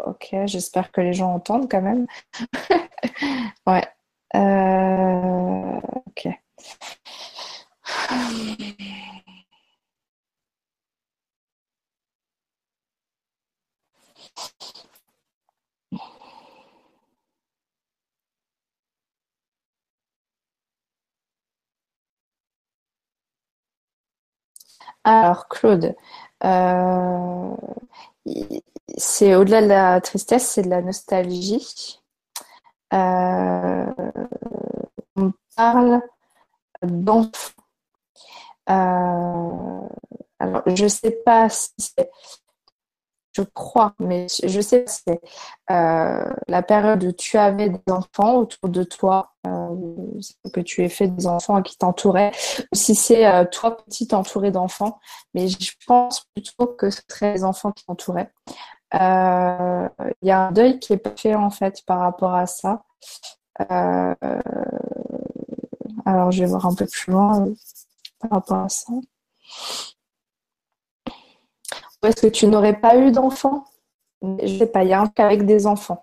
[0.05, 2.07] Ok, j'espère que les gens entendent quand même.
[3.67, 3.87] ouais.
[4.35, 5.81] Euh...
[6.07, 6.29] Ok.
[25.07, 25.95] Alors, Claude,
[26.45, 27.57] euh,
[28.97, 32.01] c'est au-delà de la tristesse, c'est de la nostalgie.
[32.93, 33.87] Euh,
[35.17, 36.01] on parle
[36.83, 37.53] d'enfants.
[38.69, 39.89] Euh,
[40.39, 42.11] alors, je ne sais pas si c'est
[43.37, 45.21] je crois, mais je sais que c'est
[45.71, 49.69] euh, la période où tu avais des enfants autour de toi, euh,
[50.53, 52.33] que tu aies fait des enfants qui t'entouraient,
[52.73, 54.99] ou si c'est euh, toi petit entouré d'enfants,
[55.35, 58.33] mais je pense plutôt que ce serait les enfants qui t'entouraient.
[58.95, 58.99] Il
[60.23, 62.83] y a un deuil qui est fait en fait par rapport à ça.
[66.05, 67.47] alors je vais voir un peu plus loin
[68.21, 68.93] par rapport à ça
[72.05, 73.65] est-ce que tu n'aurais pas eu d'enfants
[74.23, 76.03] Je ne sais pas, il y a un cas avec des enfants.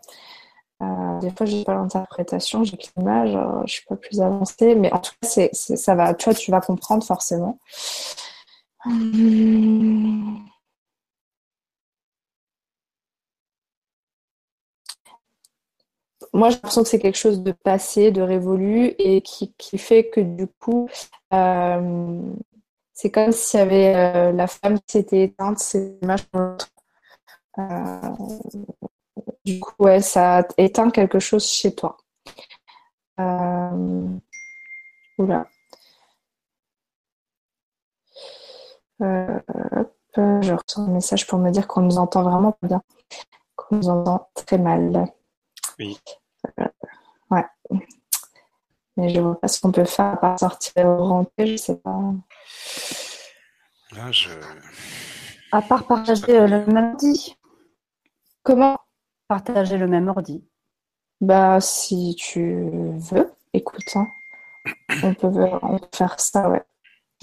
[0.82, 3.96] Euh, des fois, je n'ai pas l'interprétation, j'ai que l'image, euh, je ne suis pas
[3.96, 7.60] plus avancée, mais en tout cas, ça va, toi, tu vas comprendre forcément.
[16.34, 20.20] Moi, j'ai l'impression que c'est quelque chose de passé, de révolu, et qui, fait que
[20.20, 20.90] du coup,
[21.34, 22.20] euh,
[23.04, 26.26] c'est comme s'il y avait euh, la femme qui s'était éteinte, c'est l'image
[27.60, 28.00] euh,
[29.44, 31.98] du coup, ouais, ça éteint quelque chose chez toi.
[33.20, 34.08] Euh,
[35.18, 35.46] oula.
[39.02, 39.40] Euh,
[40.16, 42.82] je reçois un message pour me dire qu'on nous entend vraiment bien,
[43.58, 45.12] qu'on nous entend très mal.
[45.78, 46.00] Oui.
[47.32, 47.46] ouais.
[48.98, 51.78] Mais je vois pas ce qu'on peut faire à part sortir au rentrer, je sais
[51.78, 52.00] pas.
[53.96, 54.30] Là, je.
[55.52, 57.36] À part partager euh, le même ordi.
[58.44, 58.80] Comment?
[59.28, 60.44] Partager le même ordi.
[61.22, 62.66] Bah, si tu
[62.98, 64.08] veux, écoute, hein.
[65.04, 65.32] on, peut,
[65.94, 66.64] faire ça, ouais.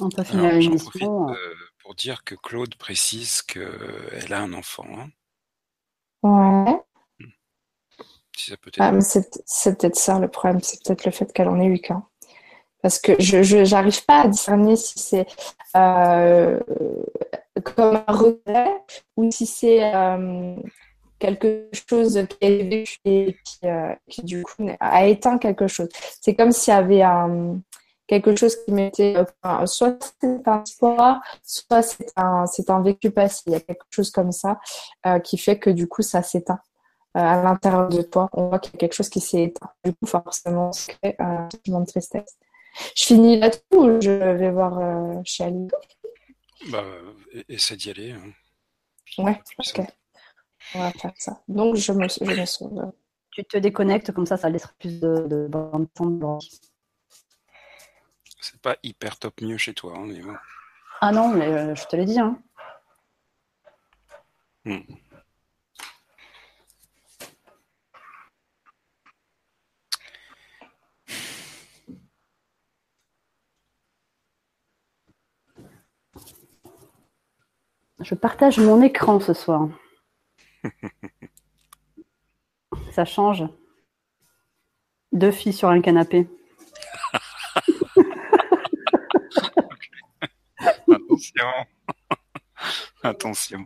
[0.01, 1.29] On peut finir l'émission.
[1.31, 4.87] Euh, pour dire que Claude précise qu'elle a un enfant.
[4.89, 5.09] hein.
[6.23, 6.81] Ouais.
[8.41, 11.61] Si ça peut Ah, c'est peut-être ça le problème, c'est peut-être le fait qu'elle en
[11.61, 12.05] ait eu qu'un.
[12.83, 15.27] Parce que je j'arrive pas à discerner si c'est
[15.77, 16.59] euh,
[17.63, 18.83] comme un regret
[19.17, 20.57] ou si c'est euh,
[21.19, 25.91] quelque chose qui est vécu et qui, euh, qui, du coup a éteint quelque chose.
[26.23, 27.61] C'est comme s'il y avait un,
[28.07, 32.81] quelque chose qui mettait, euh, enfin, soit c'est un espoir, soit c'est un, c'est un
[32.81, 33.43] vécu passé.
[33.49, 34.59] Il y a quelque chose comme ça
[35.07, 36.61] euh, qui fait que du coup ça s'éteint
[37.15, 38.29] à l'intérieur de toi.
[38.33, 39.71] On voit qu'il y a quelque chose qui s'est éteint.
[39.85, 42.37] Du coup, forcément, ça crée un sentiment de tristesse.
[42.97, 45.69] Je finis là-dessus ou je vais voir euh, chez Ali
[46.71, 46.85] Bah,
[47.49, 48.13] essaie d'y aller.
[48.13, 48.33] hein.
[49.19, 49.83] Ouais, ok.
[50.75, 51.43] On va faire ça.
[51.49, 52.93] Donc, je me, je me sauve.
[53.33, 55.89] Tu te déconnectes, comme ça, ça laisse plus de, de bande.
[58.41, 60.35] C'est pas hyper top mieux chez toi, hein, mais bon.
[61.01, 62.19] Ah non, mais euh, je te l'ai dit.
[62.21, 62.39] Hein.
[64.65, 64.81] Hmm.
[78.01, 79.69] Je partage mon écran ce soir.
[82.93, 83.45] Ça change.
[85.13, 86.29] Deux filles sur un canapé.
[90.89, 91.47] Attention.
[93.03, 93.65] Attention.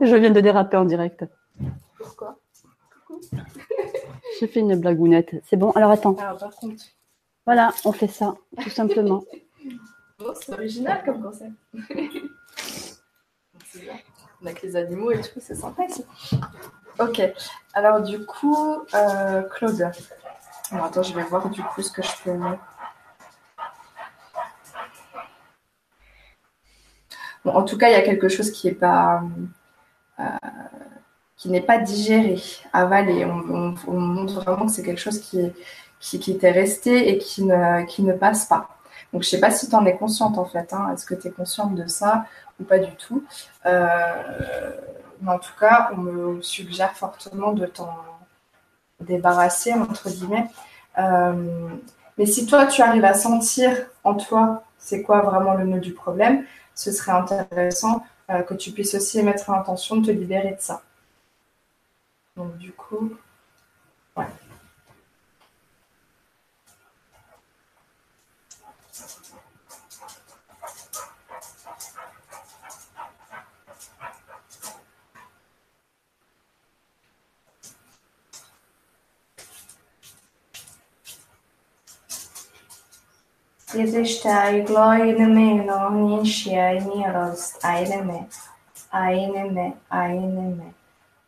[0.00, 1.24] Je viens de déraper en direct.
[1.96, 2.38] Pourquoi?
[4.38, 5.42] J'ai fait une blagounette.
[5.44, 6.14] C'est bon Alors attends.
[6.16, 6.82] Alors, par contre,
[7.46, 9.24] Voilà, on fait ça, tout simplement.
[10.20, 11.52] Bon, c'est original comme concept.
[14.42, 16.04] Avec les animaux et tout, c'est sympa ici.
[16.98, 17.20] Ok.
[17.74, 19.90] Alors, du coup, euh, Claude.
[20.70, 22.38] Alors, attends, je vais voir du coup ce que je peux.
[27.44, 29.22] Bon, en tout cas, il y a quelque chose qui pas.
[30.20, 30.24] euh,
[31.36, 32.40] qui n'est pas digéré,
[32.72, 33.24] avalé.
[33.24, 35.52] On, on- on montre vraiment que c'est quelque chose qui,
[36.00, 38.68] qui, qui t'est resté et qui ne, qui ne passe pas.
[39.12, 40.72] Donc, je sais pas si tu en es consciente en fait.
[40.72, 40.92] hein.
[40.94, 42.24] Est-ce que tu es consciente de ça
[42.60, 43.24] ou pas du tout?
[43.66, 44.72] Euh,
[45.22, 47.96] Mais en tout cas, on me suggère fortement de t'en
[49.00, 50.46] débarrasser, entre guillemets.
[50.98, 51.68] Euh,
[52.18, 53.70] mais si toi, tu arrives à sentir
[54.04, 56.44] en toi c'est quoi vraiment le nœud du problème,
[56.74, 60.82] ce serait intéressant euh, que tu puisses aussi mettre l'intention de te libérer de ça.
[62.36, 63.12] Donc, du coup,
[83.72, 86.24] Exercitai gloieneme non me
[86.80, 88.26] miros aeneme,
[88.90, 90.74] aeneme, aeneme,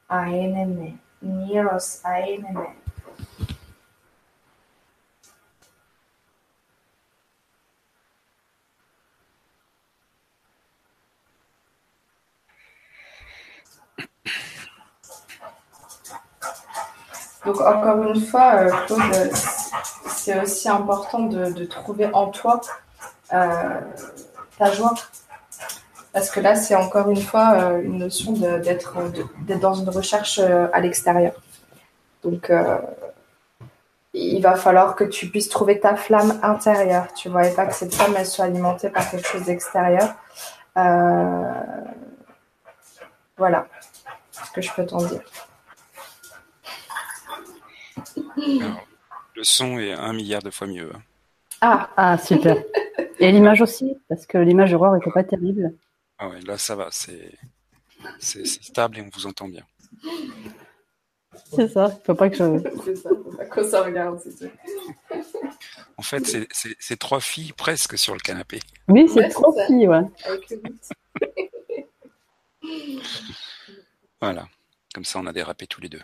[0.08, 2.81] aeneme, miros aeneme.
[17.66, 19.28] Encore une fois, Claude, euh,
[20.06, 22.60] c'est aussi important de, trouver en toi
[23.32, 23.80] euh,
[24.58, 24.94] ta joie.
[26.12, 28.96] Parce que là, c'est encore une fois euh, une notion d'être
[29.60, 31.32] dans une recherche à l'extérieur.
[32.22, 32.52] Donc,
[34.14, 37.74] il va falloir que tu puisses trouver ta flamme intérieure, tu vois, et pas que
[37.74, 40.14] cette flamme, soit alimentée par quelque chose d'extérieur.
[43.36, 43.66] Voilà
[44.30, 45.22] ce que je peux t'en dire.
[48.60, 48.86] Alors,
[49.34, 50.90] le son est un milliard de fois mieux.
[50.94, 51.02] hein.
[51.60, 52.56] Ah, Ah, super.
[53.20, 55.74] Et l'image aussi, parce que l'image Roar n'était pas terrible.
[56.18, 57.32] Ah ouais, là ça va, c'est
[58.18, 59.62] c'est c'est stable et on vous entend bien.
[61.54, 62.58] C'est ça, il faut pas que je...
[62.84, 64.52] c'est ça, faut pas qu'on ça regarde, c'est tout.
[65.98, 68.58] En fait, c'est- c'est c'est trois filles presque sur le canapé.
[68.88, 69.66] Oui, c'est Ouais, c'est trop ça.
[69.66, 70.00] petit, ouais.
[74.20, 74.48] Voilà.
[74.94, 76.02] Comme ça, on a dérapé tous les deux.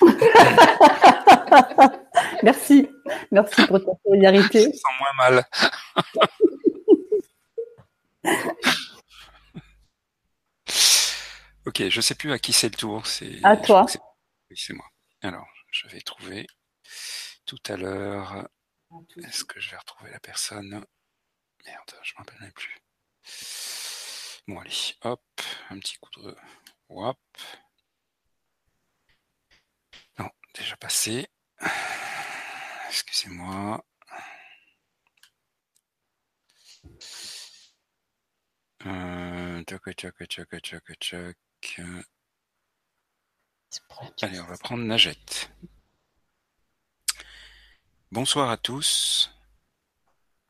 [2.42, 2.88] Merci.
[3.30, 4.72] Merci pour ta solidarité.
[4.72, 5.44] Sans moins mal.
[11.66, 13.04] ok, je sais plus à qui c'est le tour.
[13.06, 13.86] C'est À je toi.
[14.50, 14.86] Oui, c'est moi.
[15.22, 16.46] Alors, je vais trouver
[17.46, 18.48] tout à l'heure.
[19.22, 20.84] Est-ce que je vais retrouver la personne?
[21.66, 22.78] Merde, je me rappelle même plus.
[24.46, 25.22] Bon, allez, hop,
[25.70, 26.34] un petit coup de.
[26.88, 27.18] Hop
[30.58, 31.28] déjà passé.
[32.88, 33.84] Excusez-moi.
[38.86, 39.62] Euh,
[44.22, 45.50] Allez, on va prendre Najette.
[48.10, 49.30] Bonsoir à tous.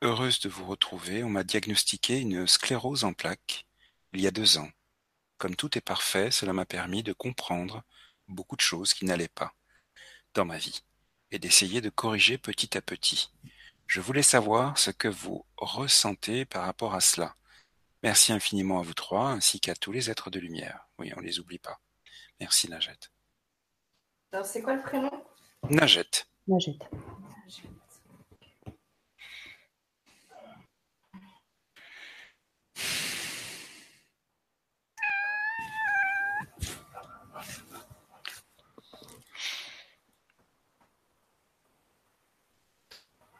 [0.01, 1.23] Heureuse de vous retrouver.
[1.23, 3.67] On m'a diagnostiqué une sclérose en plaques
[4.13, 4.69] il y a deux ans.
[5.37, 7.83] Comme tout est parfait, cela m'a permis de comprendre
[8.27, 9.53] beaucoup de choses qui n'allaient pas
[10.33, 10.83] dans ma vie
[11.31, 13.31] et d'essayer de corriger petit à petit.
[13.87, 17.35] Je voulais savoir ce que vous ressentez par rapport à cela.
[18.03, 20.87] Merci infiniment à vous trois ainsi qu'à tous les êtres de lumière.
[20.99, 21.79] Oui, on les oublie pas.
[22.39, 23.11] Merci Najette.
[24.31, 25.11] Alors c'est quoi le prénom?
[25.69, 26.27] Najette.
[26.47, 26.87] Najette.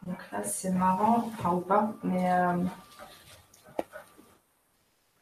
[0.09, 2.55] Donc là, c'est marrant, enfin ou pas, mais euh,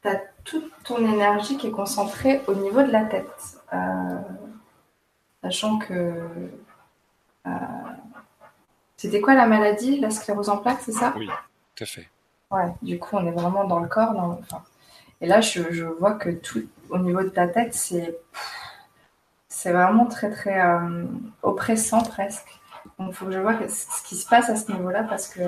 [0.01, 3.59] tu as toute ton énergie qui est concentrée au niveau de la tête.
[3.73, 4.19] Euh,
[5.43, 5.93] sachant que.
[7.47, 7.49] euh,
[8.95, 11.13] C'était quoi la maladie La sclérose en plaques, c'est ça?
[11.17, 11.27] Oui,
[11.75, 12.07] tout à fait.
[12.49, 14.13] Ouais, du coup, on est vraiment dans le corps.
[14.13, 14.39] Dans...
[14.39, 14.63] enfin,
[15.19, 18.17] et là, je, je vois que tout au niveau de ta tête, c'est
[19.49, 21.03] c'est vraiment très, très euh,
[21.43, 22.57] oppressant presque.
[22.99, 25.41] Il faut que je vois ce qui se passe à ce niveau-là parce que.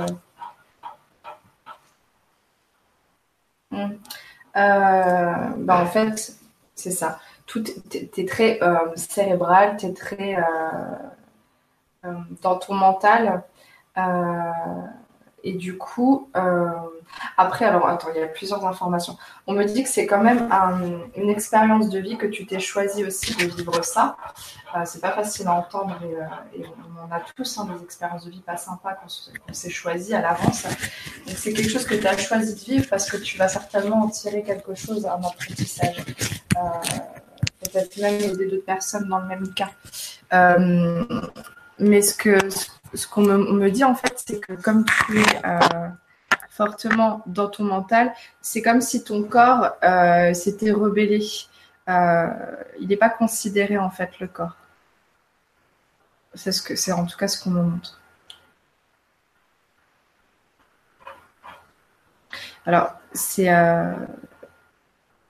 [3.71, 3.97] Hmm.
[4.57, 6.35] Euh, bah, en fait,
[6.75, 7.19] c'est ça.
[7.45, 10.41] Tout, t'es, t'es très euh, cérébral, t'es très euh,
[12.05, 13.43] euh, dans ton mental.
[15.43, 16.29] Et du coup,
[17.37, 19.17] après, alors attends, il y a plusieurs informations.
[19.47, 22.59] On me dit que c'est quand même un- une expérience de vie que tu t'es
[22.59, 24.15] choisi aussi de vivre ça.
[24.75, 26.63] Euh, c'est pas facile à entendre et, euh,
[27.07, 30.63] on a tous hein, des expériences de vie pas sympas qu'on s'est choisi à l'avance.
[30.63, 34.03] Donc c'est quelque chose que tu as choisi de vivre parce que tu vas certainement
[34.03, 35.97] en tirer quelque chose, un apprentissage.
[36.57, 36.59] Euh,
[37.61, 39.69] Peut-être même aider d'autres personnes dans le même cas.
[40.33, 41.03] Euh,
[41.77, 42.37] mais ce que
[42.93, 45.25] ce qu'on me, me dit en fait, c'est que comme tu es
[46.59, 51.25] fortement dans ton mental, c'est comme si ton corps euh, s'était rebellé.
[51.87, 52.27] Euh,
[52.81, 54.57] il n'est pas considéré en fait le corps.
[56.33, 58.01] C'est ce que c'est en tout cas ce qu'on me montre.
[62.65, 63.93] Alors c'est euh,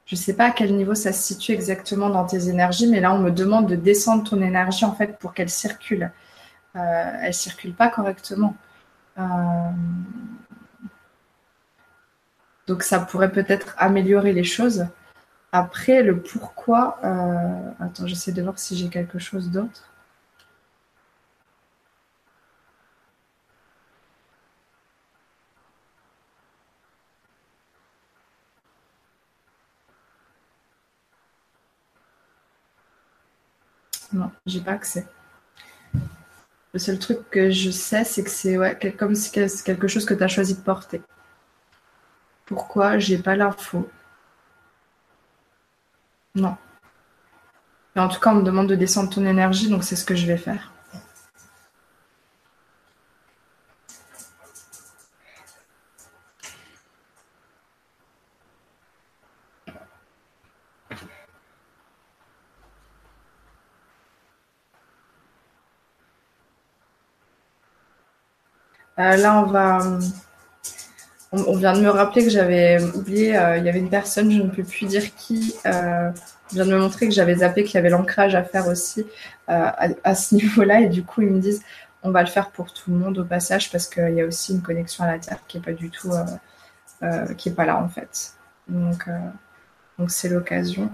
[0.07, 3.13] je sais pas à quel niveau ça se situe exactement dans tes énergies, mais là
[3.13, 6.11] on me demande de descendre ton énergie en fait pour qu'elle circule.
[6.75, 8.55] Euh, elle circule pas correctement.
[12.69, 14.87] Donc ça pourrait peut-être améliorer les choses.
[15.51, 16.99] Après, le pourquoi.
[17.05, 19.91] euh, Attends, j'essaie de voir si j'ai quelque chose d'autre.
[34.13, 35.07] Non, j'ai pas accès.
[36.73, 40.15] Le seul truc que je sais, c'est que c'est ouais, comme si quelque chose que
[40.15, 40.99] tu as choisi de porter.
[42.49, 43.87] Pourquoi J'ai pas l'info?
[46.33, 46.57] Non.
[47.95, 50.15] Mais en tout cas, on me demande de descendre ton énergie, donc c'est ce que
[50.15, 50.71] je vais faire.
[68.99, 69.79] Euh, là, on va.
[71.31, 74.41] On, vient de me rappeler que j'avais oublié, euh, il y avait une personne, je
[74.41, 76.09] ne peux plus dire qui, euh,
[76.51, 79.05] vient de me montrer que j'avais zappé qu'il y avait l'ancrage à faire aussi
[79.49, 79.69] euh,
[80.03, 80.81] à, ce niveau-là.
[80.81, 81.61] Et du coup, ils me disent,
[82.01, 84.53] on va le faire pour tout le monde au passage parce qu'il y a aussi
[84.53, 86.11] une connexion à la Terre qui est pas du tout,
[87.03, 88.33] euh, qui pas là en fait.
[88.67, 89.07] Donc,
[89.99, 90.89] donc c'est l'occasion.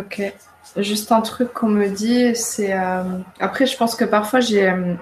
[0.00, 0.22] Ok.
[0.76, 2.72] Juste un truc qu'on me dit, c'est.
[2.74, 3.02] euh,
[3.40, 4.68] Après, je pense que parfois, j'ai.
[4.68, 4.94] euh,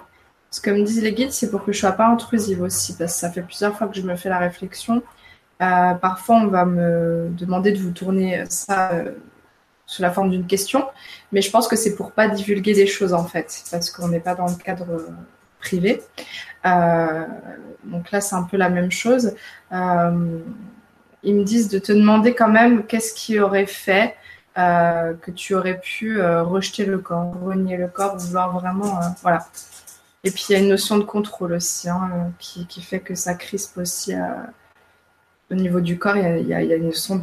[0.51, 3.13] Ce que me disent les guides, c'est pour que je sois pas intrusive aussi, parce
[3.15, 5.03] que ça fait plusieurs fois que je me fais la réflexion.
[5.63, 8.93] Euh, parfois, on va me demander de vous tourner ça
[9.87, 10.87] sous la forme d'une question,
[11.33, 14.21] mais je pense que c'est pour pas divulguer des choses en fait, parce qu'on n'est
[14.21, 14.87] pas dans le cadre
[15.61, 16.03] privée.
[17.85, 19.35] donc là, c'est un peu la même chose.
[19.73, 24.15] ils me disent de te demander quand même qu'est-ce qui aurait fait
[24.59, 29.47] que tu aurais pu rejeter le corps, renier le corps, vouloir vraiment, voilà.
[30.25, 33.15] Et puis il y a une notion de contrôle aussi hein, qui, qui, fait que
[33.15, 34.15] ça crispe aussi
[35.51, 37.21] au niveau du corps, il y a, une notion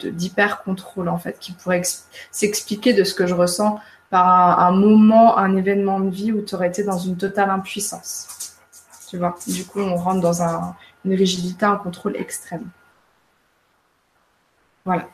[0.00, 1.82] d'hyper-contrôle, en fait, qui pourrait
[2.30, 3.78] s'expliquer de ce que je ressens
[4.10, 8.56] par un, moment, un événement de vie où tu aurais été dans une totale impuissance.
[9.08, 9.36] Tu vois?
[9.46, 10.42] Du coup, on rentre dans
[11.04, 12.68] une rigidité, un contrôle extrême.
[14.84, 15.08] Voilà.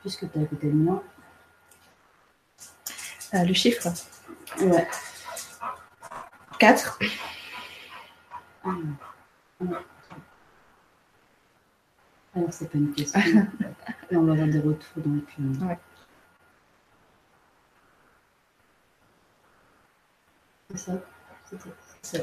[0.00, 1.02] Puisque tu as écouté le nom.
[3.34, 3.88] Euh, le chiffre
[4.60, 4.86] Ouais.
[6.58, 6.98] 4.
[12.34, 13.20] Alors, c'est pas une question.
[14.12, 15.02] on va avoir des retours.
[15.02, 15.66] Donc, euh...
[15.66, 15.78] ouais.
[20.70, 20.92] C'est ça.
[21.50, 21.58] C'est
[22.02, 22.18] ça.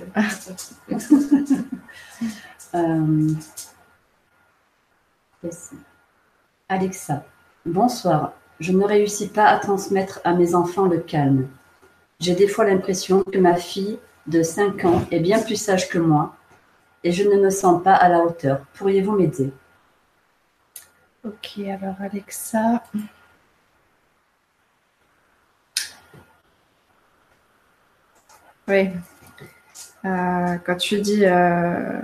[2.76, 3.34] euh...
[6.72, 7.24] Alexa,
[7.66, 8.34] bonsoir.
[8.60, 11.48] Je ne réussis pas à transmettre à mes enfants le calme.
[12.20, 13.98] J'ai des fois l'impression que ma fille
[14.28, 16.36] de 5 ans est bien plus sage que moi
[17.04, 18.60] et je ne me sens pas à la hauteur.
[18.76, 19.52] Pourriez-vous m'aider?
[21.26, 22.84] Ok, alors Alexa.
[28.68, 28.92] Oui.
[30.06, 32.00] Euh, quand tu dis euh,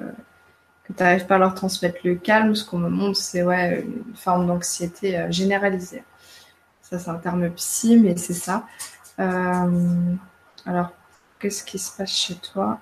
[0.87, 3.81] que tu n'arrives pas à leur transmettre le calme, ce qu'on me montre, c'est ouais,
[3.81, 6.03] une forme d'anxiété euh, généralisée.
[6.81, 8.65] Ça, c'est un terme psy, mais c'est ça.
[10.65, 10.91] alors,
[11.39, 12.79] Qu'est-ce qui se passe chez toi?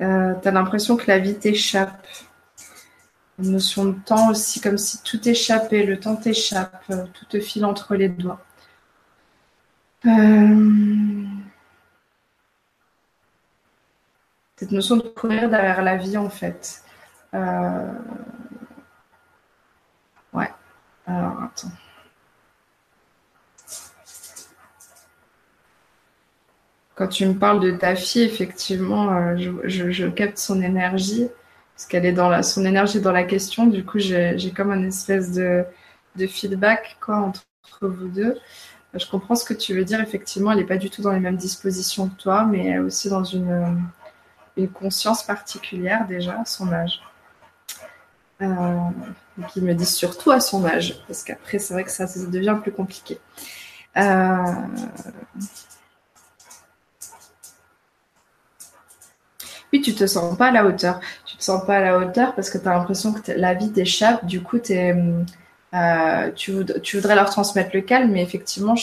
[0.00, 2.06] Euh, Tu as l'impression que la vie t'échappe.
[3.38, 7.40] Une notion de temps aussi, comme si tout t'échappait, le temps t'échappe, euh, tout te
[7.40, 8.44] file entre les doigts.
[10.06, 11.25] Euh,
[14.56, 16.82] cette notion de courir derrière la vie, en fait.
[20.32, 20.50] Ouais.
[21.06, 21.72] Alors, attends.
[26.94, 31.28] Quand tu me parles de ta fille, effectivement, euh, je, capte son énergie,
[31.74, 33.66] parce qu'elle est dans la, son énergie dans la question.
[33.66, 35.64] Du coup, j'ai comme un espèce de,
[36.26, 37.44] feedback quoi, entre,
[37.82, 38.38] vous deux.
[38.94, 40.00] Je comprends ce que tu veux dire.
[40.00, 42.78] Effectivement, elle n'est pas du tout dans les mêmes dispositions que toi, mais elle est
[42.78, 43.78] aussi dans une,
[44.56, 47.00] une conscience particulière déjà à son âge.
[48.42, 48.46] Euh,
[49.56, 53.18] me disent surtout à son âge, parce qu'après, c'est vrai que ça, devient plus compliqué.
[53.96, 54.44] Euh,
[59.72, 61.00] oui, tu te sens pas à la hauteur.
[61.24, 63.72] Tu te sens pas à la hauteur parce que tu as l'impression que la vie
[63.72, 64.26] t'échappe.
[64.26, 64.58] Du coup,
[65.74, 68.74] euh, tu, voudrais leur transmettre le calme, mais effectivement,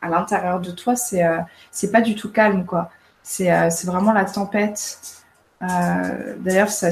[0.00, 1.38] à l'intérieur de toi, c'est euh,
[1.70, 2.90] c'est pas du tout calme, quoi.
[3.22, 4.98] C'est euh, vraiment la tempête.
[5.60, 6.90] D'ailleurs, ça,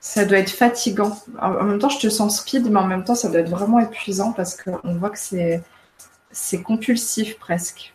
[0.00, 1.18] ça doit être fatigant.
[1.40, 3.80] En, même temps, je te sens speed, mais en même temps, ça doit être vraiment
[3.80, 7.92] épuisant parce qu'on voit que c'est compulsif presque.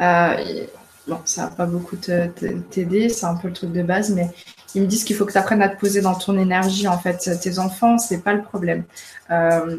[0.00, 0.66] Euh,
[1.10, 4.30] bon, ça va pas beaucoup t'aider, c'est un peu le truc de base, mais
[4.74, 6.86] ils me disent qu'il faut que tu apprennes à te poser dans ton énergie.
[6.88, 8.84] En fait, tes enfants, c'est pas le problème.
[9.30, 9.76] Euh,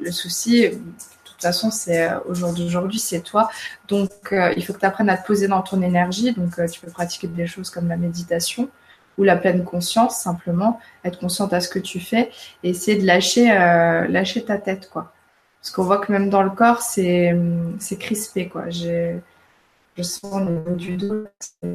[0.00, 0.78] le souci, de
[1.24, 3.50] toute façon, c'est euh, aujourd'hui, c'est toi.
[3.88, 6.32] Donc, il faut que tu apprennes à te poser dans ton énergie.
[6.32, 8.68] Donc, tu peux pratiquer des choses comme la méditation
[9.18, 12.30] ou la pleine conscience, simplement être consciente à ce que tu fais
[12.62, 13.48] et essayer de lâcher,
[14.08, 15.12] lâcher ta tête, quoi.
[15.60, 17.36] Parce qu'on voit que même dans le corps, c'est
[17.98, 18.70] crispé, quoi.
[19.96, 21.26] Je sens au niveau du dos.
[21.62, 21.68] Je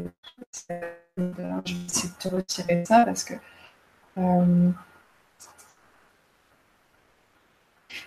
[0.68, 3.34] vais essayer de te retirer ça parce que.
[4.18, 4.70] Euh,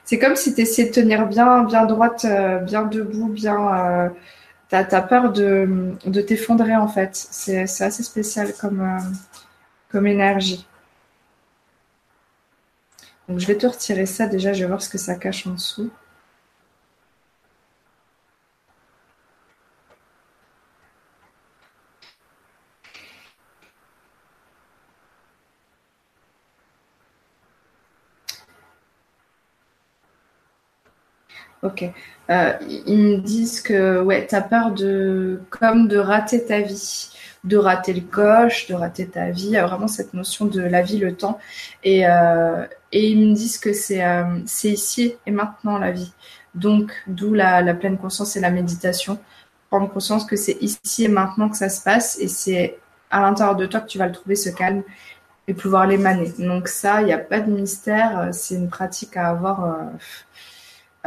[0.05, 4.07] c'est comme si tu essayais de tenir bien, bien droite, euh, bien debout, bien.
[4.07, 4.09] Euh,
[4.69, 7.11] tu as, peur de, de t'effondrer en fait.
[7.15, 8.99] C'est assez spécial comme,
[9.91, 10.67] comme énergie.
[13.29, 15.53] Donc je vais te retirer ça déjà, je vais voir ce que ça cache en
[15.53, 15.91] dessous.
[31.63, 31.85] Ok.
[32.31, 32.53] Euh,
[32.87, 37.11] ils me disent que ouais, tu as peur de comme de rater ta vie,
[37.45, 39.47] de rater le coche, de rater ta vie.
[39.47, 41.39] Il y a vraiment cette notion de la vie, le temps.
[41.85, 46.13] Et, euh, et ils me disent que c'est euh, ici et maintenant la vie.
[46.55, 49.19] Donc, d'où la, la pleine conscience et la méditation.
[49.69, 52.79] Prendre conscience que c'est ici et maintenant que ça se passe et c'est
[53.11, 54.83] à l'intérieur de toi que tu vas le trouver ce calme
[55.47, 56.33] et pouvoir l'émaner.
[56.39, 58.31] Donc ça, il n'y a pas de mystère.
[58.33, 59.91] C'est une pratique à avoir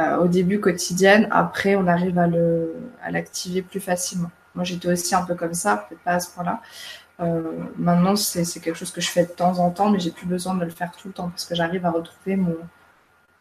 [0.00, 1.28] euh, au début quotidienne.
[1.30, 4.30] Après, on arrive à l'activer plus facilement.
[4.54, 6.60] Moi, j'étais aussi un peu comme ça, peut-être pas à ce point-là.
[7.20, 7.42] Euh,
[7.76, 10.54] maintenant, c'est quelque chose que je fais de temps en temps, mais j'ai plus besoin
[10.54, 12.36] de le faire tout le temps parce que j'arrive à retrouver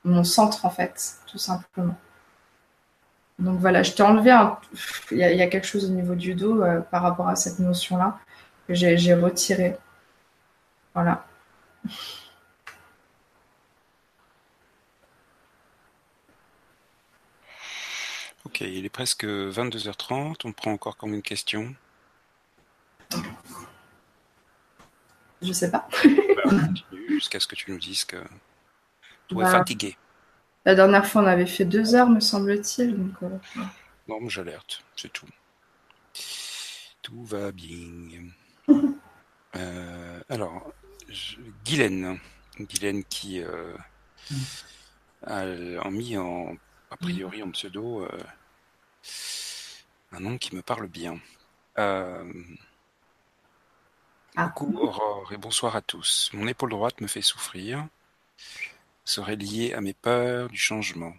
[0.04, 1.96] mon, centre, en fait, tout simplement.
[3.40, 4.58] Donc voilà, je t'ai enlevé un...
[5.12, 8.20] il, y a, quelque chose au niveau du dos euh, par rapport à cette notion-là
[8.68, 9.78] que j'ai retiré.
[10.94, 11.26] Voilà.
[18.54, 20.42] Ok, il est presque 22h30.
[20.44, 21.74] On prend encore combien de questions
[25.42, 25.88] Je sais pas.
[26.46, 26.52] Bah,
[27.10, 28.18] jusqu'à ce que tu nous dises que
[29.28, 29.98] tu es bah, fatigué.
[30.66, 32.94] La dernière fois, on avait fait deux heures, me semble-t-il.
[33.24, 33.30] Euh,
[34.08, 35.26] bon, j'alerte, c'est tout.
[37.02, 38.22] Tout va bien.
[39.56, 40.72] euh, alors,
[41.10, 41.38] je...
[41.66, 42.20] Guylaine.
[42.60, 43.76] Guylaine qui euh,
[45.26, 46.56] a mis en,
[46.92, 48.08] a priori en pseudo
[50.12, 51.20] un nom qui me parle bien.
[51.78, 52.32] Euh,
[54.36, 54.50] ah.
[54.50, 56.30] Coucou Aurore et bonsoir à tous.
[56.34, 57.88] Mon épaule droite me fait souffrir.
[59.06, 61.14] Serait lié à mes peurs du changement.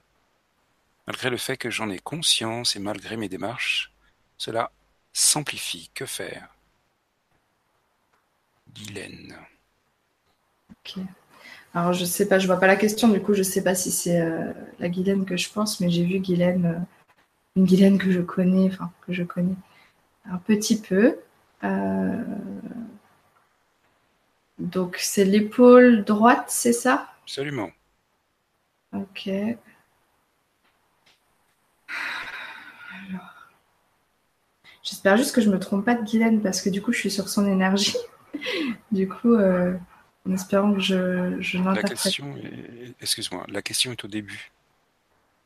[1.06, 3.92] Malgré le fait que j'en ai conscience et malgré mes démarches,
[4.38, 4.70] cela
[5.12, 5.90] s'amplifie.
[5.94, 6.48] Que faire?
[8.74, 9.36] Guylaine.
[10.70, 11.02] Ok.
[11.74, 13.90] Alors je sais pas, je vois pas la question, du coup je sais pas si
[13.90, 16.78] c'est euh, la Guylaine que je pense, mais j'ai vu Guylaine, euh,
[17.56, 19.54] une Guylaine que je connais, enfin que je connais
[20.30, 21.16] un petit peu.
[21.62, 22.24] Euh,
[24.58, 27.08] donc c'est l'épaule droite, c'est ça?
[27.22, 27.70] Absolument.
[28.92, 29.30] Ok.
[34.82, 37.10] J'espère juste que je me trompe pas de Guylaine parce que du coup je suis
[37.10, 37.96] sur son énergie.
[38.92, 42.34] du coup, en espérant que je, je La question,
[43.00, 44.52] excuse-moi, la question est au début.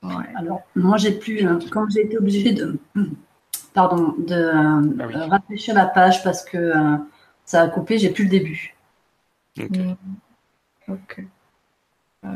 [0.03, 2.79] Alors, moi, j'ai plus, euh, quand j'ai été obligée de,
[3.75, 6.97] pardon, de euh, ah rafraîchir la page parce que euh,
[7.45, 8.75] ça a coupé, j'ai plus le début.
[9.59, 11.25] Ok.
[12.23, 12.35] Mm.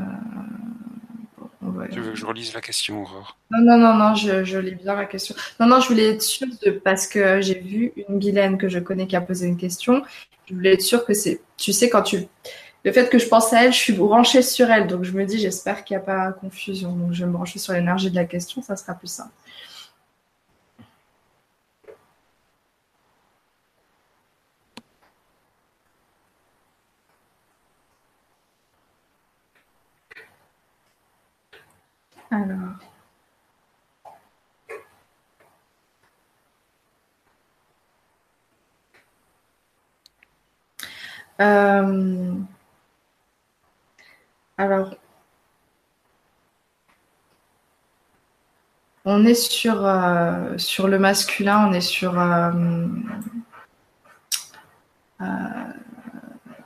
[1.91, 3.37] tu veux que je relise la question, Aurore?
[3.51, 5.35] Non, non, non, non, je, je, lis bien la question.
[5.61, 8.81] Non, non, je voulais être sûre de, parce que j'ai vu une Guylaine que je
[8.81, 10.03] connais qui a posé une question
[10.47, 11.41] je voulais être sûre que c'est.
[11.57, 12.27] Tu sais, quand tu.
[12.85, 14.87] Le fait que je pense à elle, je suis branchée sur elle.
[14.89, 16.93] Donc je me dis, j'espère qu'il n'y a pas confusion.
[16.93, 19.31] Donc je vais me brancher sur l'énergie de la question, ça sera plus simple.
[32.31, 32.79] Alors.
[41.41, 42.35] Euh,
[44.63, 44.95] alors,
[49.05, 52.19] on est sur, euh, sur le masculin, on est sur...
[52.19, 52.53] Euh,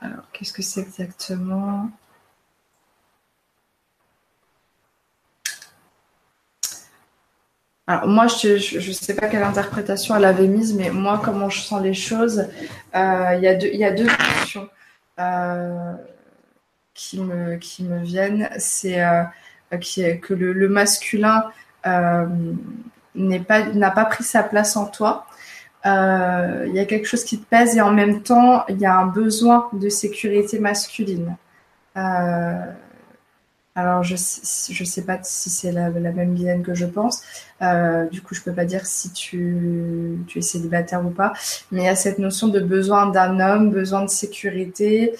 [0.01, 1.89] alors, qu'est-ce que c'est exactement?
[7.87, 11.61] Alors, moi, je ne sais pas quelle interprétation elle avait mise, mais moi, comment je
[11.61, 12.47] sens les choses,
[12.95, 14.69] euh, il y, a deux, questions.
[15.19, 15.93] Euh,
[16.97, 18.49] qui, me, qui me viennent.
[18.57, 19.23] C'est euh,
[19.71, 21.45] que le, masculin
[21.85, 25.25] n'a pas, pris sa place en toi.
[25.85, 28.97] Il y a quelque chose qui te pèse et en même temps, il y a
[28.97, 31.37] un besoin de sécurité masculine.
[33.77, 37.21] Alors, je ne sais pas si c'est la, même Guylaine que je pense.
[37.61, 41.33] Euh, du coup, je ne peux pas dire si tu, es célibataire ou pas.
[41.71, 45.15] Mais il y a cette notion de besoin d'un homme, besoin de sécurité, euh,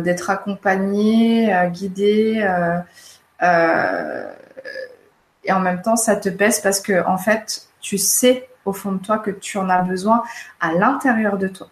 [0.00, 2.46] d'être accompagné, euh, guidé.
[5.44, 8.92] et en même temps, ça te pèse parce que, en fait, tu sais au fond
[8.92, 10.22] de toi que tu en as besoin
[10.60, 11.68] à l'intérieur de toi.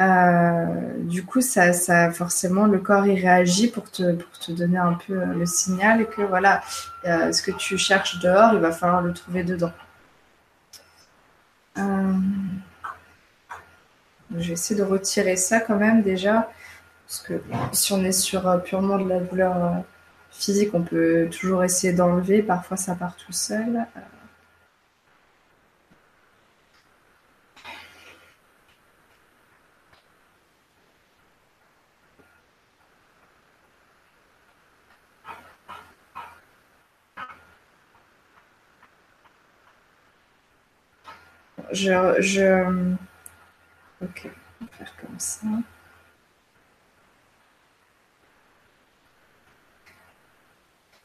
[0.00, 0.64] Euh,
[0.98, 4.94] du coup, ça, ça, forcément, le corps il réagit pour te, pour te donner un
[4.94, 6.62] peu euh, le signal et que voilà,
[7.04, 9.72] euh, ce que tu cherches dehors, il va falloir le trouver dedans.
[11.76, 11.82] je
[14.48, 16.50] vais essayer de retirer ça quand même déjà,
[17.12, 19.84] parce que si on est sur purement de la douleur
[20.30, 22.42] physique, on peut toujours essayer d'enlever.
[22.42, 23.86] Parfois, ça part tout seul.
[41.72, 42.96] je, je...
[44.02, 44.30] Ok,
[44.60, 45.46] on va faire comme ça.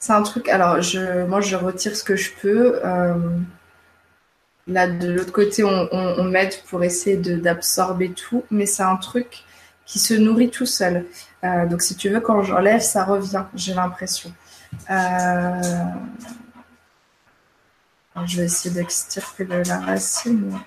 [0.07, 2.79] C'est un truc, alors je, moi je retire ce que je peux.
[2.85, 3.13] Euh,
[4.65, 9.43] là de l'autre côté, on, m'aide pour essayer d'absorber tout, mais c'est un truc
[9.85, 11.05] qui se nourrit tout seul.
[11.43, 14.31] Euh, donc si tu veux, quand j'enlève, ça revient, j'ai l'impression.
[14.89, 15.61] Euh,
[18.25, 20.57] je vais essayer d'extirper la racine.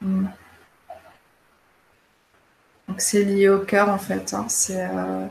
[0.00, 0.26] Hmm.
[3.00, 4.34] C'est lié au cœur en fait.
[4.34, 4.46] Hein.
[4.70, 5.26] Euh,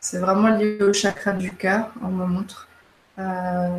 [0.00, 2.68] c'est vraiment lié au chakra du cœur, on me montre.
[3.18, 3.76] Euh,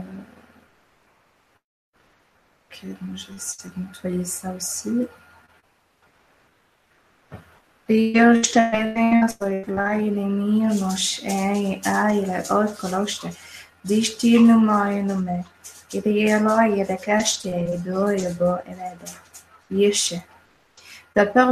[2.70, 5.08] ok, donc je vais essayer de nettoyer ça aussi.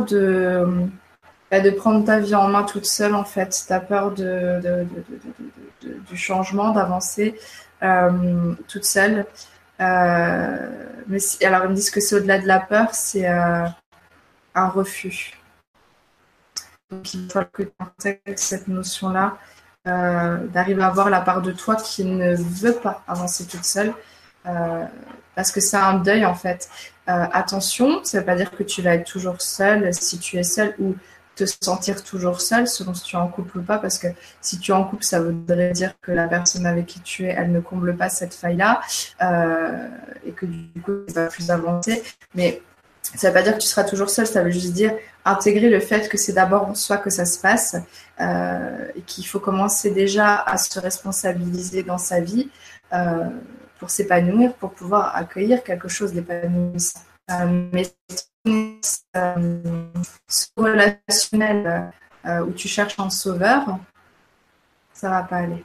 [0.01, 0.91] De,
[1.51, 3.65] bah, de prendre ta vie en main toute seule en fait.
[3.67, 4.87] T'as peur de,
[5.81, 7.37] du changement, d'avancer
[7.83, 9.25] euh, toute seule.
[9.81, 10.69] Euh,
[11.07, 13.65] mais alors ils me disent que c'est au-delà de la peur, c'est euh,
[14.55, 15.33] un refus.
[16.89, 19.37] Donc il faut que tu intègres cette notion-là,
[19.85, 23.93] d'arriver à voir la part de toi qui ne veut pas avancer toute seule,
[24.43, 26.69] parce que c'est un deuil en fait.
[27.07, 30.43] Attention, ça ne veut pas dire que tu vas être toujours seule si tu es
[30.43, 30.95] seule ou
[31.35, 34.07] te sentir toujours seule selon si tu es en couple ou pas, parce que
[34.41, 37.29] si tu es en couple, ça voudrait dire que la personne avec qui tu es,
[37.29, 38.81] elle ne comble pas cette faille-là
[40.25, 42.03] et que du coup, tu vas plus avancer.
[42.35, 42.61] Mais
[43.15, 44.93] ça ne veut pas dire que tu seras toujours seul, ça veut juste dire
[45.25, 47.75] intégrer le fait que c'est d'abord en soi que ça se passe
[48.19, 52.49] euh, et qu'il faut commencer déjà à se responsabiliser dans sa vie
[52.93, 53.29] euh,
[53.79, 56.99] pour s'épanouir, pour pouvoir accueillir quelque chose d'épanouissant.
[57.31, 57.83] Euh, mais
[58.45, 61.91] ce relationnel
[62.25, 63.79] où tu cherches un sauveur,
[64.93, 65.63] ça va pas aller.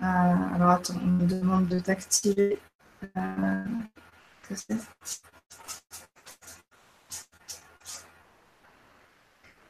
[0.00, 2.58] alors attends, on me demande de t'activer.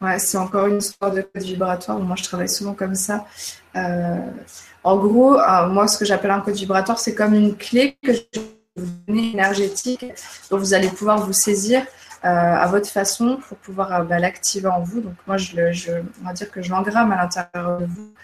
[0.02, 1.98] Ouais, c'est encore une histoire de code vibratoire.
[2.00, 3.24] Moi, je travaille souvent comme ça.
[3.76, 4.18] Euh,
[4.82, 8.12] en gros, euh, moi, ce que j'appelle un code vibratoire, c'est comme une clé que
[8.12, 8.20] je
[8.76, 10.04] vous donner énergétique,
[10.50, 11.82] dont vous allez pouvoir vous saisir
[12.24, 15.00] euh, à votre façon pour pouvoir bah, l'activer en vous.
[15.00, 18.14] Donc, moi, je, on va dire que je l'engramme à l'intérieur de vous.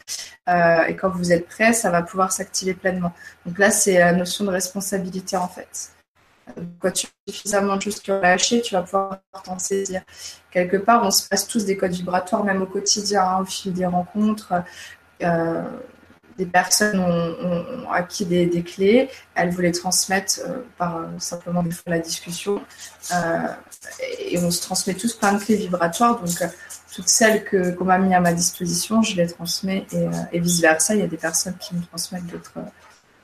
[0.89, 3.13] et quand vous êtes prêt, ça va pouvoir s'activer pleinement.
[3.45, 5.93] Donc là, c'est la notion de responsabilité, en fait
[6.81, 10.03] quand tu as suffisamment de choses qui ont lâché, tu vas pouvoir t'en saisir.
[10.51, 13.73] Quelque part, on se passe tous des codes vibratoires, même au quotidien, hein, au fil
[13.73, 14.53] des rencontres.
[16.39, 21.63] Euh, des personnes ont, acquis des, clés, elles vous les transmettent euh, par euh, simplement
[21.63, 22.63] des fois la discussion.
[24.21, 26.21] et on se transmet tous plein de clés vibratoires.
[26.21, 26.45] Donc,
[26.95, 29.87] toutes celles que, qu'on m'a mis à ma disposition, je les transmets
[30.33, 30.95] et, vice-versa.
[30.95, 32.27] Il y a des personnes qui me transmettent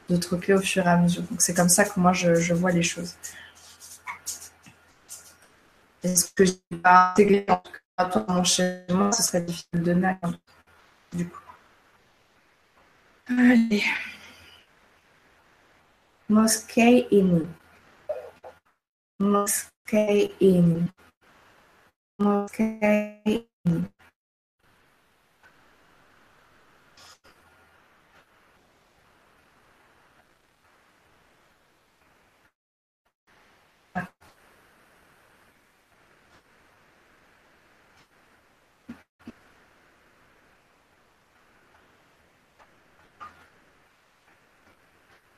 [0.09, 1.23] d'autres clés au fur et à mesure.
[1.23, 3.15] Donc c'est comme ça que moi je, vois les choses.
[6.03, 7.15] Est-ce que je n'ai pas
[7.97, 10.17] en tout cas mon schéma, ce serait difficile de donner
[11.13, 11.44] du coup.
[13.27, 13.81] Ai.
[16.29, 17.49] Mosqueino.
[19.19, 20.35] Mosquei
[22.19, 23.94] Mosqueino.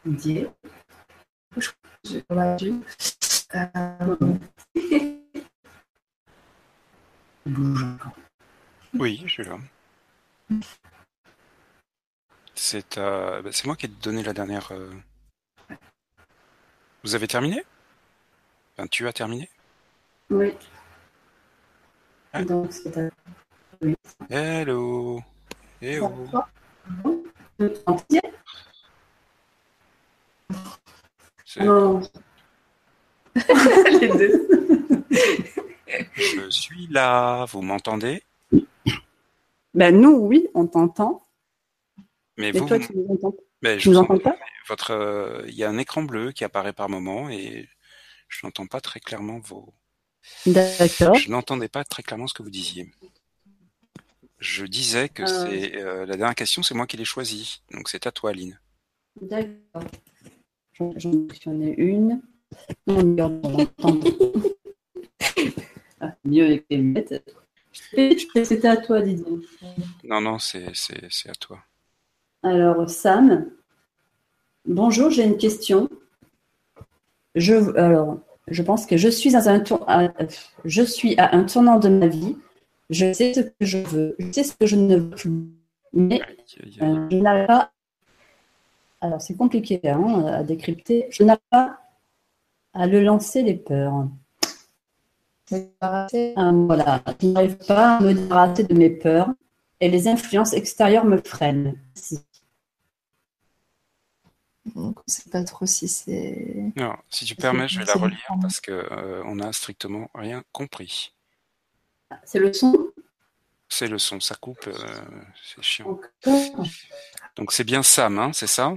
[8.94, 9.58] Oui, je suis là.
[12.54, 14.72] C'est euh, bah, c'est moi qui ai donné la dernière.
[14.72, 14.90] Euh,
[17.04, 17.64] Vous avez terminé?
[18.76, 19.48] Enfin, Tu as terminé?
[20.30, 20.54] Oui.
[22.46, 23.10] Donc, c'est
[23.82, 23.94] oui.
[24.30, 25.22] Hello.
[25.80, 26.28] Hello.
[31.60, 32.00] Non.
[34.00, 34.48] Les deux.
[36.14, 38.22] Je suis là, vous m'entendez?
[39.74, 41.22] Ben nous, oui, on t'entend.
[42.36, 43.34] Mais Mais vous, toi, tu nous entends?
[43.62, 44.30] Mais je tu nous vous entends entends.
[44.30, 44.36] pas?
[44.68, 47.68] Votre, euh, il y a un écran bleu qui apparaît par moment et
[48.28, 49.72] je n'entends pas très clairement vos.
[50.44, 51.14] D'accord.
[51.14, 52.90] Je n'entendais pas très clairement ce que vous disiez.
[54.38, 55.26] Je disais que Euh.
[55.26, 58.58] c'est euh, la dernière question, c'est moi qui l'ai choisie, donc c'est à toi, Aline.
[59.20, 59.84] D'accord.
[60.78, 62.20] J'en ai une.
[62.86, 63.16] On.
[66.00, 67.34] Ah, mieux avec les lunettes.
[67.72, 69.38] C'était à toi, Didier.
[70.04, 71.58] Non, non, c'est c'est c'est à toi.
[72.42, 73.46] Alors, Sam,
[74.66, 75.88] bonjour, j'ai une question.
[77.34, 80.12] Je, alors, je pense que je suis, dans un tour, à-
[80.64, 82.36] je suis à un tournant de ma vie.
[82.90, 85.30] Je sais ce que je veux, je sais ce que je ne veux plus.
[85.92, 86.20] Mais
[86.82, 87.72] euh, je n'arrive pas.
[89.00, 91.06] Alors, c'est compliqué hein, à décrypter.
[91.10, 91.80] Je n'arrive pas
[92.72, 94.08] à le lancer les peurs.
[95.80, 96.08] Ah,
[96.52, 99.28] voilà, je n'arrive pas à me débarrasser de mes peurs
[99.80, 101.78] et les influences extérieures me freinent.
[101.94, 102.18] Merci.
[104.74, 106.72] Donc, on sait pas trop si c'est.
[106.76, 110.42] Non, si tu permets, je vais la relire parce que euh, on n'a strictement rien
[110.50, 111.14] compris.
[112.24, 112.85] C'est le son
[113.68, 115.98] C'est le son, ça coupe, euh, c'est chiant.
[117.36, 118.74] Donc c'est bien Sam, hein, c'est ça?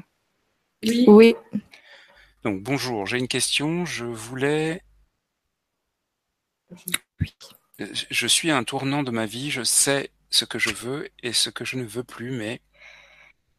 [0.84, 1.06] Oui.
[1.08, 1.36] Oui.
[2.44, 3.86] Donc bonjour, j'ai une question.
[3.86, 4.82] Je voulais.
[7.80, 9.52] Je- Je suis à un tournant de ma vie.
[9.52, 12.62] Je sais ce que je veux et ce que je ne veux plus, mais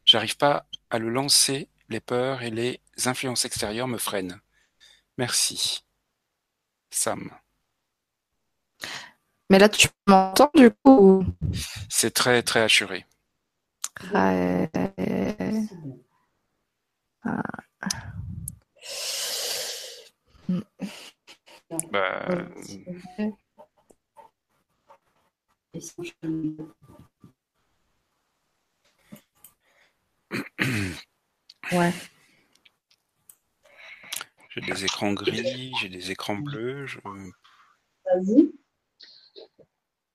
[0.05, 1.69] j'arrive pas à le lancer.
[1.89, 4.39] Les peurs et les influences extérieures me freinent.
[5.17, 5.83] Merci.
[6.91, 7.31] Sam.
[9.51, 11.25] Mais là, tu m'entends du coup
[11.89, 13.05] C'est très très assuré.
[14.13, 14.69] Ouais.
[21.91, 22.25] Bah,
[31.71, 31.93] Ouais.
[34.49, 36.85] j'ai des écrans gris, j'ai des écrans bleus.
[36.87, 36.99] je-
[38.05, 38.51] Vas-y.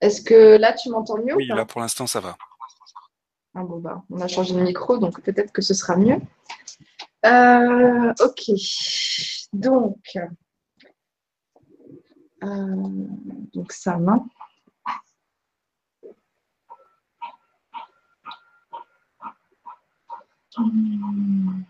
[0.01, 2.37] Est-ce que là, tu m'entends mieux Oui, ou là pour l'instant ça va.
[3.55, 6.19] Ah bon, bah, on a changé de micro, donc peut-être que ce sera mieux.
[7.25, 8.51] Euh, ok.
[9.53, 10.17] Donc,
[12.43, 12.47] euh,
[13.53, 14.27] donc ça main.
[20.55, 21.61] Hmm.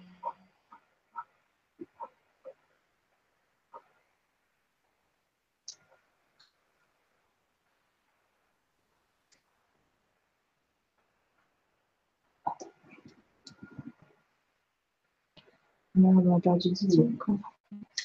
[15.97, 17.37] Merde, on a perdu Didier encore.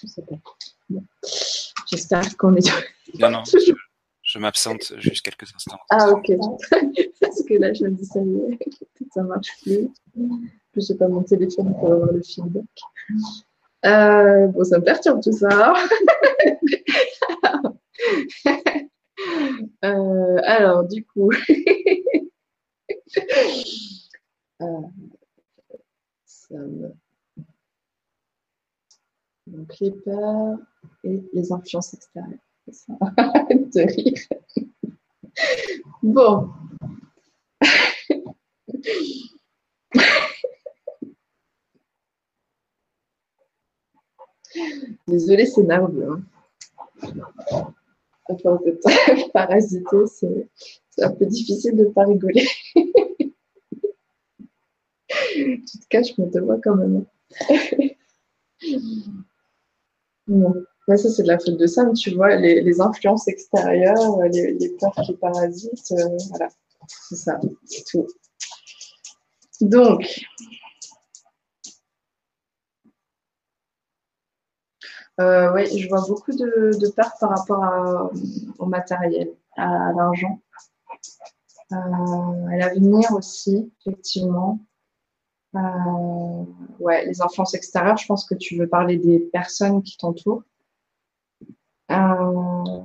[0.01, 0.37] Je sais pas.
[0.89, 1.05] Bon.
[1.89, 2.69] J'espère qu'on est
[3.21, 3.73] Non, non, je,
[4.23, 5.79] je m'absente juste quelques instants.
[5.91, 6.33] Ah ok.
[7.21, 8.59] Parce que là je me dis ça y est,
[9.15, 9.89] ça marche plus.
[10.73, 12.65] Puis j'ai pas mon téléphone pour avoir le feedback.
[13.85, 15.75] Euh, bon, ça me perturbe tout ça.
[19.85, 21.31] Euh, alors du coup,
[24.61, 24.67] euh,
[26.25, 26.95] ça me-
[29.53, 30.59] donc les peurs
[31.05, 32.39] et les influences extérieures.
[32.71, 32.93] Ça.
[33.51, 34.19] De rire.
[36.03, 36.49] Bon.
[45.07, 46.09] Désolée, c'est nerveux.
[46.11, 46.23] hein.
[48.29, 50.49] À force de te parasiter, c'est
[51.03, 52.47] un peu difficile de ne pas rigoler.
[55.09, 57.05] tu te caches, mais on te voit quand même.
[60.89, 64.53] Ouais, ça, c'est de la faute de Sam, tu vois, les, les influences extérieures, les,
[64.55, 66.49] les peurs qui parasitent, euh, voilà,
[67.09, 68.07] c'est ça, c'est tout.
[69.61, 70.25] Donc,
[75.21, 78.11] euh, oui, je vois beaucoup de, de peurs par rapport
[78.59, 80.41] au matériel, à l'argent,
[81.73, 84.59] euh, à l'avenir aussi, effectivement.
[85.55, 86.45] Euh,
[86.81, 90.43] ouais, les influences extérieures, je pense que tu veux parler des personnes qui t'entourent.
[91.91, 92.83] Euh,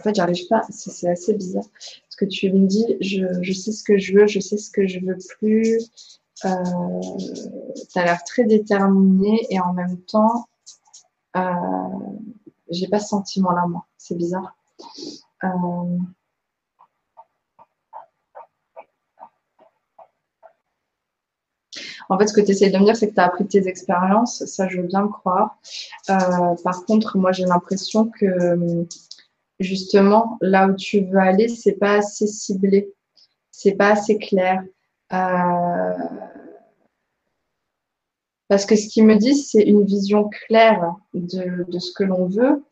[0.00, 1.68] En fait, j'arrive pas, c'est assez bizarre.
[1.72, 4.70] Parce que tu me dis, je, je sais ce que je veux, je sais ce
[4.70, 5.90] que je veux plus.
[6.46, 6.48] Euh,
[7.92, 10.46] tu as l'air très déterminé et en même temps,
[11.36, 11.40] euh,
[12.70, 13.86] j'ai pas ce sentiment-là, moi.
[13.96, 14.56] C'est bizarre.
[15.44, 15.98] Euh,
[22.08, 23.68] en fait, ce que tu essayes de me dire, c'est que tu as appris tes
[23.68, 24.44] expériences.
[24.46, 25.58] Ça, je veux bien le croire.
[26.08, 28.86] Euh, par contre, moi, j'ai l'impression que
[29.58, 32.92] justement, là où tu veux aller, c'est pas assez ciblé.
[33.50, 34.62] C'est pas assez clair
[38.50, 42.64] parce que ce qu'ils me disent, c'est une vision claire de, ce que l'on veut.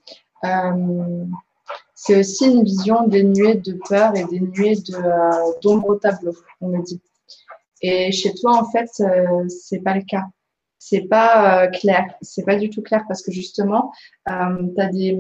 [0.45, 1.25] Euh,
[1.95, 6.83] c'est aussi une vision dénuée de peur et dénuée de, d'ombre au tableau, on me
[6.83, 7.01] dit.
[7.81, 10.25] Et chez toi, en fait, euh, c'est pas le cas.
[10.81, 12.07] C'est pas euh, clair.
[12.23, 13.93] C'est pas du tout clair parce que justement,
[14.29, 14.57] euh,
[14.93, 15.17] des,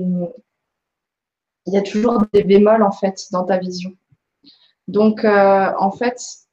[1.67, 3.93] il y a toujours des bémols en fait dans ta vision.
[4.89, 6.48] Donc, euh, en fait, euh,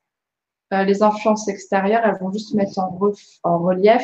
[0.72, 4.04] les influences extérieures, elles vont juste mettre en, relief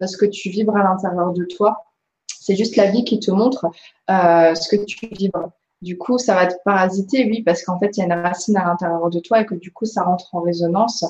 [0.00, 1.84] ce que tu vibres à l'intérieur de toi.
[2.26, 3.66] C'est juste la vie qui te montre
[4.10, 5.50] euh, ce que tu vibres.
[5.82, 8.56] Du coup, ça va te parasiter, oui, parce qu'en fait, il y a une racine
[8.56, 11.04] à l'intérieur de toi et que du coup, ça rentre en résonance.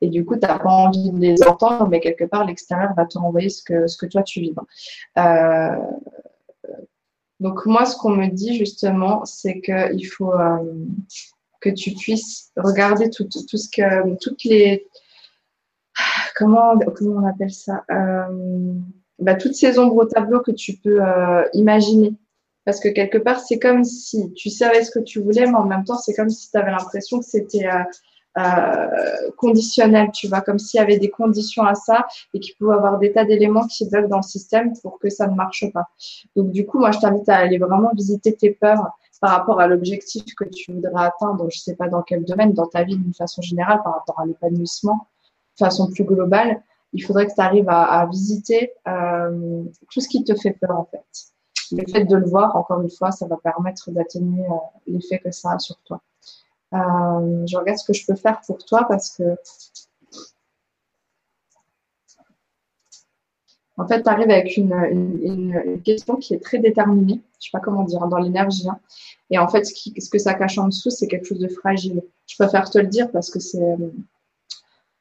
[0.00, 3.06] Et du coup, tu n'as pas envie de les entendre, mais quelque part, l'extérieur va
[3.06, 4.64] te renvoyer ce que, ce que toi, tu vibres.
[5.18, 5.76] Euh,
[7.38, 10.58] donc, moi, ce qu'on me dit justement, c'est qu'il faut euh,
[11.66, 14.86] que tu puisses regarder tout, ce que, toutes les.
[16.36, 18.74] Comment, comment on appelle ça euh,
[19.18, 22.14] bah, Toutes ces ombres au tableau que tu peux euh, imaginer
[22.66, 25.64] parce que quelque part, c'est comme si tu savais ce que tu voulais, mais en
[25.64, 27.68] même temps, c'est comme si tu avais l'impression que c'était
[28.38, 32.74] euh, conditionnel, tu vois, comme s'il y avait des conditions à ça et qu'il pouvait
[32.74, 35.84] avoir des tas d'éléments qui bloquent dans le système pour que ça ne marche pas.
[36.34, 38.90] Donc, du coup, moi, je t'invite à aller vraiment visiter tes peurs
[39.20, 42.52] par rapport à l'objectif que tu voudrais atteindre, je ne sais pas dans quel domaine,
[42.52, 45.06] dans ta vie d'une façon générale, par rapport à l'épanouissement,
[45.58, 46.62] de façon plus globale.
[46.92, 50.84] Il faudrait que tu arrives à, visiter euh, tout ce qui te fait peur, en
[50.84, 51.04] fait
[51.72, 54.54] le fait de le voir, encore une fois, ça va permettre d'atténuer euh,
[54.86, 56.00] l'effet que ça a sur toi.
[56.74, 59.36] Euh, je regarde ce que je peux faire pour toi parce que
[63.78, 67.84] En fait, tu arrives avec une, question qui est très déterminée, je sais pas comment
[67.84, 68.68] dire, dans l'énergie.
[68.68, 68.78] Hein.
[69.30, 72.02] Et en fait, ce, que ça cache en dessous, c'est quelque chose de fragile.
[72.26, 73.76] Je préfère te le dire parce que c'est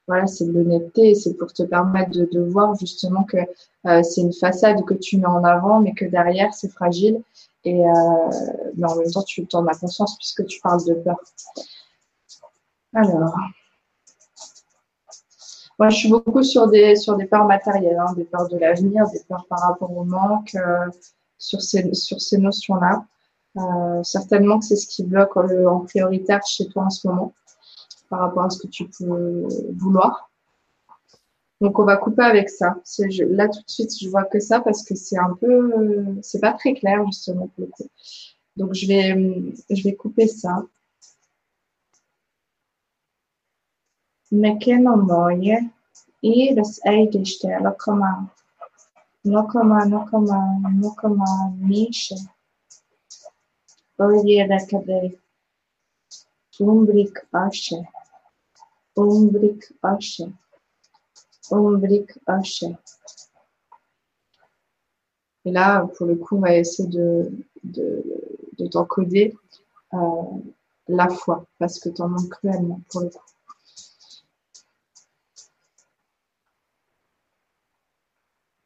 [0.08, 3.38] voilà, c'est de l'honnêteté, c'est pour te permettre de, voir justement que
[3.88, 7.22] euh, c'est une façade que tu mets en avant, mais que derrière c'est fragile.
[7.64, 7.92] Et euh,
[8.76, 11.18] mais en même temps, tu en as conscience puisque tu parles de peur.
[12.94, 13.36] Alors,
[15.78, 19.06] moi, je suis beaucoup sur des sur des peurs matérielles, hein, des peurs de l'avenir,
[19.12, 20.90] des peurs par rapport au manque, euh,
[21.38, 23.06] sur ces notions-là.
[24.04, 27.34] certainement que c'est ce qui bloque en prioritaire chez toi en ce moment
[28.10, 30.30] par rapport à ce que tu peux vouloir.
[31.62, 32.76] Donc on va couper avec ça.
[33.30, 36.54] Là tout de suite, je vois que ça parce que c'est un peu, c'est pas
[36.54, 37.50] très clair justement.
[38.58, 40.64] Donc je vais couper ça.
[44.32, 45.70] Mekeno moje
[46.22, 48.28] i rozejdziesz lokoma,
[49.26, 50.40] lokoma, lokoma,
[50.82, 52.16] lokoma, mniejsze.
[53.98, 55.12] Oje, kiedy
[56.60, 57.86] umbrik ashe.
[58.96, 60.26] Ombric Asha.
[61.52, 62.68] Ombric Asha.
[65.44, 67.30] Et là, pour le coup, on va essayer de,
[67.64, 68.04] de,
[68.58, 69.36] de t'encoder
[69.94, 70.24] euh,
[70.88, 73.35] la foi, parce que tu en manques cruellement pour le coup.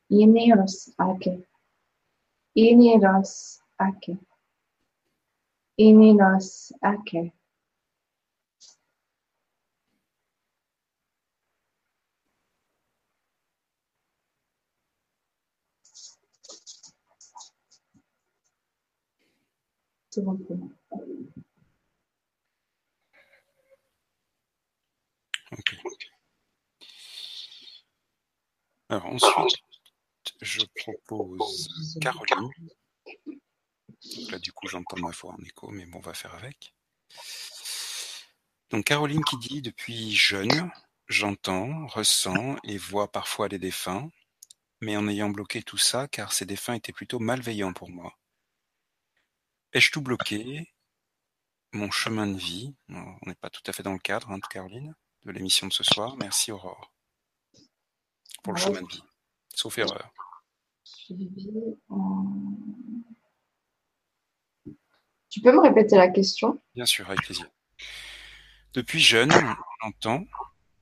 [0.10, 1.46] Ineros aqui.
[2.56, 4.20] Ineros aqui.
[5.78, 7.32] Ineros aqui.
[25.52, 25.80] Okay.
[28.90, 29.69] É, Alors ensuite,
[30.42, 32.52] je propose Caroline.
[34.30, 36.74] là, du coup, j'entends ma voix en écho, mais bon, on va faire avec.
[38.70, 40.72] Donc Caroline qui dit depuis jeune,
[41.08, 44.10] j'entends, ressens et vois parfois les défunts,
[44.82, 48.18] mais en ayant bloqué tout ça, car ces défunts étaient plutôt malveillants pour moi.
[49.74, 50.72] Ai-je tout bloqué?
[51.74, 52.74] Mon chemin de vie?
[52.90, 54.96] On n'est pas tout à fait dans le cadre, hein, de Caroline,
[55.26, 56.16] de l'émission de ce soir.
[56.18, 56.92] Merci Aurore.
[58.44, 59.04] Pour le chemin de vie.
[59.54, 60.12] Sauf erreur.
[65.30, 66.62] Tu peux me répéter la question?
[66.76, 67.48] Bien sûr, avec plaisir.
[68.74, 69.32] Depuis jeune,
[69.82, 70.26] j'entends,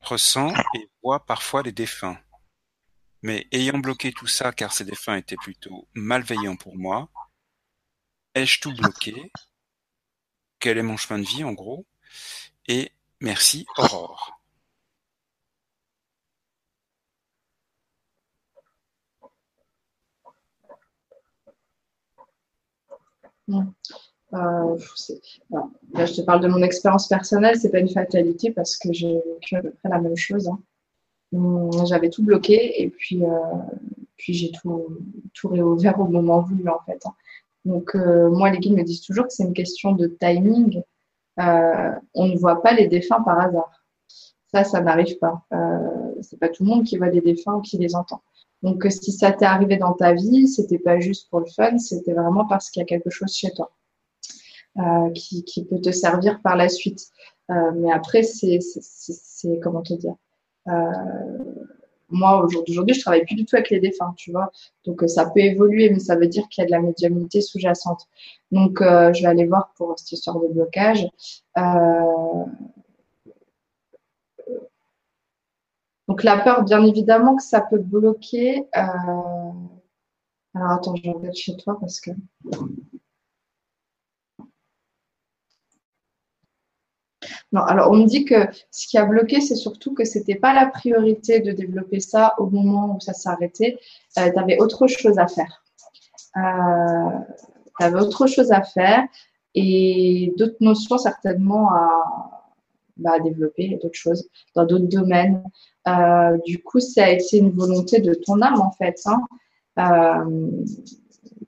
[0.02, 2.18] ressens et vois parfois les défunts.
[3.22, 7.10] Mais ayant bloqué tout ça car ces défunts étaient plutôt malveillants pour moi,
[8.38, 9.32] Ai-je tout bloqué?
[10.60, 11.88] Quel est mon chemin de vie en gros?
[12.68, 14.36] Et merci Aurore.
[23.49, 24.78] Euh,
[25.94, 29.14] Là, je te parle de mon expérience personnelle, c'est pas une fatalité parce que j'ai
[29.14, 30.49] vécu à peu près la même chose.
[30.49, 30.60] Hein.
[31.32, 33.30] Mm, j'avais tout bloqué et puis, euh,
[34.18, 34.98] puis j'ai tout,
[35.34, 36.99] tout réouvert au moment voulu en fait.
[37.06, 37.14] Hein.
[37.64, 40.82] Donc euh, moi, les guides me disent toujours que c'est une question de timing.
[41.38, 43.84] On ne voit pas les défunts par hasard.
[44.52, 45.45] Ça, ça n'arrive pas.
[46.22, 48.22] c'est pas tout le monde qui voit des défunts ou qui les entend.
[48.63, 52.13] Donc si ça t'est arrivé dans ta vie, c'était pas juste pour le fun, c'était
[52.13, 53.71] vraiment parce qu'il y a quelque chose chez toi.
[54.79, 57.07] Euh, qui, peut te servir par la suite.
[57.49, 58.59] Euh, mais après, c'est
[59.63, 60.13] comment te dire
[60.67, 60.73] euh,
[62.09, 64.51] moi aujourd'hui je travaille plus du tout avec les défunts tu vois
[64.85, 68.07] donc ça peut évoluer mais ça veut dire qu'il y a de la médiumnité sous-jacente
[68.51, 71.07] donc je vais aller voir pour cette histoire de blocage
[76.07, 79.55] donc la peur bien évidemment que ça peut bloquer alors
[80.53, 82.11] attends je vais chez toi parce que
[87.53, 88.35] Non, alors on me dit que
[88.71, 92.35] ce qui a bloqué, c'est surtout que ce n'était pas la priorité de développer ça
[92.39, 93.79] au moment où ça s'est arrêté.
[94.17, 95.63] Euh, tu avais autre chose à faire.
[96.35, 97.19] Euh,
[97.79, 99.03] tu avais autre chose à faire
[99.55, 101.69] et d'autres notions certainement
[102.99, 105.44] bah, à, développer, d'autres choses dans d'autres domaines.
[105.88, 108.99] Euh, du coup, ça a été une volonté de ton âme en fait.
[109.06, 109.22] Hein.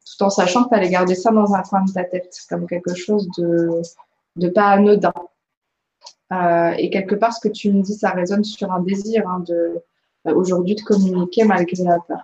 [0.06, 2.68] tout en sachant que tu allais garder ça dans un coin de ta tête, comme
[2.68, 5.14] quelque chose de, pas anodin.
[6.32, 9.44] Euh, et quelque part, ce que tu me dis, ça résonne sur un désir hein,
[9.48, 9.82] de
[10.28, 12.24] euh, aujourd'hui de communiquer malgré la peur.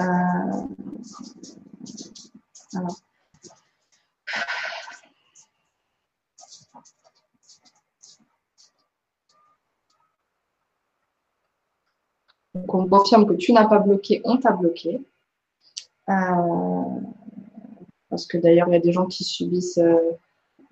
[0.00, 0.04] Euh,
[12.54, 15.00] Donc, on confirme que tu n'as pas bloqué, on t'a bloqué.
[16.08, 16.12] Euh,
[18.08, 20.12] parce que d'ailleurs, il y a des gens qui subissent euh,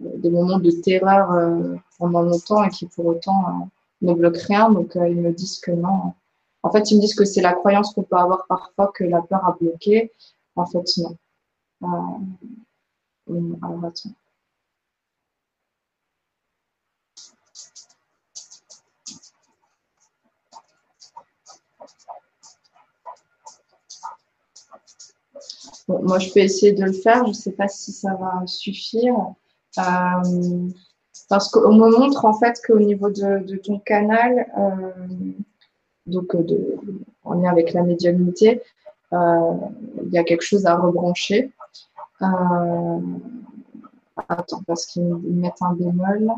[0.01, 3.69] des moments de terreur pendant longtemps et qui pour autant
[4.03, 4.70] ne bloquent rien.
[4.70, 6.12] Donc, ils me disent que non.
[6.67, 9.23] En fait, ils me disent que c'est la croyance qu'on peut avoir parfois que la
[9.23, 10.11] peur a bloqué.
[10.57, 11.17] En fait, non.
[13.63, 14.11] alors, attends.
[25.89, 27.23] moi, je peux essayer de le faire.
[27.27, 29.15] Je ne sais pas si ça va suffire.
[29.79, 30.69] Euh,
[31.29, 35.33] parce qu'on me montre en fait qu'au niveau de, ton canal, euh,
[36.07, 36.77] donc euh,
[37.24, 38.62] en lien avec la médiumnité,
[39.12, 41.53] il y a quelque chose à rebrancher.
[44.28, 46.33] attends, parce qu'ils mettent un bémol.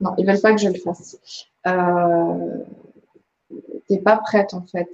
[0.00, 1.16] Non, ils veulent pas que je le fasse.
[1.66, 2.64] Euh,
[3.88, 4.90] t'es pas prête en fait.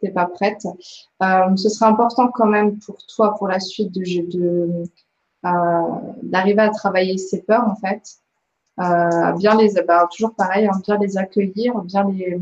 [0.00, 0.66] T'es pas prête.
[1.22, 4.84] Euh, ce serait important quand même pour toi, pour la suite, de, de euh,
[5.42, 8.02] d'arriver à travailler ces peurs en fait.
[8.80, 12.38] Euh, bien les, bah, toujours pareil, hein, bien les accueillir, bien les,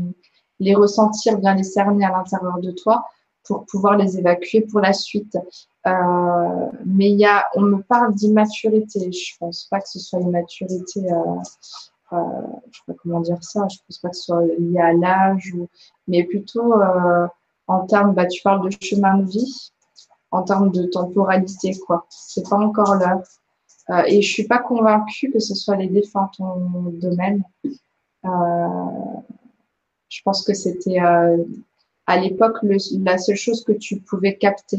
[0.59, 3.05] les ressentir, bien les cerner à l'intérieur de toi
[3.43, 5.37] pour pouvoir les évacuer pour la suite.
[5.87, 9.11] Euh, mais il y a, on me parle d'immaturité.
[9.11, 11.41] Je pense pas que ce soit une maturité euh,
[12.11, 12.17] euh,
[12.71, 15.53] je sais pas comment dire ça, je pense pas que ce soit lié à l'âge,
[16.07, 17.27] mais plutôt euh,
[17.67, 19.71] en termes, bah, tu parles de chemin de vie,
[20.31, 22.05] en termes de temporalité, quoi.
[22.09, 23.23] C'est pas encore l'heure.
[23.89, 27.43] Euh, et je suis pas convaincue que ce soit les défunts ton domaine.
[28.23, 34.77] je pense que c'était à l'époque la seule chose que tu pouvais capter.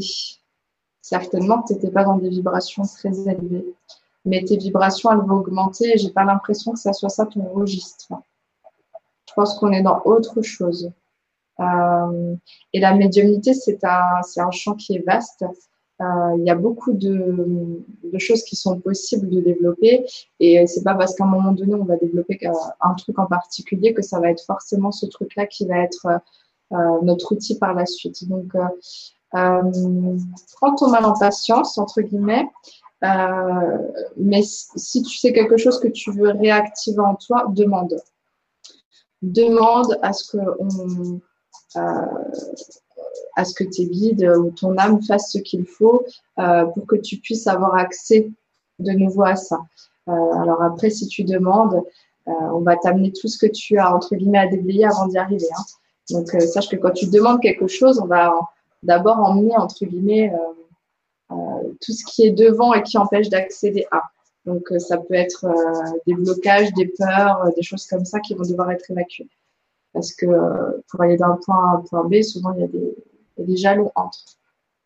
[1.01, 3.75] Certainement tu n'étais pas dans des vibrations très élevées
[4.25, 8.13] mais tes vibrations, elles vont augmenter j'ai pas l'impression que ça soit ça ton registre.
[9.27, 10.91] Je pense qu'on est dans autre chose.
[11.59, 12.35] Euh,
[12.73, 15.43] et la médiumnité, c'est un, c'est un champ qui est vaste.
[16.01, 17.83] Euh, il y a beaucoup de,
[18.17, 20.03] choses qui sont possibles de développer
[20.39, 22.39] et c'est pas parce qu'à un moment donné on va développer
[22.81, 26.07] un truc en particulier que ça va être forcément ce truc-là qui va être
[26.71, 28.27] euh, notre outil par la suite.
[28.27, 28.53] Donc,
[29.31, 32.47] prends ton mal en patience entre guillemets
[34.17, 37.95] mais si tu sais quelque chose que tu veux réactiver en toi, demande.
[39.21, 41.19] Demande à ce que on, euh,
[41.75, 46.05] à ce que tes guides ou ton âme fassent ce qu'il faut
[46.39, 48.29] euh, pour que tu puisses avoir accès
[48.79, 49.59] de nouveau à ça.
[50.07, 51.83] alors après, si tu demandes,
[52.25, 55.47] on va t'amener tout ce que tu as entre guillemets à déblayer avant d'y arriver.
[55.57, 55.63] Hein.
[56.11, 58.33] Donc sache que quand tu demandes quelque chose, on va
[58.83, 60.31] d'abord emmener entre guillemets
[61.29, 64.01] tout ce qui est devant et qui empêche d'accéder à.
[64.45, 65.45] Donc, ça peut être
[66.07, 69.29] des blocages, des peurs, des choses comme ça qui vont devoir être évacuées.
[69.93, 70.25] Parce que
[70.87, 72.95] pour aller d'un point A à un point B, souvent, il y a des,
[73.37, 74.37] il y a des jalons entre.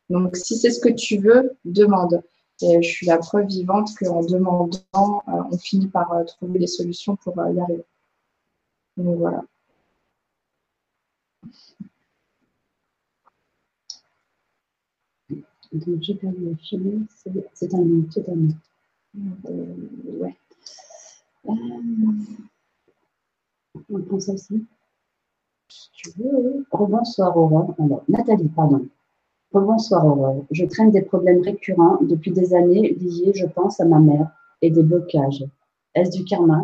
[0.10, 2.24] Donc, si c'est ce que tu veux, demande.
[2.62, 6.68] Et je suis la preuve vivante qu'en demandant, euh, on finit par euh, trouver des
[6.68, 7.84] solutions pour euh, y arriver.
[8.98, 9.44] Donc voilà.
[15.74, 16.56] Donc, j'ai perdu le.
[17.54, 18.54] C'est un nom, c'est un nom.
[20.22, 20.38] ouais.
[23.90, 24.66] on prend ça aussi.
[25.76, 26.66] Si tu veux.
[26.72, 27.76] Rebonsoir, Aurore.
[27.80, 28.88] Alors, Nathalie, pardon.
[29.52, 30.46] Bonsoir Aurore.
[30.52, 34.32] Je traîne des problèmes récurrents depuis des années liés, je pense, à ma mère
[34.62, 35.44] et des blocages.
[35.94, 36.64] Est-ce du karma,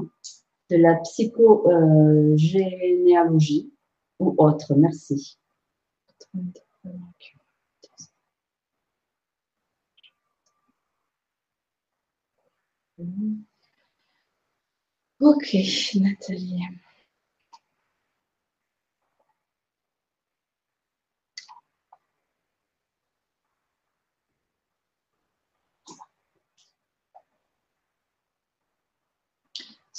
[0.69, 3.73] de la psychogénéalogie
[4.19, 4.73] ou autre?
[4.75, 5.37] Merci.
[15.19, 15.57] Ok,
[15.95, 16.61] Nathalie.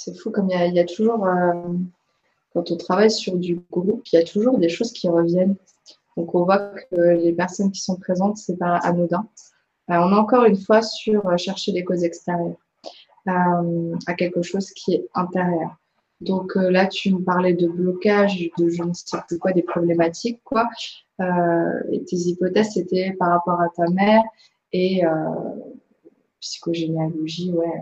[0.03, 1.53] C'est fou comme il y, a toujours, euh,
[2.53, 5.55] quand on travaille sur du groupe, il y a toujours des choses qui reviennent.
[6.17, 9.25] Donc on voit que les personnes qui sont présentes, c'est pas anodin.
[9.89, 12.57] Euh, on est encore une fois sur euh, chercher des causes extérieures
[13.25, 15.77] à quelque chose qui est intérieur.
[16.19, 20.41] Donc là, tu me parlais de blocage, de je ne sais plus quoi, des problématiques,
[20.43, 20.67] quoi.
[21.21, 24.23] et tes hypothèses, c'était par rapport à ta mère
[24.73, 25.03] et
[26.41, 27.81] psychogénéalogie, ouais,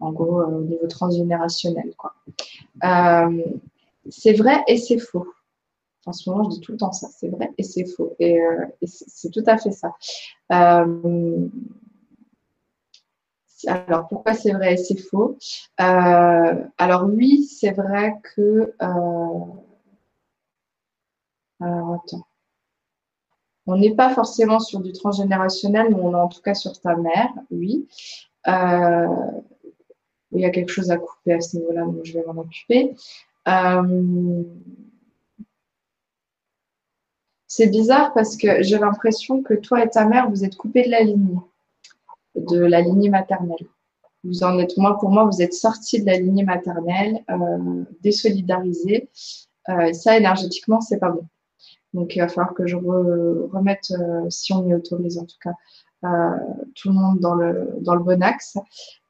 [0.00, 1.94] en gros, euh, au niveau transgénérationnel.
[1.96, 2.14] Quoi.
[2.84, 3.42] Euh,
[4.08, 5.26] c'est vrai et c'est faux.
[6.06, 8.14] En ce moment, je dis tout le temps ça, c'est vrai et c'est faux.
[8.18, 9.92] Et, euh, c'est tout à fait ça.
[13.66, 15.36] alors, pourquoi c'est vrai et c'est faux?
[15.76, 18.74] Alors, oui, c'est vrai que...
[18.78, 19.64] alors,
[21.60, 22.24] attends.
[23.66, 26.96] On n'est pas forcément sur du transgénérationnel, mais on est en tout cas sur ta
[26.96, 27.86] mère, oui
[30.32, 32.94] il y a quelque chose à couper à ce niveau-là, donc je vais m'en occuper.
[33.48, 34.42] Euh,
[37.46, 40.90] c'est bizarre parce que j'ai l'impression que toi et ta mère, vous êtes coupés de
[40.90, 41.38] la lignée,
[42.34, 43.66] de la lignée maternelle.
[44.24, 49.08] Vous en êtes, moi, pour moi, vous êtes sortis de la lignée maternelle, euh, désolidarisés.
[49.70, 51.26] Euh, ça, énergétiquement, c'est pas bon.
[51.94, 53.92] Donc, il va falloir que je remette,
[54.28, 55.54] si on m'y autorise en tout cas,
[56.74, 58.58] tout le monde dans le bon axe.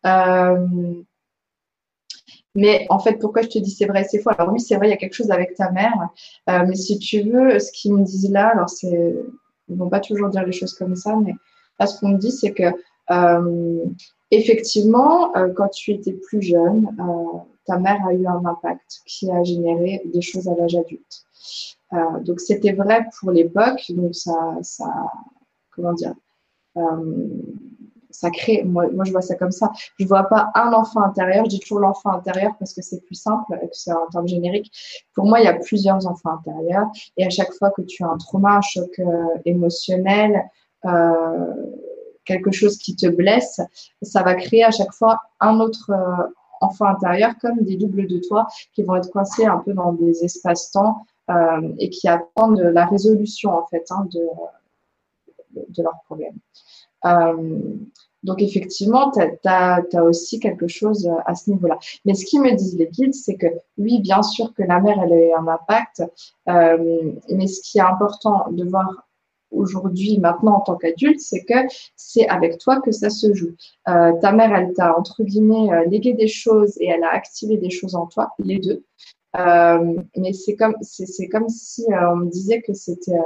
[0.06, 1.02] Euh,
[2.54, 4.88] mais en fait, pourquoi je te dis c'est vrai, c'est faux Alors oui, c'est vrai,
[4.88, 6.08] il y a quelque chose avec ta mère.
[6.48, 9.14] Euh, mais si tu veux, ce qu'ils me disent là, alors c'est,
[9.68, 11.34] ils vont pas toujours dire les choses comme ça, mais
[11.78, 12.64] là, ce qu'on me dit, c'est que
[13.10, 13.84] euh,
[14.30, 16.88] effectivement, quand tu étais plus jeune,
[17.64, 21.24] ta mère a eu un impact qui a généré des choses à l'âge adulte.
[22.24, 24.92] donc c'était vrai pour l'époque, donc ça, ça,
[25.70, 26.14] comment dire,
[28.10, 29.70] ça crée, moi, moi je vois ça comme ça.
[29.98, 33.14] Je vois pas un enfant intérieur, je dis toujours l'enfant intérieur parce que c'est plus
[33.14, 34.72] simple, que c'est un terme générique.
[35.14, 38.08] Pour moi, il y a plusieurs enfants intérieurs et à chaque fois que tu as
[38.08, 39.04] un trauma, un choc euh,
[39.44, 40.48] émotionnel,
[40.84, 41.54] euh,
[42.24, 43.60] quelque chose qui te blesse,
[44.02, 46.28] ça va créer à chaque fois un autre euh,
[46.60, 50.24] enfant intérieur comme des doubles de toi qui vont être coincés un peu dans des
[50.24, 54.26] espaces-temps euh, et qui attendent la résolution en fait hein, de,
[55.68, 56.38] de, leurs problèmes.
[57.04, 57.60] Euh,
[58.24, 61.78] donc effectivement, tu as, aussi quelque chose euh, à ce niveau-là.
[62.04, 63.46] Mais ce qu'ils me disent les guides, c'est que
[63.76, 66.02] oui, bien sûr que la mère, elle a eu un impact,
[66.48, 69.06] euh, mais ce qui est important de voir
[69.50, 71.54] aujourd'hui, maintenant en tant qu'adulte, c'est que
[71.96, 73.54] c'est avec toi que ça se joue.
[73.86, 77.94] Ta mère, elle t'a, entre guillemets, légué des choses et elle a activé des choses
[77.94, 78.84] en toi, les deux.
[79.34, 83.16] mais c'est comme, c'est, comme si on me disait que c'était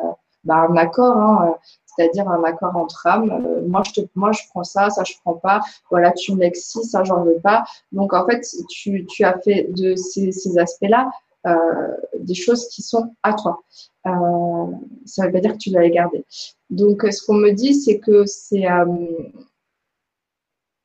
[0.45, 1.17] bah, un accord.
[1.17, 1.57] Hein,
[1.95, 3.31] c'est-à-dire un accord entre âmes.
[3.31, 5.61] Euh, moi, je te, moi, je prends ça, ça, je prends pas.
[5.91, 7.65] Voilà, tu me l'exis, ça, j'en veux pas.
[7.93, 11.11] Donc, en fait, tu, tu as fait de ces, ces aspects-là
[11.45, 13.63] euh, des choses qui sont à toi.
[14.07, 14.67] Euh,
[15.05, 16.25] ça veut pas dire que tu les garder.
[16.71, 18.87] Donc, ce qu'on me dit, c'est que c'est euh,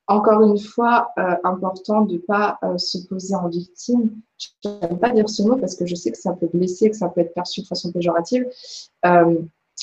[0.07, 1.11] encore une fois
[1.43, 4.19] important de pas se poser en victime.
[4.63, 6.95] Je n'aime pas dire ce mot parce que je sais que ça peut blesser, que
[6.95, 8.47] ça peut être perçu de façon péjorative.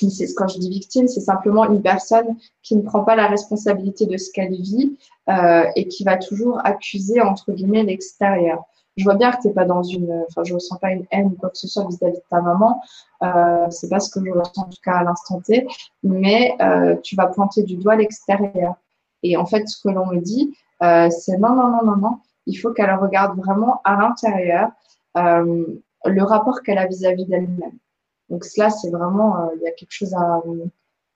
[0.03, 4.07] Euh, quand je dis victime, c'est simplement une personne qui ne prend pas la responsabilité
[4.07, 4.97] de ce qu'elle vit
[5.29, 8.65] euh, et qui va toujours accuser entre guillemets l'extérieur.
[8.97, 10.25] je vois bien que tu n'es pas dans une.
[10.29, 12.81] Enfin, je ressens pas une haine ou quoi que ce soit vis-à-vis de ta maman.
[13.23, 15.67] Euh, c'est pas ce que je ressens en tout cas à l'instant T.
[16.03, 18.75] Mais euh, tu vas pointer du doigt l'extérieur.
[19.23, 22.19] Et en fait, ce que l'on me dit, euh, c'est non, non, non, non, non.
[22.47, 24.71] Il faut qu'elle regarde vraiment à l'intérieur
[25.17, 27.79] le rapport qu'elle a vis-à-vis d'elle-même.
[28.31, 30.15] Donc cela, c'est vraiment, euh, il y a quelque chose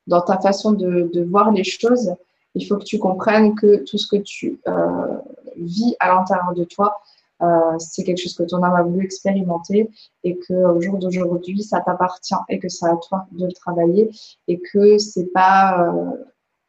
[0.06, 2.14] dans ta façon de, voir les choses.
[2.55, 5.18] Il faut que tu comprennes que tout ce que tu euh,
[5.56, 7.01] vis à l'intérieur de toi,
[7.40, 9.90] euh, c'est quelque chose que ton âme a voulu expérimenter
[10.24, 14.10] et que au jour d'aujourd'hui, ça t'appartient et que c'est à toi de le travailler
[14.48, 15.94] et que c'est pas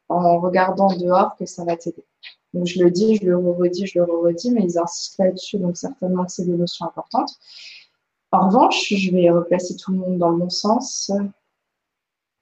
[0.08, 2.04] en regardant dehors que ça va t'aider.
[2.52, 5.76] Donc je le dis, je le redis, je le redis, mais ils insistent là-dessus, donc
[5.76, 7.30] certainement que c'est des notions importantes.
[8.32, 11.10] En revanche, je vais replacer tout le monde dans le bon sens.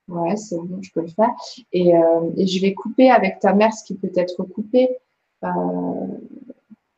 [0.08, 1.30] Ouais, c'est bon, je peux le faire.
[1.72, 4.96] Et, euh, je vais couper avec ta mère ce qui peut être coupé.
[5.44, 5.48] Euh,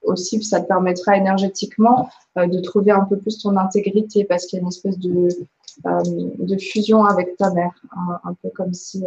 [0.02, 2.08] aussi, ça te permettra énergétiquement
[2.38, 5.28] euh, de trouver un peu plus ton intégrité parce qu'il y a une espèce de,
[6.58, 7.80] fusion avec ta mère.
[7.96, 9.04] Un, un peu comme si.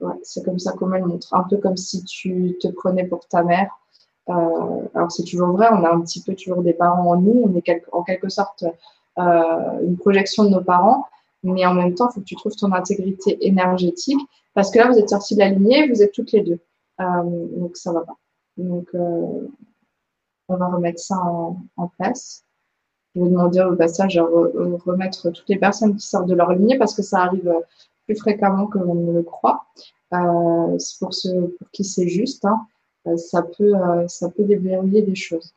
[0.00, 1.32] Ouais, c'est comme ça qu'on me le montre.
[1.32, 3.70] Un peu comme si tu te prenais pour ta mère.
[4.26, 7.42] Alors, c'est toujours vrai, on a un petit peu toujours des parents en nous.
[7.44, 8.64] On est en quelque sorte
[9.16, 11.06] une projection de nos parents
[11.44, 14.20] mais en même temps, il faut que tu trouves ton intégrité énergétique,
[14.54, 16.58] parce que là, vous êtes sortis de la lignée, vous êtes toutes les deux.
[17.00, 18.16] Euh, donc, ça va pas.
[18.56, 19.48] Donc, euh,
[20.48, 22.44] on va remettre ça en, en, place.
[23.14, 26.78] Je vais demander au passage re, remettre toutes les personnes qui sortent de leur lignée,
[26.78, 27.52] parce que ça arrive
[28.06, 29.66] plus fréquemment que l'on ne le croit.
[30.12, 32.66] Euh, pour ceux pour qui c'est juste, hein,
[33.16, 33.72] ça peut,
[34.08, 35.54] ça peut déverrouiller des choses.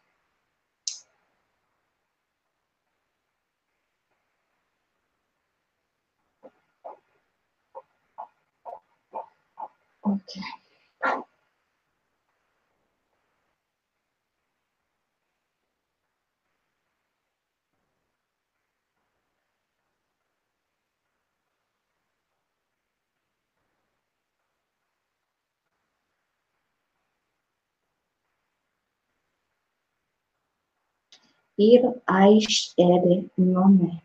[31.57, 34.01] ir-aish ede nome.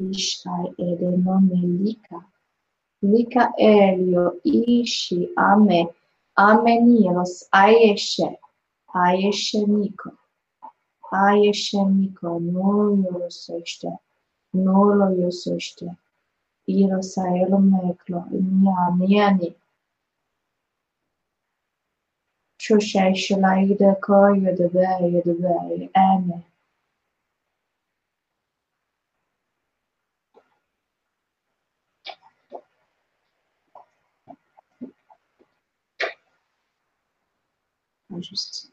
[0.00, 2.18] Ishai ede nome lika.
[3.02, 5.88] Lika elio, ishi, ame,
[6.36, 8.38] amenios, aeshe,
[8.94, 10.10] aeshe niko.
[11.12, 13.90] Aeshe niko, nulo soiste,
[14.52, 15.88] nulo yo soiste.
[16.66, 19.54] Iro sa elomeklo, nia, niani,
[25.94, 26.42] ame
[38.22, 38.72] juste.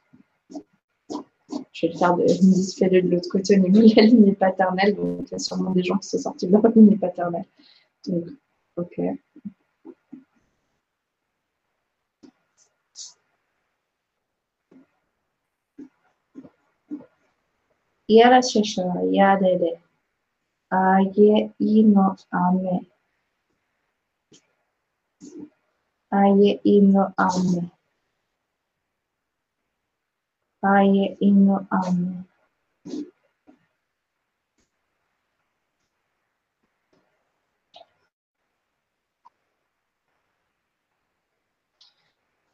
[1.72, 4.96] Je vais le faire de de l'autre côté au niveau de la lignée paternelle.
[4.96, 7.46] Donc, il y a sûrement des gens qui sont sortis de leur lignée paternelle.
[8.08, 8.26] Donc,
[8.76, 9.00] ok.
[18.08, 18.84] Yara shesha
[19.18, 19.80] yadede.
[20.72, 22.88] Aye ino ame.
[26.12, 27.72] Aye ino ame.
[30.64, 32.26] Aye ino ame.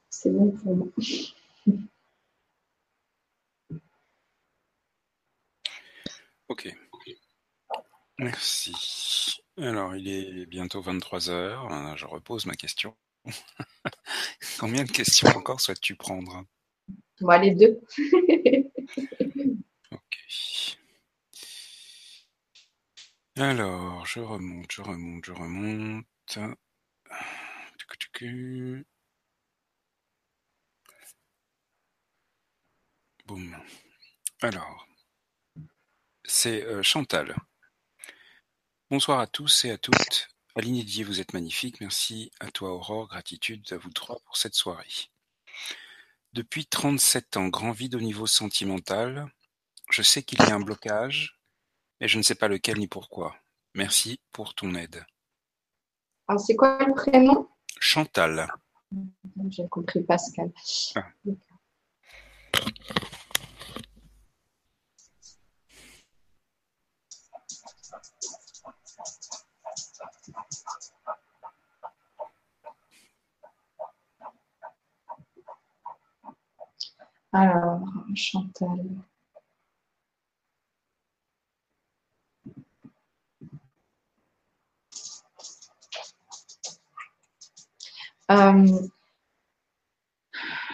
[0.10, 0.88] C'est bon pour moi.
[6.54, 6.70] Ok.
[8.20, 9.42] Merci.
[9.58, 11.98] Alors, il est bientôt 23 heures.
[11.98, 12.96] Je repose ma question.
[14.60, 16.46] Combien de questions encore souhaites-tu prendre?
[17.22, 17.82] Moi, les deux.
[19.92, 20.78] ok.
[23.36, 26.38] Alors, je remonte, je remonte, je remonte.
[33.26, 33.58] Boum.
[34.42, 34.88] Alors,
[36.34, 37.36] c'est euh, Chantal.
[38.90, 40.30] Bonsoir à tous et à toutes.
[40.56, 41.80] Aline Didier, vous êtes magnifique.
[41.80, 43.08] Merci à toi, Aurore.
[43.08, 45.12] Gratitude à vous trois pour cette soirée.
[46.34, 49.32] Depuis trente-sept ans, grand vide au niveau sentimental.
[49.92, 51.40] Je sais qu'il y a un blocage,
[52.00, 53.36] et je ne sais pas lequel ni pourquoi.
[53.76, 55.06] Merci pour ton aide.
[56.28, 57.48] Alors, c'est quoi le prénom?
[57.80, 58.52] Chantal.
[59.50, 60.52] J'ai compris Pascal.
[60.96, 61.06] Ah.
[77.34, 77.82] Alors,
[78.16, 78.80] Chantal.
[88.32, 88.68] Euh,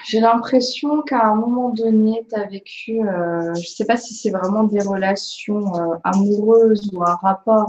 [0.06, 4.14] j'ai l'impression qu'à un moment donné, tu as vécu, euh, je ne sais pas si
[4.14, 7.68] c'est vraiment des relations euh, amoureuses ou un rapport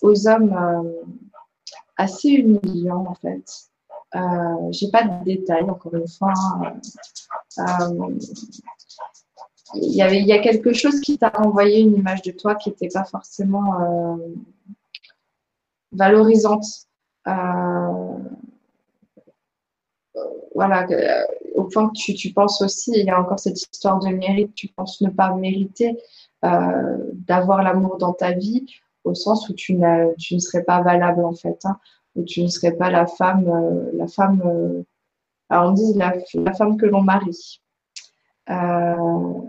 [0.00, 0.92] aux hommes
[1.96, 3.71] assez humiliant en fait.
[4.70, 6.32] J'ai pas de détails, encore une fois.
[7.58, 8.08] Hein.
[9.74, 12.88] il y, y a quelque chose qui t'a renvoyé une image de toi qui n'était
[12.88, 14.18] pas forcément
[15.92, 16.64] valorisante
[20.54, 21.24] voilà, euh,
[21.54, 24.68] au point que tu, penses aussi, il y a encore cette histoire de mérite, tu
[24.68, 25.96] penses ne pas mériter
[26.44, 28.66] euh, d'avoir l'amour dans ta vie,
[29.04, 29.78] au sens où tu,
[30.18, 31.78] tu ne serais pas valable en fait, hein,
[32.14, 34.84] où tu ne serais pas la femme, euh, la femme,
[35.48, 36.12] alors on dit la,
[36.54, 37.60] femme que l'on marie.
[38.48, 39.42] je ne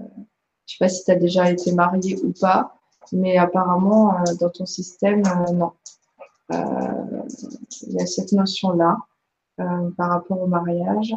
[0.65, 2.75] sais pas si tu as déjà été mariée ou pas,
[3.11, 5.23] mais apparemment dans ton système,
[5.53, 5.73] non.
[6.49, 8.97] Il y a cette notion-là.
[9.59, 11.15] Euh, par rapport au mariage.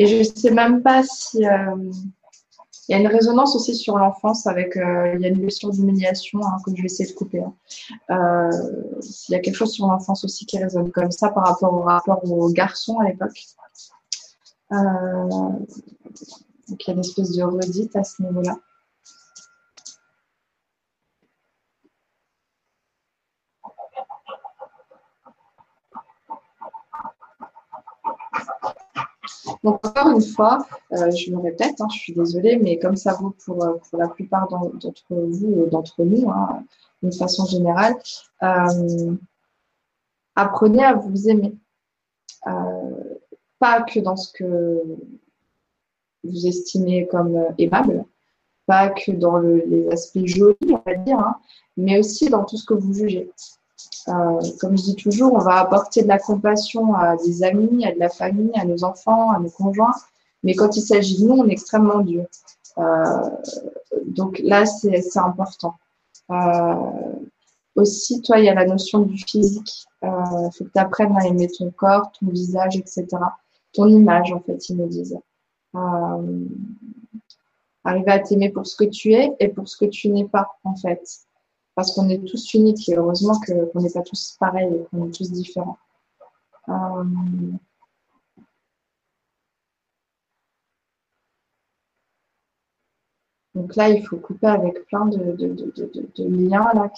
[0.00, 1.92] Et je ne sais même pas si euh,
[2.88, 6.40] y a une résonance aussi sur l'enfance avec euh, il y a une blessure d'humiliation
[6.42, 7.42] hein, que je vais essayer de couper.
[7.42, 7.52] Hein.
[9.28, 11.82] il y a quelque chose sur l'enfance aussi qui résonne comme ça par rapport au
[11.82, 13.44] rapport aux garçons à l'époque.
[14.70, 15.66] donc
[16.70, 18.58] il y a une espèce de redite à ce niveau-là.
[29.62, 33.12] Donc, encore une fois, euh, je me répète, hein, je suis désolée, mais comme ça
[33.14, 36.64] vaut pour, euh, pour la plupart d'entre vous, d'entre nous, hein,
[37.02, 37.94] d'une façon générale,
[38.42, 39.14] euh,
[40.34, 41.54] apprenez à vous aimer.
[43.58, 44.82] pas que dans ce que
[46.24, 48.06] vous estimez comme aimable,
[48.64, 51.36] pas que dans les aspects jolis, on va dire, hein,
[51.76, 53.30] mais aussi dans tout ce que vous jugez.
[54.08, 57.92] Euh, comme je dis toujours, on va apporter de la compassion à des amis, à
[57.92, 59.94] de la famille, à nos enfants, à nos conjoints.
[60.42, 62.24] Mais quand il s'agit de nous, on est extrêmement dur.
[62.78, 63.30] Euh,
[64.06, 65.74] donc là, c'est important.
[66.30, 66.74] Euh,
[67.76, 69.86] aussi, toi, il y a la notion du physique.
[70.02, 73.06] Il faut que tu apprennes à aimer ton corps, ton visage, etc.
[73.74, 75.18] Ton image, en fait, ils me disent.
[77.84, 80.48] arriver à t'aimer pour ce que tu es et pour ce que tu n'es pas,
[80.64, 81.02] en fait
[81.80, 85.14] parce qu'on est tous uniques et heureusement qu'on n'est pas tous pareils et qu'on est
[85.14, 85.78] tous différents.
[86.68, 87.04] Euh,
[93.54, 95.34] donc là, il faut couper avec plein de,
[96.18, 96.90] liens là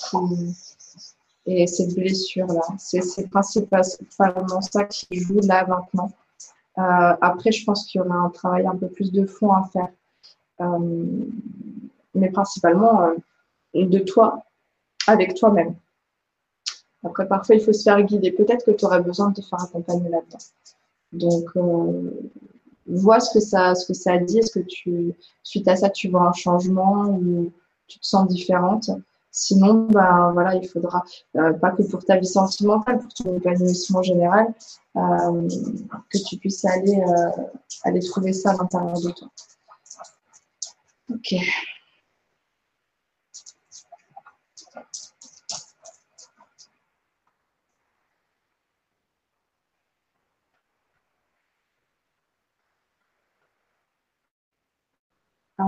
[1.46, 2.62] et cette blessure là.
[2.76, 6.10] C'est principalement ça qui joue là maintenant.
[6.78, 9.62] Euh, après, je pense qu'il y aura un travail un peu plus de fond à
[9.72, 9.92] faire.
[10.60, 11.24] Euh,
[12.16, 13.12] mais principalement
[13.74, 14.42] de toi,
[15.06, 15.74] avec toi-même.
[17.04, 18.30] Après, parfois, il faut se faire guider.
[18.30, 20.38] Peut-être que tu auras besoin de te faire accompagner là-dedans.
[21.12, 22.30] Donc, euh,
[22.86, 24.38] vois ce que ça, ce que ça dit.
[24.38, 27.52] Est-ce que tu, suite à ça, tu vois un changement ou
[27.88, 28.90] tu te sens différente?
[29.34, 31.02] Sinon, ben voilà, il faudra
[31.36, 34.52] euh, pas que pour ta vie sentimentale, pour ton épanouissement général,
[34.96, 35.48] euh,
[36.10, 37.02] que tu puisses aller
[37.84, 39.28] aller trouver ça à l'intérieur de toi.
[41.10, 41.34] Ok.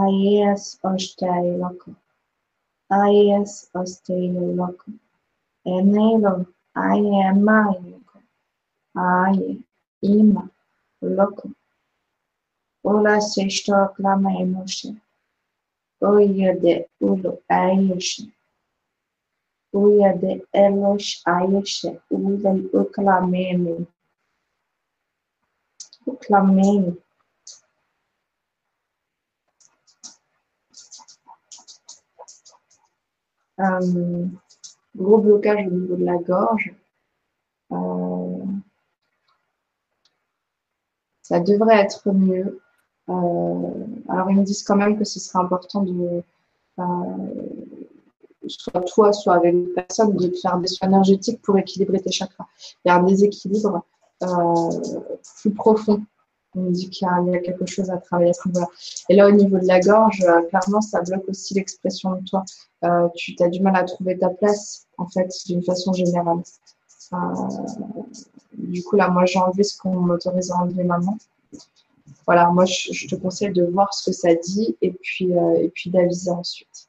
[0.03, 1.95] Aeas ostei locum.
[2.91, 4.91] Aeas ostei loco.
[5.65, 6.35] Enero
[6.75, 8.19] é aie é mai loco.
[8.93, 9.62] Aie
[10.03, 10.51] é ima
[11.01, 11.55] loco.
[12.83, 15.01] Ola sexto aclama emoshe.
[16.01, 18.35] Oia de ulo aieshe.
[19.73, 22.01] Uia de elos aieshe.
[22.11, 23.87] Uia de uclameme.
[26.05, 27.04] Uclameme.
[33.61, 34.27] Euh,
[34.97, 36.75] gros blocage au niveau de la gorge.
[37.73, 38.45] Euh,
[41.23, 42.61] ça devrait être mieux.
[43.09, 43.73] Euh,
[44.09, 46.23] alors ils me disent quand même que ce serait important de
[48.47, 52.47] soit toi, soit avec une personne, de faire des soins énergétiques pour équilibrer tes chakras.
[52.85, 53.85] Il y a un déséquilibre
[55.41, 56.05] plus profond
[56.57, 58.69] On me dit qu'il y, a quelque chose à travailler à ce niveau-là.
[59.09, 62.45] Et là, au niveau de la gorge, euh, clairement, ça bloque aussi l'expression de toi.
[62.85, 66.43] Euh, tu as du mal à trouver ta place, en fait, d'une façon générale.
[67.13, 67.17] Euh,
[68.53, 71.19] du coup, là, moi, j'ai enlevé ce qu'on m'autorise à enlever maintenant.
[72.27, 75.91] Voilà, moi, je, te conseille de voir ce que ça dit et puis, et puis
[75.91, 76.89] d'aviser ensuite.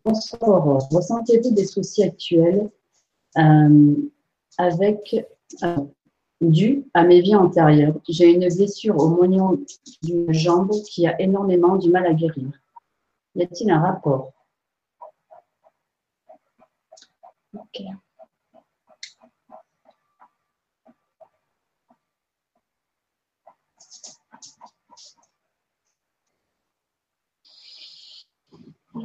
[0.04, 0.88] Bonsoir Aurore.
[0.90, 2.70] Ressentez-vous des soucis actuels
[3.38, 3.94] euh,
[4.58, 5.26] avec
[5.62, 5.76] euh,
[6.40, 7.98] dû à mes vies antérieures?
[8.08, 9.58] J'ai une blessure au moignon
[10.02, 12.50] d'une jambe qui a énormément du mal à guérir.
[13.34, 14.32] Y a-t-il un rapport?
[28.94, 29.00] Euh,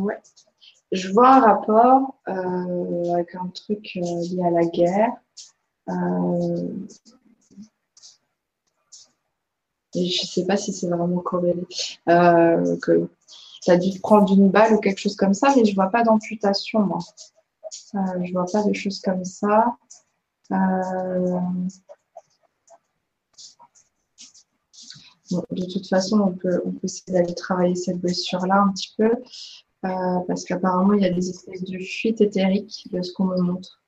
[0.00, 0.18] ouais.
[0.92, 5.12] Je vois un rapport euh, avec un truc euh, lié à la guerre.
[9.94, 11.62] Je ne sais pas si c'est vraiment corrélé.
[12.06, 13.08] que
[13.62, 15.90] tu as dû prendre une balle ou quelque chose comme ça, mais je ne vois
[15.90, 16.98] pas d'amputation, moi.
[17.92, 19.76] je ne vois pas de choses comme ça.
[25.30, 29.10] de toute façon, on peut, on peut essayer d'aller travailler cette blessure-là un petit peu,
[29.84, 33.40] euh, parce qu'apparemment, il y a des espèces de fuites éthériques de ce qu'on me
[33.40, 33.82] montre.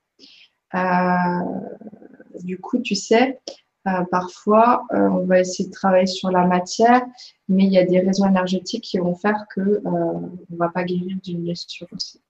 [0.75, 3.39] Euh, du coup, tu sais,
[3.87, 7.05] euh, parfois, on va essayer de travailler sur la matière,
[7.49, 10.83] mais il y a des raisons énergétiques qui vont faire que on ne va pas
[10.83, 12.21] guérir d'une blessure aussi.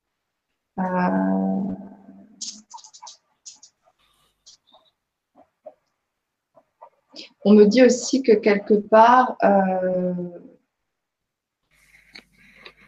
[7.45, 10.13] On me dit aussi que quelque part, euh,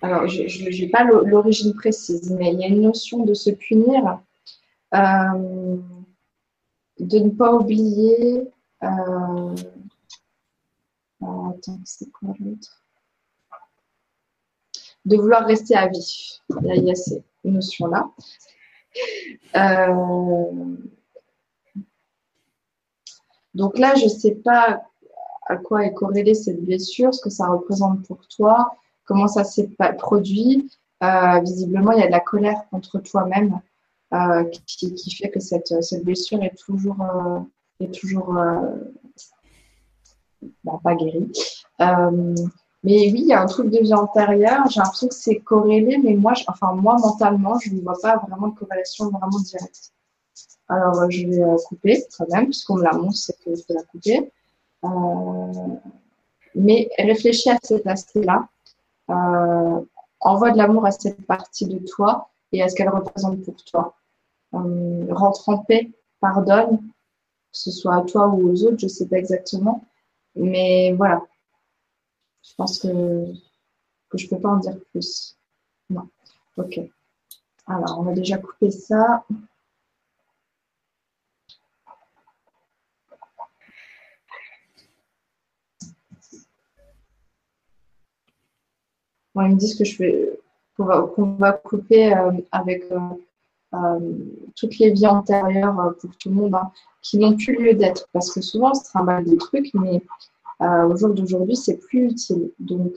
[0.02, 4.20] alors je n'ai pas l'origine précise, mais il y a une notion de se punir,
[4.94, 5.78] euh,
[7.00, 8.48] de ne pas oublier.
[8.86, 9.56] Euh,
[11.22, 12.84] l'autre?
[15.06, 16.42] De vouloir rester à vie.
[16.64, 18.10] il y a ces notions-là.
[23.54, 24.84] Donc là, je ne sais pas
[25.48, 28.76] à quoi est corrélée cette blessure, ce que ça représente pour toi,
[29.06, 30.70] comment ça s'est produit.
[31.04, 33.60] Euh, visiblement, il y a de la colère contre toi-même
[34.14, 35.72] euh, qui, fait que cette,
[36.04, 37.40] blessure est toujours, euh,
[37.80, 38.36] est toujours
[40.84, 41.32] pas guérie.
[41.80, 44.70] mais oui, il y a un truc de vie antérieure.
[44.70, 48.50] J'ai l'impression que c'est corrélé, mais moi, enfin moi mentalement, je ne vois pas vraiment
[48.50, 49.92] de corrélation vraiment directe.
[50.68, 53.64] Alors, euh, je vais euh, couper quand même, puisqu'on me la montre, c'est que je
[53.64, 54.32] peux la couper.
[54.84, 55.78] Euh,
[56.56, 58.48] mais réfléchis à cet aspect-là.
[60.22, 63.96] envoie de l'amour à cette partie de toi et à ce qu'elle représente pour toi.
[64.52, 66.80] rentre en paix, pardonne,
[67.56, 69.86] que ce soit à toi ou aux autres, je ne sais pas exactement.
[70.36, 71.22] Mais voilà.
[72.44, 72.88] Je pense que,
[74.10, 75.38] que je ne peux pas en dire plus.
[75.90, 76.10] Non.
[76.58, 76.80] Ok.
[77.66, 79.26] Alors, on va déjà couper ça.
[89.38, 90.40] ils me disent que vais,
[90.76, 93.00] qu'on va, couper euh, avec euh,
[93.74, 94.00] euh,
[94.56, 96.72] toutes les vies antérieures pour tout le monde hein,
[97.06, 98.08] qui n'ont plus lieu d'être.
[98.14, 100.02] Parce que souvent, on se trimballe des trucs, mais
[100.60, 102.52] au jour d'aujourd'hui, c'est plus utile.
[102.60, 102.94] Donc,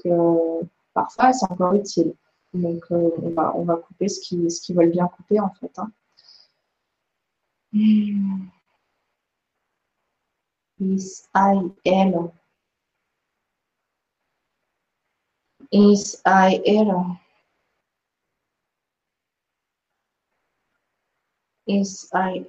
[0.94, 2.14] parfois, c'est encore utile.
[2.55, 5.78] Donc, on, va, on va couper ce qu'ils ce veulent bien couper, en fait.
[5.78, 5.90] Hein.
[11.35, 12.30] I am
[15.70, 17.20] Is I era.
[21.66, 22.47] Is I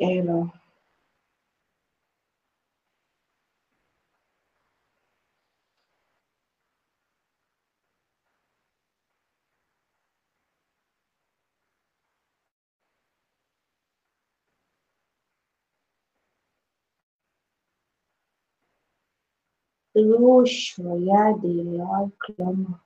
[19.99, 22.81] Rush моя деяла клема.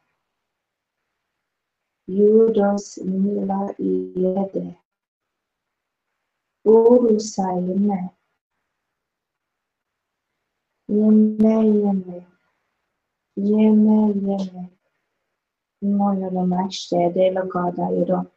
[2.08, 4.78] Юдос мила иеде.
[6.66, 8.12] Уруса име.
[10.88, 12.26] Yeme yeme.
[13.36, 14.70] Yeme yeme.
[15.82, 18.33] Moyo lo mashte de lo kada yero.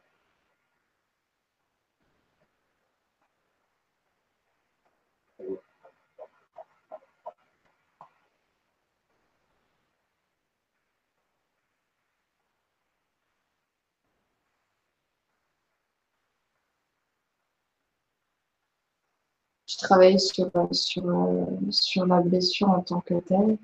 [19.77, 23.57] Je travaille sur, sur, euh, sur la blessure en tant que telle.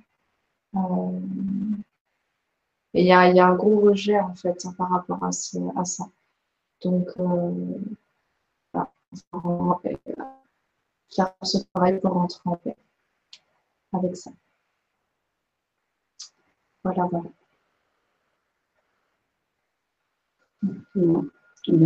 [0.76, 1.20] Euh,
[2.94, 5.32] et il y a, y a, un gros rejet en fait hein, par rapport à,
[5.32, 6.06] ça.
[6.82, 7.80] Donc, euh,
[8.74, 8.92] voilà,
[11.10, 12.78] faire ce travail pour rentrer en paix
[13.94, 14.32] avec ça.
[16.84, 17.30] Voilà, voilà.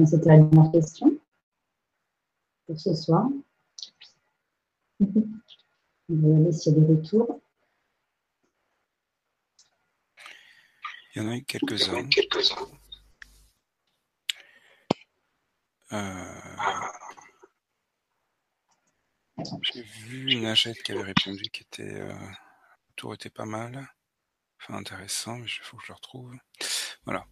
[0.05, 1.17] C'était la dernière question
[2.65, 3.29] pour ce soir.
[6.09, 7.41] S'il y a des retours.
[11.13, 12.07] Il y en a eu quelques-uns.
[15.93, 16.25] Euh...
[19.61, 21.83] J'ai vu une Agette qui avait répondu qui était.
[21.83, 22.13] Euh...
[22.13, 23.87] Le tour était pas mal.
[24.59, 26.35] Enfin, intéressant, mais il faut que je le retrouve.
[27.05, 27.25] Voilà.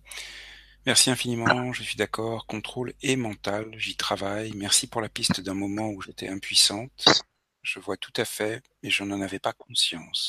[0.85, 2.45] Merci infiniment, je suis d'accord.
[2.45, 4.53] Contrôle et mental, j'y travaille.
[4.55, 7.25] Merci pour la piste d'un moment où j'étais impuissante.
[7.65, 10.27] Je vois tout à fait, mais je n'en avais pas conscience.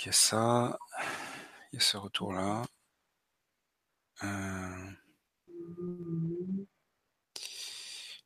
[0.00, 0.78] Il y a ça,
[1.72, 2.62] il y a ce retour-là.
[4.22, 4.92] Euh...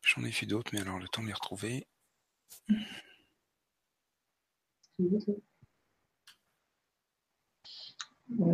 [0.02, 1.86] J'en ai fait d'autres, mais alors le temps de les retrouver.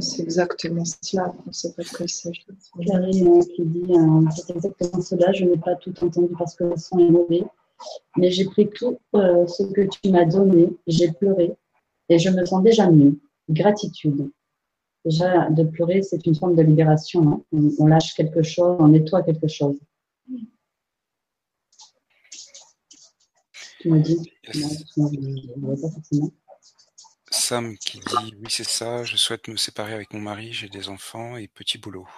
[0.00, 2.46] C'est exactement cela, on ne sait pas de quoi il s'agit.
[2.86, 6.76] Karine qui dit euh, c'est exactement cela, je n'ai pas tout entendu parce que le
[6.76, 7.44] son est mauvais,
[8.16, 11.56] mais j'ai pris tout euh, ce que tu m'as donné, j'ai pleuré
[12.08, 13.18] et je me sens déjà mieux.
[13.48, 14.30] Gratitude.
[15.04, 17.44] Déjà, de pleurer, c'est une forme de libération.
[17.52, 17.58] Hein.
[17.78, 19.78] On, lâche quelque chose, on nettoie quelque chose.
[23.78, 24.18] Tu m'as dit
[24.52, 24.96] yes.
[24.96, 26.32] Non, je ne pas forcément.
[27.47, 30.89] Sam qui dit oui c'est ça, je souhaite me séparer avec mon mari, j'ai des
[30.89, 32.09] enfants et petit boulot.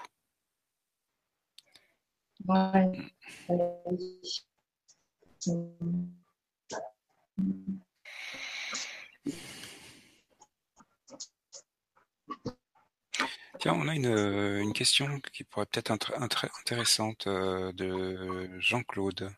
[13.61, 16.15] Tiens, on a une, une question qui pourrait peut-être être
[16.63, 19.31] intéressante euh, de Jean-Claude.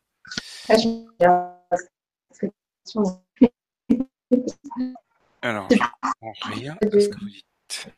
[5.43, 5.79] Alors, je
[6.21, 7.89] comprends rien à ce que vous dites.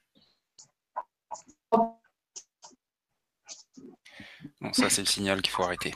[4.61, 5.93] Bon, ça, c'est le signal qu'il faut arrêter.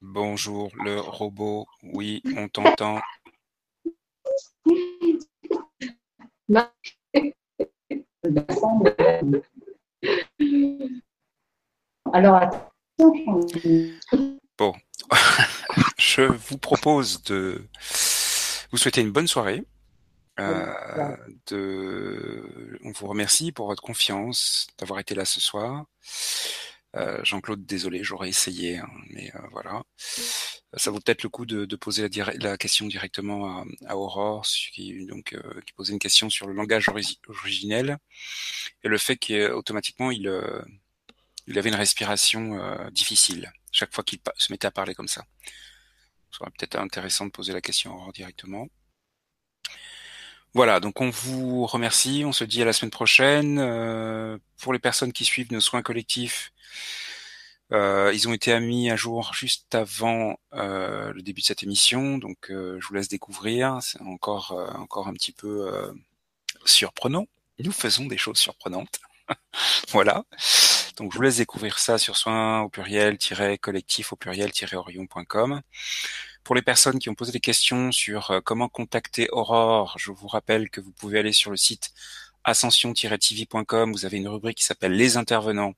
[0.00, 1.66] Bonjour, le robot.
[1.82, 3.00] Oui, on t'entend.
[12.12, 12.70] Alors, attends.
[14.64, 14.74] Bon,
[15.98, 17.68] je vous propose de
[18.70, 19.62] vous souhaiter une bonne soirée.
[20.40, 21.16] Euh,
[21.48, 22.78] de...
[22.82, 25.84] On vous remercie pour votre confiance, d'avoir été là ce soir.
[26.96, 29.82] Euh, Jean-Claude, désolé, j'aurais essayé, hein, mais euh, voilà.
[30.72, 34.46] Ça vaut peut-être le coup de, de poser la, la, question directement à, à Aurore,
[34.72, 37.98] qui, donc, euh, qui posait une question sur le langage ori originel
[38.82, 40.62] et le fait qu'automatiquement il, euh,
[41.48, 45.24] il avait une respiration euh, difficile chaque fois qu'il se mettait à parler comme ça.
[46.30, 48.68] Ce serait peut-être intéressant de poser la question directement.
[50.54, 53.58] Voilà, donc on vous remercie, on se dit à la semaine prochaine.
[53.58, 56.52] Euh, pour les personnes qui suivent nos soins collectifs,
[57.72, 62.18] euh, ils ont été mis à jour juste avant euh, le début de cette émission,
[62.18, 63.78] donc euh, je vous laisse découvrir.
[63.82, 65.92] C'est encore euh, encore un petit peu euh,
[66.66, 67.26] surprenant.
[67.58, 69.00] Nous faisons des choses surprenantes.
[69.88, 70.24] voilà.
[70.96, 73.18] Donc je vous laisse découvrir ça sur soins au pluriel
[73.60, 75.60] collectif au pluriel orion.com.
[76.44, 80.28] Pour les personnes qui ont posé des questions sur euh, comment contacter Aurore, je vous
[80.28, 81.92] rappelle que vous pouvez aller sur le site
[82.44, 83.92] ascension-tv.com.
[83.92, 85.74] Vous avez une rubrique qui s'appelle Les intervenants.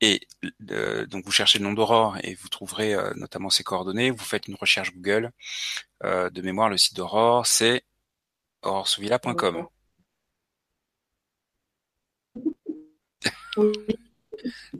[0.00, 0.26] Et
[0.70, 4.10] euh, donc vous cherchez le nom d'Aurore et vous trouverez euh, notamment ses coordonnées.
[4.10, 5.30] Vous faites une recherche Google.
[6.02, 7.84] de mémoire, le site d'Aurore, c'est
[8.62, 9.68] auroresouvilla.com.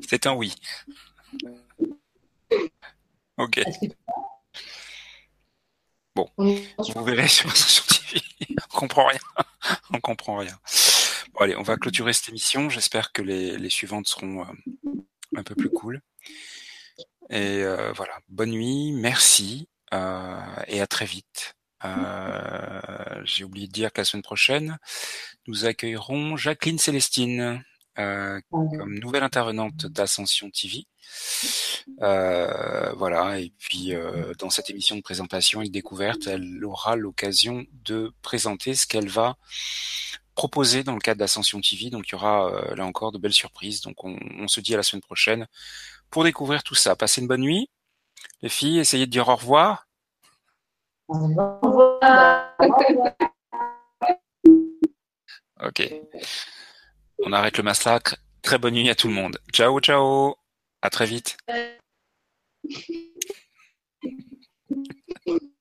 [0.09, 0.55] C'est un oui.
[3.39, 3.61] Ok.
[6.15, 8.25] Bon, vous verrez sur TV.
[8.73, 9.21] on comprend rien.
[9.93, 10.59] on comprend rien.
[11.35, 12.71] Bon, allez, on va clôturer cette émission.
[12.71, 14.53] J'espère que les, les, suivantes seront euh,
[15.37, 16.01] un peu plus cool.
[17.29, 21.55] Et euh, voilà, bonne nuit, merci euh, et à très vite.
[23.25, 24.79] J'ai oublié de dire que la semaine prochaine,
[25.47, 27.63] nous accueillerons Jacqueline Célestine.
[27.99, 30.85] Euh, comme nouvelle intervenante d'Ascension TV.
[32.03, 36.97] Euh, voilà, et puis euh, dans cette émission de présentation et de découverte, elle aura
[36.97, 39.37] l'occasion de présenter ce qu'elle va
[40.35, 41.89] proposer dans le cadre d'Ascension TV.
[41.89, 43.81] Donc il y aura là encore de belles surprises.
[43.81, 45.47] Donc on, on, se dit à la semaine prochaine
[46.11, 46.97] pour découvrir tout ça.
[46.97, 47.71] Passez une bonne nuit.
[48.43, 49.87] Les filles, essayez de dire au revoir.
[51.09, 52.53] Au revoir.
[55.65, 55.91] Ok.
[57.25, 58.17] On arrête le massacre.
[58.43, 59.39] Très bonne nuit à tout le monde.
[59.53, 60.37] Ciao, ciao.
[60.83, 61.37] À très vite.